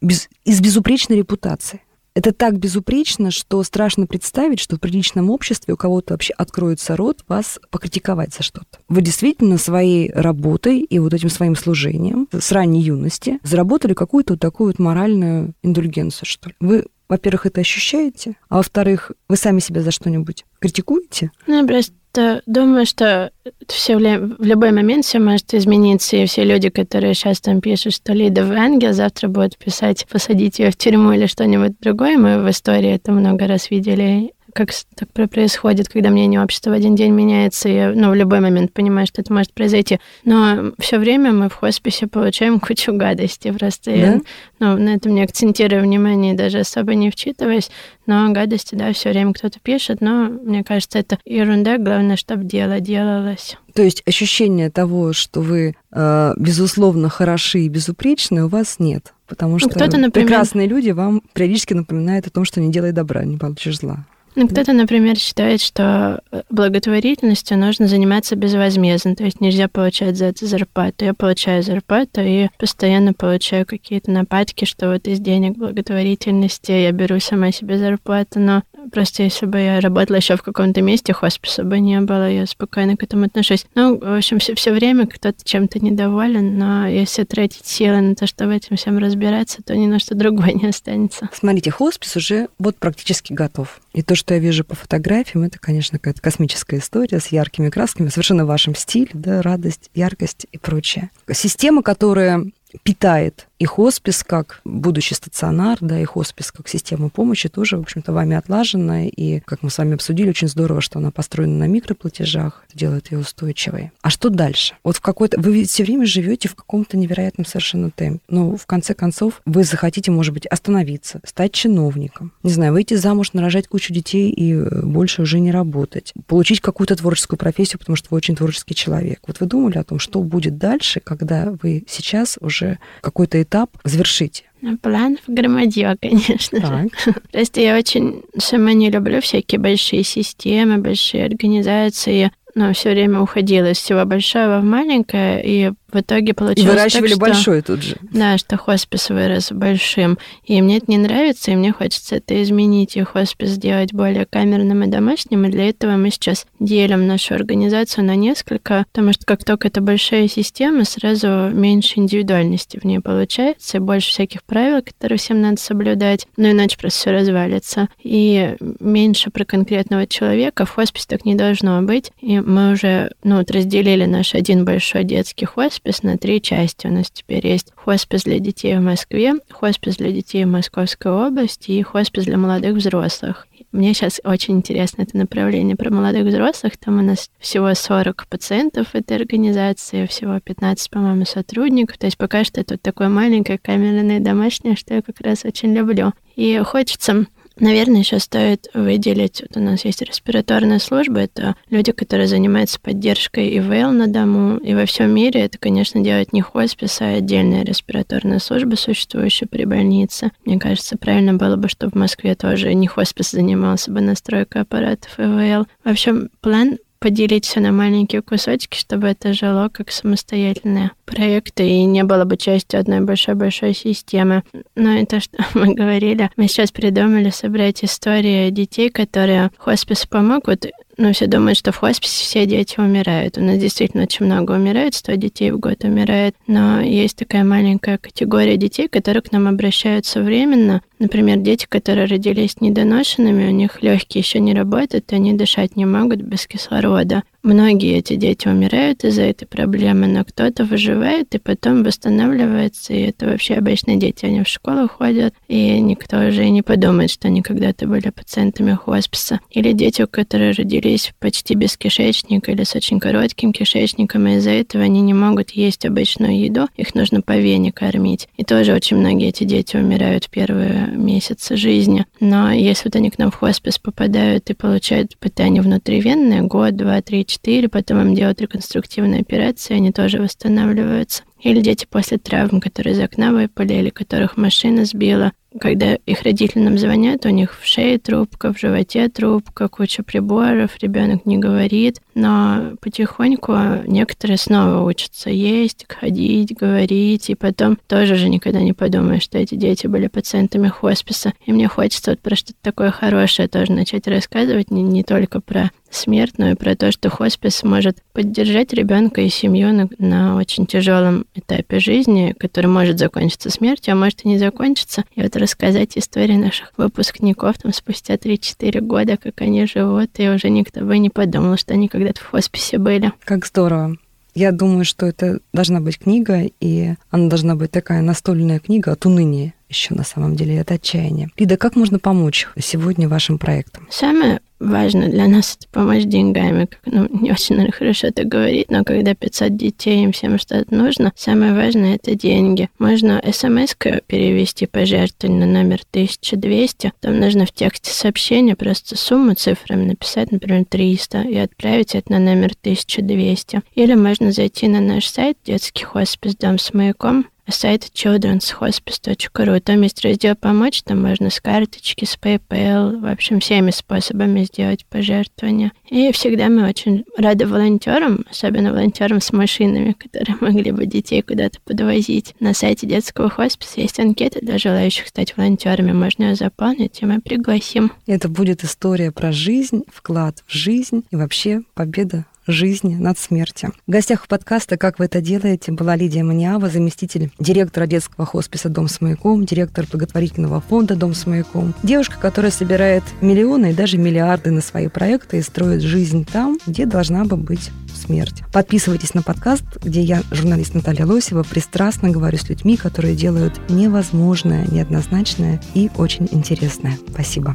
без, 0.00 0.28
из 0.44 0.60
безупречной 0.60 1.18
репутации. 1.18 1.80
Это 2.14 2.32
так 2.32 2.58
безупречно, 2.58 3.30
что 3.30 3.62
страшно 3.62 4.06
представить, 4.06 4.60
что 4.60 4.76
в 4.76 4.80
приличном 4.80 5.30
обществе 5.30 5.72
у 5.72 5.76
кого-то 5.78 6.12
вообще 6.12 6.34
откроется 6.34 6.94
рот 6.94 7.24
вас 7.26 7.58
покритиковать 7.70 8.34
за 8.34 8.42
что-то. 8.42 8.80
Вы 8.88 9.00
действительно 9.00 9.56
своей 9.56 10.12
работой 10.12 10.80
и 10.80 10.98
вот 10.98 11.14
этим 11.14 11.30
своим 11.30 11.56
служением 11.56 12.28
с 12.30 12.52
ранней 12.52 12.82
юности 12.82 13.38
заработали 13.44 13.94
какую-то 13.94 14.34
вот 14.34 14.40
такую 14.40 14.68
вот 14.68 14.78
моральную 14.78 15.54
индульгенцию, 15.62 16.26
что 16.26 16.50
ли. 16.50 16.54
Вы 16.60 16.84
во-первых, 17.12 17.44
это 17.44 17.60
ощущаете, 17.60 18.36
а 18.48 18.56
во-вторых, 18.56 19.12
вы 19.28 19.36
сами 19.36 19.60
себя 19.60 19.82
за 19.82 19.90
что-нибудь 19.90 20.46
критикуете? 20.58 21.30
Ну, 21.46 21.66
просто 21.66 22.40
думаю, 22.46 22.86
что 22.86 23.32
все 23.68 23.98
в 23.98 24.42
любой 24.42 24.72
момент 24.72 25.04
все 25.04 25.18
может 25.18 25.52
измениться, 25.52 26.16
и 26.16 26.24
все 26.24 26.42
люди, 26.42 26.70
которые 26.70 27.12
сейчас 27.12 27.42
там 27.42 27.60
пишут, 27.60 27.92
что 27.92 28.14
Лида 28.14 28.46
в 28.46 28.52
ангел, 28.52 28.94
завтра 28.94 29.28
будут 29.28 29.58
писать 29.58 30.06
посадить 30.10 30.58
ее 30.58 30.70
в 30.70 30.76
тюрьму 30.76 31.12
или 31.12 31.26
что-нибудь 31.26 31.78
другое. 31.80 32.16
Мы 32.16 32.42
в 32.42 32.48
истории 32.48 32.94
это 32.94 33.12
много 33.12 33.46
раз 33.46 33.70
видели 33.70 34.32
как 34.52 34.70
так 34.94 35.30
происходит, 35.30 35.88
когда 35.88 36.10
мнение 36.10 36.42
общества 36.42 36.70
в 36.70 36.74
один 36.74 36.94
день 36.94 37.12
меняется, 37.12 37.68
и 37.68 37.94
ну, 37.94 38.10
в 38.10 38.14
любой 38.14 38.40
момент 38.40 38.72
понимаешь, 38.72 39.08
что 39.08 39.22
это 39.22 39.32
может 39.32 39.52
произойти. 39.52 39.98
Но 40.24 40.72
все 40.78 40.98
время 40.98 41.32
мы 41.32 41.48
в 41.48 41.54
хосписе 41.54 42.06
получаем 42.06 42.60
кучу 42.60 42.92
гадостей 42.92 43.52
просто. 43.52 43.90
Да? 43.90 43.96
Я, 43.96 44.20
ну, 44.58 44.76
на 44.76 44.94
этом 44.94 45.14
не 45.14 45.22
акцентирую 45.22 45.82
внимание, 45.82 46.34
даже 46.34 46.60
особо 46.60 46.94
не 46.94 47.10
вчитываясь. 47.10 47.70
Но 48.06 48.32
гадости, 48.32 48.74
да, 48.74 48.92
все 48.92 49.10
время 49.10 49.32
кто-то 49.32 49.60
пишет, 49.60 50.00
но 50.00 50.28
мне 50.28 50.64
кажется, 50.64 50.98
это 50.98 51.18
ерунда, 51.24 51.78
главное, 51.78 52.16
чтобы 52.16 52.44
дело 52.44 52.80
делалось. 52.80 53.56
То 53.74 53.82
есть 53.82 54.02
ощущение 54.06 54.70
того, 54.70 55.12
что 55.12 55.40
вы, 55.40 55.76
э, 55.92 56.32
безусловно, 56.36 57.08
хороши 57.08 57.60
и 57.60 57.68
безупречны, 57.68 58.44
у 58.44 58.48
вас 58.48 58.78
нет. 58.78 59.14
Потому 59.26 59.52
ну, 59.52 59.58
что 59.60 59.68
например... 59.78 60.10
прекрасные 60.10 60.66
люди 60.66 60.90
вам 60.90 61.22
периодически 61.32 61.72
напоминают 61.72 62.26
о 62.26 62.30
том, 62.30 62.44
что 62.44 62.60
не 62.60 62.70
делай 62.70 62.92
добра, 62.92 63.24
не 63.24 63.38
получишь 63.38 63.78
зла. 63.78 64.04
Ну, 64.34 64.48
кто-то, 64.48 64.72
например, 64.72 65.16
считает, 65.16 65.60
что 65.60 66.22
э, 66.30 66.42
благотворительностью 66.48 67.58
нужно 67.58 67.86
заниматься 67.86 68.34
безвозмездно, 68.34 69.14
то 69.14 69.24
есть 69.24 69.40
нельзя 69.40 69.68
получать 69.68 70.16
за 70.16 70.26
это 70.26 70.46
зарплату. 70.46 71.04
Я 71.04 71.12
получаю 71.12 71.62
зарплату 71.62 72.22
и 72.22 72.48
постоянно 72.58 73.12
получаю 73.12 73.66
какие-то 73.66 74.10
нападки, 74.10 74.64
что 74.64 74.90
вот 74.90 75.06
из 75.06 75.20
денег 75.20 75.58
благотворительности 75.58 76.72
я 76.72 76.92
беру 76.92 77.20
сама 77.20 77.52
себе 77.52 77.76
зарплату, 77.78 78.40
но 78.40 78.62
Просто 78.90 79.22
если 79.22 79.46
бы 79.46 79.58
я 79.58 79.80
работала 79.80 80.16
еще 80.16 80.36
в 80.36 80.42
каком-то 80.42 80.82
месте, 80.82 81.12
хосписа 81.12 81.64
бы 81.64 81.78
не 81.78 82.00
было, 82.00 82.30
я 82.30 82.46
спокойно 82.46 82.96
к 82.96 83.02
этому 83.02 83.26
отношусь. 83.26 83.66
Ну, 83.74 83.98
в 83.98 84.16
общем, 84.16 84.38
все, 84.38 84.54
все 84.54 84.72
время 84.72 85.06
кто-то 85.06 85.38
чем-то 85.44 85.78
недоволен, 85.80 86.58
но 86.58 86.86
если 86.86 87.24
тратить 87.24 87.66
силы 87.66 88.00
на 88.00 88.14
то, 88.14 88.26
чтобы 88.26 88.56
этим 88.56 88.76
всем 88.76 88.98
разбираться, 88.98 89.62
то 89.62 89.76
ни 89.76 89.86
на 89.86 89.98
что 89.98 90.14
другое 90.14 90.52
не 90.52 90.66
останется. 90.66 91.28
Смотрите, 91.32 91.70
хоспис 91.70 92.16
уже 92.16 92.48
вот 92.58 92.76
практически 92.76 93.32
готов. 93.32 93.80
И 93.92 94.02
то, 94.02 94.14
что 94.14 94.34
я 94.34 94.40
вижу 94.40 94.64
по 94.64 94.74
фотографиям, 94.74 95.44
это, 95.44 95.58
конечно, 95.58 95.98
какая-то 95.98 96.22
космическая 96.22 96.78
история 96.78 97.20
с 97.20 97.28
яркими 97.28 97.68
красками, 97.68 98.08
совершенно 98.08 98.44
в 98.44 98.48
вашем 98.48 98.74
стиле, 98.74 99.10
да, 99.12 99.42
радость, 99.42 99.90
яркость 99.94 100.46
и 100.50 100.58
прочее. 100.58 101.10
Система, 101.30 101.82
которая 101.82 102.44
питает 102.82 103.48
и 103.62 103.64
хоспис 103.64 104.24
как 104.24 104.60
будущий 104.64 105.14
стационар, 105.14 105.78
да, 105.80 105.96
и 106.00 106.04
хоспис 106.04 106.50
как 106.50 106.66
система 106.66 107.10
помощи 107.10 107.48
тоже, 107.48 107.76
в 107.76 107.82
общем-то, 107.82 108.12
вами 108.12 108.34
отлажена. 108.34 109.04
И, 109.04 109.38
как 109.38 109.62
мы 109.62 109.70
с 109.70 109.78
вами 109.78 109.94
обсудили, 109.94 110.30
очень 110.30 110.48
здорово, 110.48 110.80
что 110.80 110.98
она 110.98 111.12
построена 111.12 111.58
на 111.58 111.68
микроплатежах, 111.68 112.64
делает 112.74 113.12
ее 113.12 113.20
устойчивой. 113.20 113.92
А 114.02 114.10
что 114.10 114.30
дальше? 114.30 114.74
Вот 114.82 114.96
в 114.96 115.00
какой-то... 115.00 115.40
Вы 115.40 115.62
все 115.62 115.84
время 115.84 116.06
живете 116.06 116.48
в 116.48 116.56
каком-то 116.56 116.96
невероятном 116.96 117.46
совершенно 117.46 117.92
темпе. 117.92 118.20
Но 118.28 118.56
в 118.56 118.66
конце 118.66 118.94
концов 118.94 119.40
вы 119.46 119.62
захотите, 119.62 120.10
может 120.10 120.34
быть, 120.34 120.46
остановиться, 120.46 121.20
стать 121.24 121.52
чиновником. 121.52 122.32
Не 122.42 122.50
знаю, 122.50 122.72
выйти 122.72 122.94
замуж, 122.94 123.32
нарожать 123.32 123.68
кучу 123.68 123.94
детей 123.94 124.32
и 124.32 124.54
э, 124.54 124.82
больше 124.84 125.22
уже 125.22 125.38
не 125.38 125.52
работать. 125.52 126.12
Получить 126.26 126.60
какую-то 126.60 126.96
творческую 126.96 127.38
профессию, 127.38 127.78
потому 127.78 127.94
что 127.94 128.08
вы 128.10 128.16
очень 128.16 128.34
творческий 128.34 128.74
человек. 128.74 129.20
Вот 129.28 129.38
вы 129.38 129.46
думали 129.46 129.78
о 129.78 129.84
том, 129.84 130.00
что 130.00 130.20
будет 130.20 130.58
дальше, 130.58 130.98
когда 130.98 131.54
вы 131.62 131.84
сейчас 131.86 132.38
уже 132.40 132.80
какой-то 133.02 133.40
этап 133.40 133.51
завершите? 133.84 134.44
Планов 134.80 135.20
громадье, 135.26 135.96
конечно 136.00 136.60
так. 136.60 137.00
же. 137.04 137.14
Просто 137.32 137.60
я 137.60 137.76
очень 137.76 138.22
сама 138.38 138.72
не 138.72 138.90
люблю 138.90 139.20
всякие 139.20 139.58
большие 139.58 140.04
системы, 140.04 140.78
большие 140.78 141.24
организации, 141.24 142.30
но 142.54 142.72
все 142.72 142.90
время 142.90 143.20
уходила 143.20 143.70
из 143.70 143.78
всего 143.78 144.04
большого 144.04 144.60
в 144.60 144.64
маленькое, 144.64 145.42
и 145.44 145.72
в 145.92 146.00
итоге 146.00 146.34
получилось 146.34 146.68
И 146.68 146.70
выращивали 146.70 147.10
так, 147.10 147.18
большой 147.18 147.62
тут 147.62 147.82
же. 147.82 147.96
Да, 148.10 148.38
что 148.38 148.56
хоспис 148.56 149.10
вырос 149.10 149.52
большим. 149.52 150.18
И 150.44 150.60
мне 150.62 150.78
это 150.78 150.86
не 150.88 150.98
нравится, 150.98 151.50
и 151.50 151.56
мне 151.56 151.72
хочется 151.72 152.16
это 152.16 152.42
изменить, 152.42 152.96
и 152.96 153.02
хоспис 153.02 153.50
сделать 153.50 153.92
более 153.92 154.24
камерным 154.26 154.82
и 154.84 154.86
домашним. 154.86 155.44
И 155.46 155.50
для 155.50 155.68
этого 155.68 155.92
мы 155.92 156.10
сейчас 156.10 156.46
делим 156.58 157.06
нашу 157.06 157.34
организацию 157.34 158.04
на 158.04 158.16
несколько, 158.16 158.86
потому 158.92 159.12
что 159.12 159.26
как 159.26 159.44
только 159.44 159.68
это 159.68 159.80
большая 159.80 160.28
система, 160.28 160.84
сразу 160.84 161.50
меньше 161.52 161.98
индивидуальности 161.98 162.78
в 162.78 162.84
ней 162.84 163.00
получается, 163.00 163.76
и 163.76 163.80
больше 163.80 164.10
всяких 164.10 164.42
правил, 164.44 164.82
которые 164.82 165.18
всем 165.18 165.40
надо 165.40 165.60
соблюдать, 165.60 166.26
но 166.36 166.50
иначе 166.50 166.78
просто 166.78 167.00
все 167.00 167.10
развалится. 167.10 167.88
И 168.02 168.56
меньше 168.80 169.30
про 169.30 169.44
конкретного 169.44 170.06
человека. 170.06 170.64
В 170.64 170.70
хосписе 170.70 171.06
так 171.08 171.24
не 171.24 171.34
должно 171.34 171.82
быть. 171.82 172.12
И 172.20 172.40
мы 172.40 172.72
уже 172.72 173.12
ну, 173.22 173.38
вот 173.38 173.50
разделили 173.50 174.04
наш 174.04 174.34
один 174.34 174.64
большой 174.64 175.04
детский 175.04 175.44
хоспис 175.44 175.81
хоспис 175.82 176.02
на 176.02 176.16
три 176.16 176.40
части. 176.40 176.86
У 176.86 176.90
нас 176.90 177.10
теперь 177.10 177.46
есть 177.46 177.72
хоспис 177.74 178.24
для 178.24 178.38
детей 178.38 178.76
в 178.76 178.80
Москве, 178.80 179.34
хоспис 179.50 179.96
для 179.96 180.12
детей 180.12 180.44
в 180.44 180.48
Московской 180.48 181.10
области 181.10 181.72
и 181.72 181.82
хоспис 181.82 182.24
для 182.24 182.36
молодых 182.36 182.76
взрослых. 182.76 183.46
Мне 183.72 183.94
сейчас 183.94 184.20
очень 184.22 184.58
интересно 184.58 185.02
это 185.02 185.16
направление 185.16 185.76
про 185.76 185.90
молодых 185.90 186.26
взрослых. 186.26 186.76
Там 186.76 186.98
у 186.98 187.02
нас 187.02 187.30
всего 187.38 187.74
40 187.74 188.26
пациентов 188.28 188.94
этой 188.94 189.16
организации, 189.16 190.06
всего 190.06 190.38
15, 190.38 190.90
по-моему, 190.90 191.24
сотрудников. 191.24 191.98
То 191.98 192.06
есть 192.06 192.18
пока 192.18 192.44
что 192.44 192.62
вот 192.68 192.82
такое 192.82 193.08
маленькое 193.08 193.58
камерное 193.58 194.20
домашнее, 194.20 194.76
что 194.76 194.94
я 194.94 195.02
как 195.02 195.20
раз 195.20 195.44
очень 195.44 195.74
люблю. 195.74 196.12
И 196.36 196.58
хочется 196.64 197.26
Наверное, 197.58 198.00
еще 198.00 198.18
стоит 198.18 198.68
выделить, 198.74 199.42
вот 199.42 199.56
у 199.56 199.60
нас 199.60 199.84
есть 199.84 200.02
респираторная 200.02 200.78
служба, 200.78 201.20
это 201.20 201.56
люди, 201.70 201.92
которые 201.92 202.26
занимаются 202.26 202.80
поддержкой 202.80 203.58
ИВЛ 203.58 203.92
на 203.92 204.06
дому, 204.06 204.58
и 204.58 204.74
во 204.74 204.86
всем 204.86 205.10
мире 205.14 205.42
это, 205.42 205.58
конечно, 205.58 206.00
делать 206.00 206.32
не 206.32 206.40
хоспис, 206.40 207.00
а 207.00 207.16
отдельная 207.16 207.64
респираторная 207.64 208.38
служба, 208.38 208.76
существующая 208.76 209.46
при 209.46 209.64
больнице. 209.64 210.30
Мне 210.44 210.58
кажется, 210.58 210.96
правильно 210.96 211.34
было 211.34 211.56
бы, 211.56 211.68
чтобы 211.68 211.92
в 211.92 211.96
Москве 211.96 212.34
тоже 212.34 212.74
не 212.74 212.86
хоспис 212.86 213.30
занимался 213.32 213.90
бы 213.90 214.00
настройкой 214.00 214.62
аппаратов 214.62 215.18
ИВЛ. 215.18 215.66
В 215.84 215.88
общем, 215.88 216.30
план 216.40 216.78
поделить 217.02 217.44
все 217.44 217.58
на 217.58 217.72
маленькие 217.72 218.22
кусочки, 218.22 218.78
чтобы 218.78 219.08
это 219.08 219.32
жило 219.32 219.68
как 219.68 219.90
самостоятельные 219.90 220.92
проекты 221.04 221.68
и 221.68 221.84
не 221.84 222.04
было 222.04 222.24
бы 222.24 222.36
частью 222.36 222.78
одной 222.78 223.00
большой-большой 223.00 223.74
системы. 223.74 224.44
Но 224.76 224.96
это 224.96 225.18
что 225.18 225.44
мы 225.54 225.74
говорили. 225.74 226.30
Мы 226.36 226.46
сейчас 226.46 226.70
придумали 226.70 227.30
собрать 227.30 227.82
истории 227.82 228.50
детей, 228.50 228.88
которые 228.88 229.50
хоспис 229.58 230.06
помогут 230.06 230.66
ну, 231.02 231.12
все 231.12 231.26
думают, 231.26 231.58
что 231.58 231.72
в 231.72 231.76
хосписе 231.78 232.24
все 232.24 232.46
дети 232.46 232.78
умирают. 232.78 233.36
У 233.36 233.40
нас 233.40 233.58
действительно 233.58 234.04
очень 234.04 234.26
много 234.26 234.52
умирает, 234.52 234.94
100 234.94 235.14
детей 235.14 235.50
в 235.50 235.58
год 235.58 235.84
умирает. 235.84 236.36
Но 236.46 236.80
есть 236.80 237.16
такая 237.16 237.44
маленькая 237.44 237.98
категория 237.98 238.56
детей, 238.56 238.88
которые 238.88 239.22
к 239.22 239.32
нам 239.32 239.48
обращаются 239.48 240.22
временно. 240.22 240.82
Например, 240.98 241.38
дети, 241.38 241.66
которые 241.68 242.06
родились 242.06 242.60
недоношенными, 242.60 243.48
у 243.48 243.50
них 243.50 243.82
легкие 243.82 244.22
еще 244.22 244.38
не 244.38 244.54
работают, 244.54 245.12
и 245.12 245.16
они 245.16 245.32
дышать 245.32 245.74
не 245.74 245.86
могут 245.86 246.20
без 246.20 246.46
кислорода. 246.46 247.24
Многие 247.42 247.98
эти 247.98 248.14
дети 248.14 248.46
умирают 248.46 249.02
из-за 249.02 249.22
этой 249.22 249.46
проблемы, 249.46 250.06
но 250.06 250.24
кто-то 250.24 250.64
выживает 250.64 251.34
и 251.34 251.38
потом 251.38 251.82
восстанавливается, 251.82 252.92
и 252.92 253.00
это 253.00 253.26
вообще 253.26 253.54
обычные 253.54 253.96
дети, 253.96 254.26
они 254.26 254.44
в 254.44 254.48
школу 254.48 254.88
ходят, 254.88 255.34
и 255.48 255.80
никто 255.80 256.18
уже 256.20 256.48
не 256.50 256.62
подумает, 256.62 257.10
что 257.10 257.26
они 257.26 257.42
когда-то 257.42 257.88
были 257.88 258.10
пациентами 258.10 258.74
хосписа. 258.74 259.40
Или 259.50 259.72
дети, 259.72 260.02
у 260.02 260.06
которых 260.06 260.56
родились 260.58 261.12
почти 261.18 261.56
без 261.56 261.76
кишечника 261.76 262.52
или 262.52 262.62
с 262.62 262.76
очень 262.76 263.00
коротким 263.00 263.52
кишечником, 263.52 264.28
и 264.28 264.36
из-за 264.36 264.50
этого 264.50 264.84
они 264.84 265.00
не 265.00 265.12
могут 265.12 265.50
есть 265.50 265.84
обычную 265.84 266.38
еду, 266.38 266.68
их 266.76 266.94
нужно 266.94 267.22
по 267.22 267.36
вене 267.36 267.72
кормить. 267.72 268.28
И 268.36 268.44
тоже 268.44 268.72
очень 268.72 268.98
многие 268.98 269.30
эти 269.30 269.42
дети 269.42 269.76
умирают 269.76 270.26
в 270.26 270.30
первые 270.30 270.92
месяцы 270.92 271.56
жизни. 271.56 272.06
Но 272.20 272.52
если 272.52 272.84
вот 272.84 272.94
они 272.94 273.10
к 273.10 273.18
нам 273.18 273.32
в 273.32 273.34
хоспис 273.34 273.80
попадают 273.80 274.48
и 274.50 274.54
получают 274.54 275.16
питание 275.18 275.60
внутривенное, 275.60 276.42
год, 276.42 276.76
два, 276.76 277.02
три, 277.02 277.24
4, 277.32 277.68
потом 277.68 278.00
им 278.00 278.14
делают 278.14 278.40
реконструктивные 278.40 279.20
операции, 279.20 279.74
они 279.74 279.90
тоже 279.90 280.20
восстанавливаются. 280.20 281.22
Или 281.40 281.60
дети 281.60 281.86
после 281.90 282.18
травм, 282.18 282.60
которые 282.60 282.94
из 282.94 283.00
окна 283.00 283.32
выпали, 283.32 283.74
или 283.74 283.90
которых 283.90 284.36
машина 284.36 284.84
сбила, 284.84 285.32
когда 285.60 285.94
их 285.94 286.22
родители 286.22 286.60
нам 286.60 286.78
звонят, 286.78 287.26
у 287.26 287.28
них 287.28 287.58
в 287.60 287.66
шее 287.66 287.98
трубка, 287.98 288.52
в 288.52 288.58
животе 288.58 289.08
трубка, 289.08 289.68
куча 289.68 290.02
приборов, 290.02 290.78
ребенок 290.80 291.26
не 291.26 291.38
говорит, 291.38 292.00
но 292.14 292.72
потихоньку 292.80 293.54
некоторые 293.86 294.38
снова 294.38 294.88
учатся 294.88 295.30
есть, 295.30 295.84
ходить, 295.88 296.54
говорить, 296.54 297.28
и 297.28 297.34
потом 297.34 297.78
тоже 297.86 298.16
же 298.16 298.28
никогда 298.28 298.60
не 298.60 298.72
подумаешь, 298.72 299.22
что 299.22 299.38
эти 299.38 299.54
дети 299.54 299.86
были 299.86 300.06
пациентами 300.06 300.68
хосписа. 300.68 301.32
И 301.44 301.52
мне 301.52 301.68
хочется 301.68 302.12
вот 302.12 302.20
про 302.20 302.36
что-то 302.36 302.58
такое 302.62 302.90
хорошее 302.90 303.48
тоже 303.48 303.72
начать 303.72 304.06
рассказывать, 304.06 304.70
не, 304.70 304.82
не 304.82 305.02
только 305.02 305.40
про 305.40 305.70
смерть, 305.94 306.34
но 306.38 306.50
и 306.50 306.54
про 306.54 306.74
то, 306.76 306.92
что 306.92 307.10
хоспис 307.10 307.62
может 307.62 307.98
поддержать 308.12 308.72
ребенка 308.72 309.20
и 309.20 309.28
семью 309.28 309.72
на, 309.72 309.88
на 309.98 310.36
очень 310.36 310.66
тяжелом 310.66 311.26
этапе 311.34 311.78
жизни, 311.78 312.34
который 312.38 312.66
может 312.66 312.98
закончиться 312.98 313.50
смертью, 313.50 313.92
а 313.92 313.96
может 313.96 314.24
и 314.24 314.28
не 314.28 314.38
закончиться. 314.38 315.04
И 315.14 315.22
вот 315.22 315.36
рассказать 315.36 315.96
истории 315.96 316.36
наших 316.36 316.72
выпускников 316.76 317.58
там 317.58 317.72
спустя 317.72 318.14
3-4 318.14 318.80
года, 318.80 319.16
как 319.16 319.40
они 319.40 319.66
живут, 319.66 320.10
и 320.18 320.28
уже 320.28 320.50
никто 320.50 320.80
бы 320.80 320.98
не 320.98 321.10
подумал, 321.10 321.56
что 321.56 321.74
они 321.74 321.88
когда-то 321.88 322.20
в 322.20 322.26
хосписе 322.26 322.78
были. 322.78 323.12
Как 323.24 323.46
здорово. 323.46 323.96
Я 324.34 324.50
думаю, 324.50 324.86
что 324.86 325.04
это 325.04 325.40
должна 325.52 325.80
быть 325.80 325.98
книга, 325.98 326.44
и 326.58 326.94
она 327.10 327.28
должна 327.28 327.54
быть 327.54 327.70
такая 327.70 328.00
настольная 328.00 328.60
книга 328.60 328.92
от 328.92 329.04
уныния 329.04 329.52
еще 329.72 329.94
на 329.94 330.04
самом 330.04 330.36
деле, 330.36 330.56
это 330.56 330.74
отчаяние. 330.74 331.30
Лида, 331.36 331.56
как 331.56 331.76
можно 331.76 331.98
помочь 331.98 332.46
сегодня 332.60 333.08
вашим 333.08 333.38
проектам? 333.38 333.88
Самое 333.90 334.40
важно 334.62 335.08
для 335.08 335.26
нас 335.26 335.56
это 335.58 335.68
помочь 335.70 336.04
деньгами. 336.04 336.68
Ну, 336.86 337.08
не 337.10 337.32
очень, 337.32 337.56
наверное, 337.56 337.76
хорошо 337.76 338.06
это 338.08 338.24
говорить, 338.24 338.70
но 338.70 338.84
когда 338.84 339.14
500 339.14 339.56
детей, 339.56 340.04
им 340.04 340.12
всем 340.12 340.38
что-то 340.38 340.74
нужно, 340.74 341.12
самое 341.16 341.54
важное— 341.54 341.94
это 342.02 342.14
деньги. 342.14 342.68
Можно 342.78 343.22
смс 343.32 343.74
перевести 344.06 344.66
пожертвование 344.66 345.46
на 345.46 345.52
номер 345.62 345.82
1200, 345.90 346.92
там 347.00 347.18
нужно 347.18 347.46
в 347.46 347.52
тексте 347.52 347.90
сообщения 347.92 348.56
просто 348.56 348.96
сумму 348.96 349.34
цифрами 349.34 349.84
написать, 349.84 350.30
например, 350.32 350.64
300, 350.68 351.22
и 351.22 351.36
отправить 351.36 351.94
это 351.94 352.12
на 352.12 352.18
номер 352.18 352.52
1200. 352.60 353.62
Или 353.74 353.94
можно 353.94 354.32
зайти 354.32 354.68
на 354.68 354.80
наш 354.80 355.06
сайт 355.06 355.38
детский 355.44 355.84
хоспис 355.84 356.36
«Дом 356.36 356.58
с 356.58 356.72
маяком», 356.72 357.26
сайт 357.52 357.90
childrenshospice.ru. 357.94 359.60
Там 359.60 359.82
есть 359.82 360.04
раздел 360.04 360.34
«Помочь», 360.34 360.82
там 360.82 361.02
можно 361.02 361.30
с 361.30 361.40
карточки, 361.40 362.04
с 362.04 362.18
PayPal, 362.20 363.00
в 363.00 363.06
общем, 363.06 363.40
всеми 363.40 363.70
способами 363.70 364.44
сделать 364.44 364.86
пожертвования. 364.86 365.72
И 365.88 366.10
всегда 366.12 366.48
мы 366.48 366.68
очень 366.68 367.04
рады 367.16 367.46
волонтерам, 367.46 368.24
особенно 368.30 368.72
волонтерам 368.72 369.20
с 369.20 369.32
машинами, 369.32 369.92
которые 369.92 370.36
могли 370.40 370.72
бы 370.72 370.86
детей 370.86 371.22
куда-то 371.22 371.58
подвозить. 371.64 372.34
На 372.40 372.54
сайте 372.54 372.86
детского 372.86 373.30
хосписа 373.30 373.80
есть 373.80 374.00
анкеты 374.00 374.40
для 374.40 374.58
желающих 374.58 375.06
стать 375.08 375.36
волонтерами. 375.36 375.92
Можно 375.92 376.24
ее 376.24 376.34
заполнить, 376.34 377.00
и 377.02 377.06
мы 377.06 377.20
пригласим. 377.20 377.92
Это 378.06 378.28
будет 378.28 378.64
история 378.64 379.12
про 379.12 379.32
жизнь, 379.32 379.82
вклад 379.92 380.42
в 380.46 380.52
жизнь 380.52 381.04
и 381.10 381.16
вообще 381.16 381.62
победа 381.74 382.26
жизни 382.46 382.94
над 382.94 383.18
смертью. 383.18 383.72
В 383.86 383.90
гостях 383.90 384.24
у 384.24 384.28
подкаста 384.28 384.76
«Как 384.76 384.98
вы 384.98 385.06
это 385.06 385.20
делаете» 385.20 385.72
была 385.72 385.96
Лидия 385.96 386.22
Маниава, 386.22 386.68
заместитель 386.68 387.30
директора 387.38 387.86
детского 387.86 388.26
хосписа 388.26 388.68
«Дом 388.68 388.88
с 388.88 389.00
маяком», 389.00 389.44
директор 389.44 389.86
благотворительного 389.90 390.60
фонда 390.60 390.96
«Дом 390.96 391.14
с 391.14 391.26
маяком». 391.26 391.74
Девушка, 391.82 392.16
которая 392.20 392.50
собирает 392.50 393.04
миллионы 393.20 393.70
и 393.70 393.74
даже 393.74 393.98
миллиарды 393.98 394.50
на 394.50 394.60
свои 394.60 394.88
проекты 394.88 395.38
и 395.38 395.42
строит 395.42 395.82
жизнь 395.82 396.26
там, 396.30 396.58
где 396.66 396.86
должна 396.86 397.24
бы 397.24 397.36
быть 397.36 397.70
смерть. 397.94 398.42
Подписывайтесь 398.52 399.14
на 399.14 399.22
подкаст, 399.22 399.64
где 399.82 400.00
я, 400.00 400.22
журналист 400.30 400.74
Наталья 400.74 401.06
Лосева, 401.06 401.42
пристрастно 401.42 402.10
говорю 402.10 402.38
с 402.38 402.48
людьми, 402.48 402.76
которые 402.76 403.14
делают 403.14 403.60
невозможное, 403.70 404.66
неоднозначное 404.66 405.60
и 405.74 405.90
очень 405.96 406.28
интересное. 406.32 406.98
Спасибо. 407.10 407.54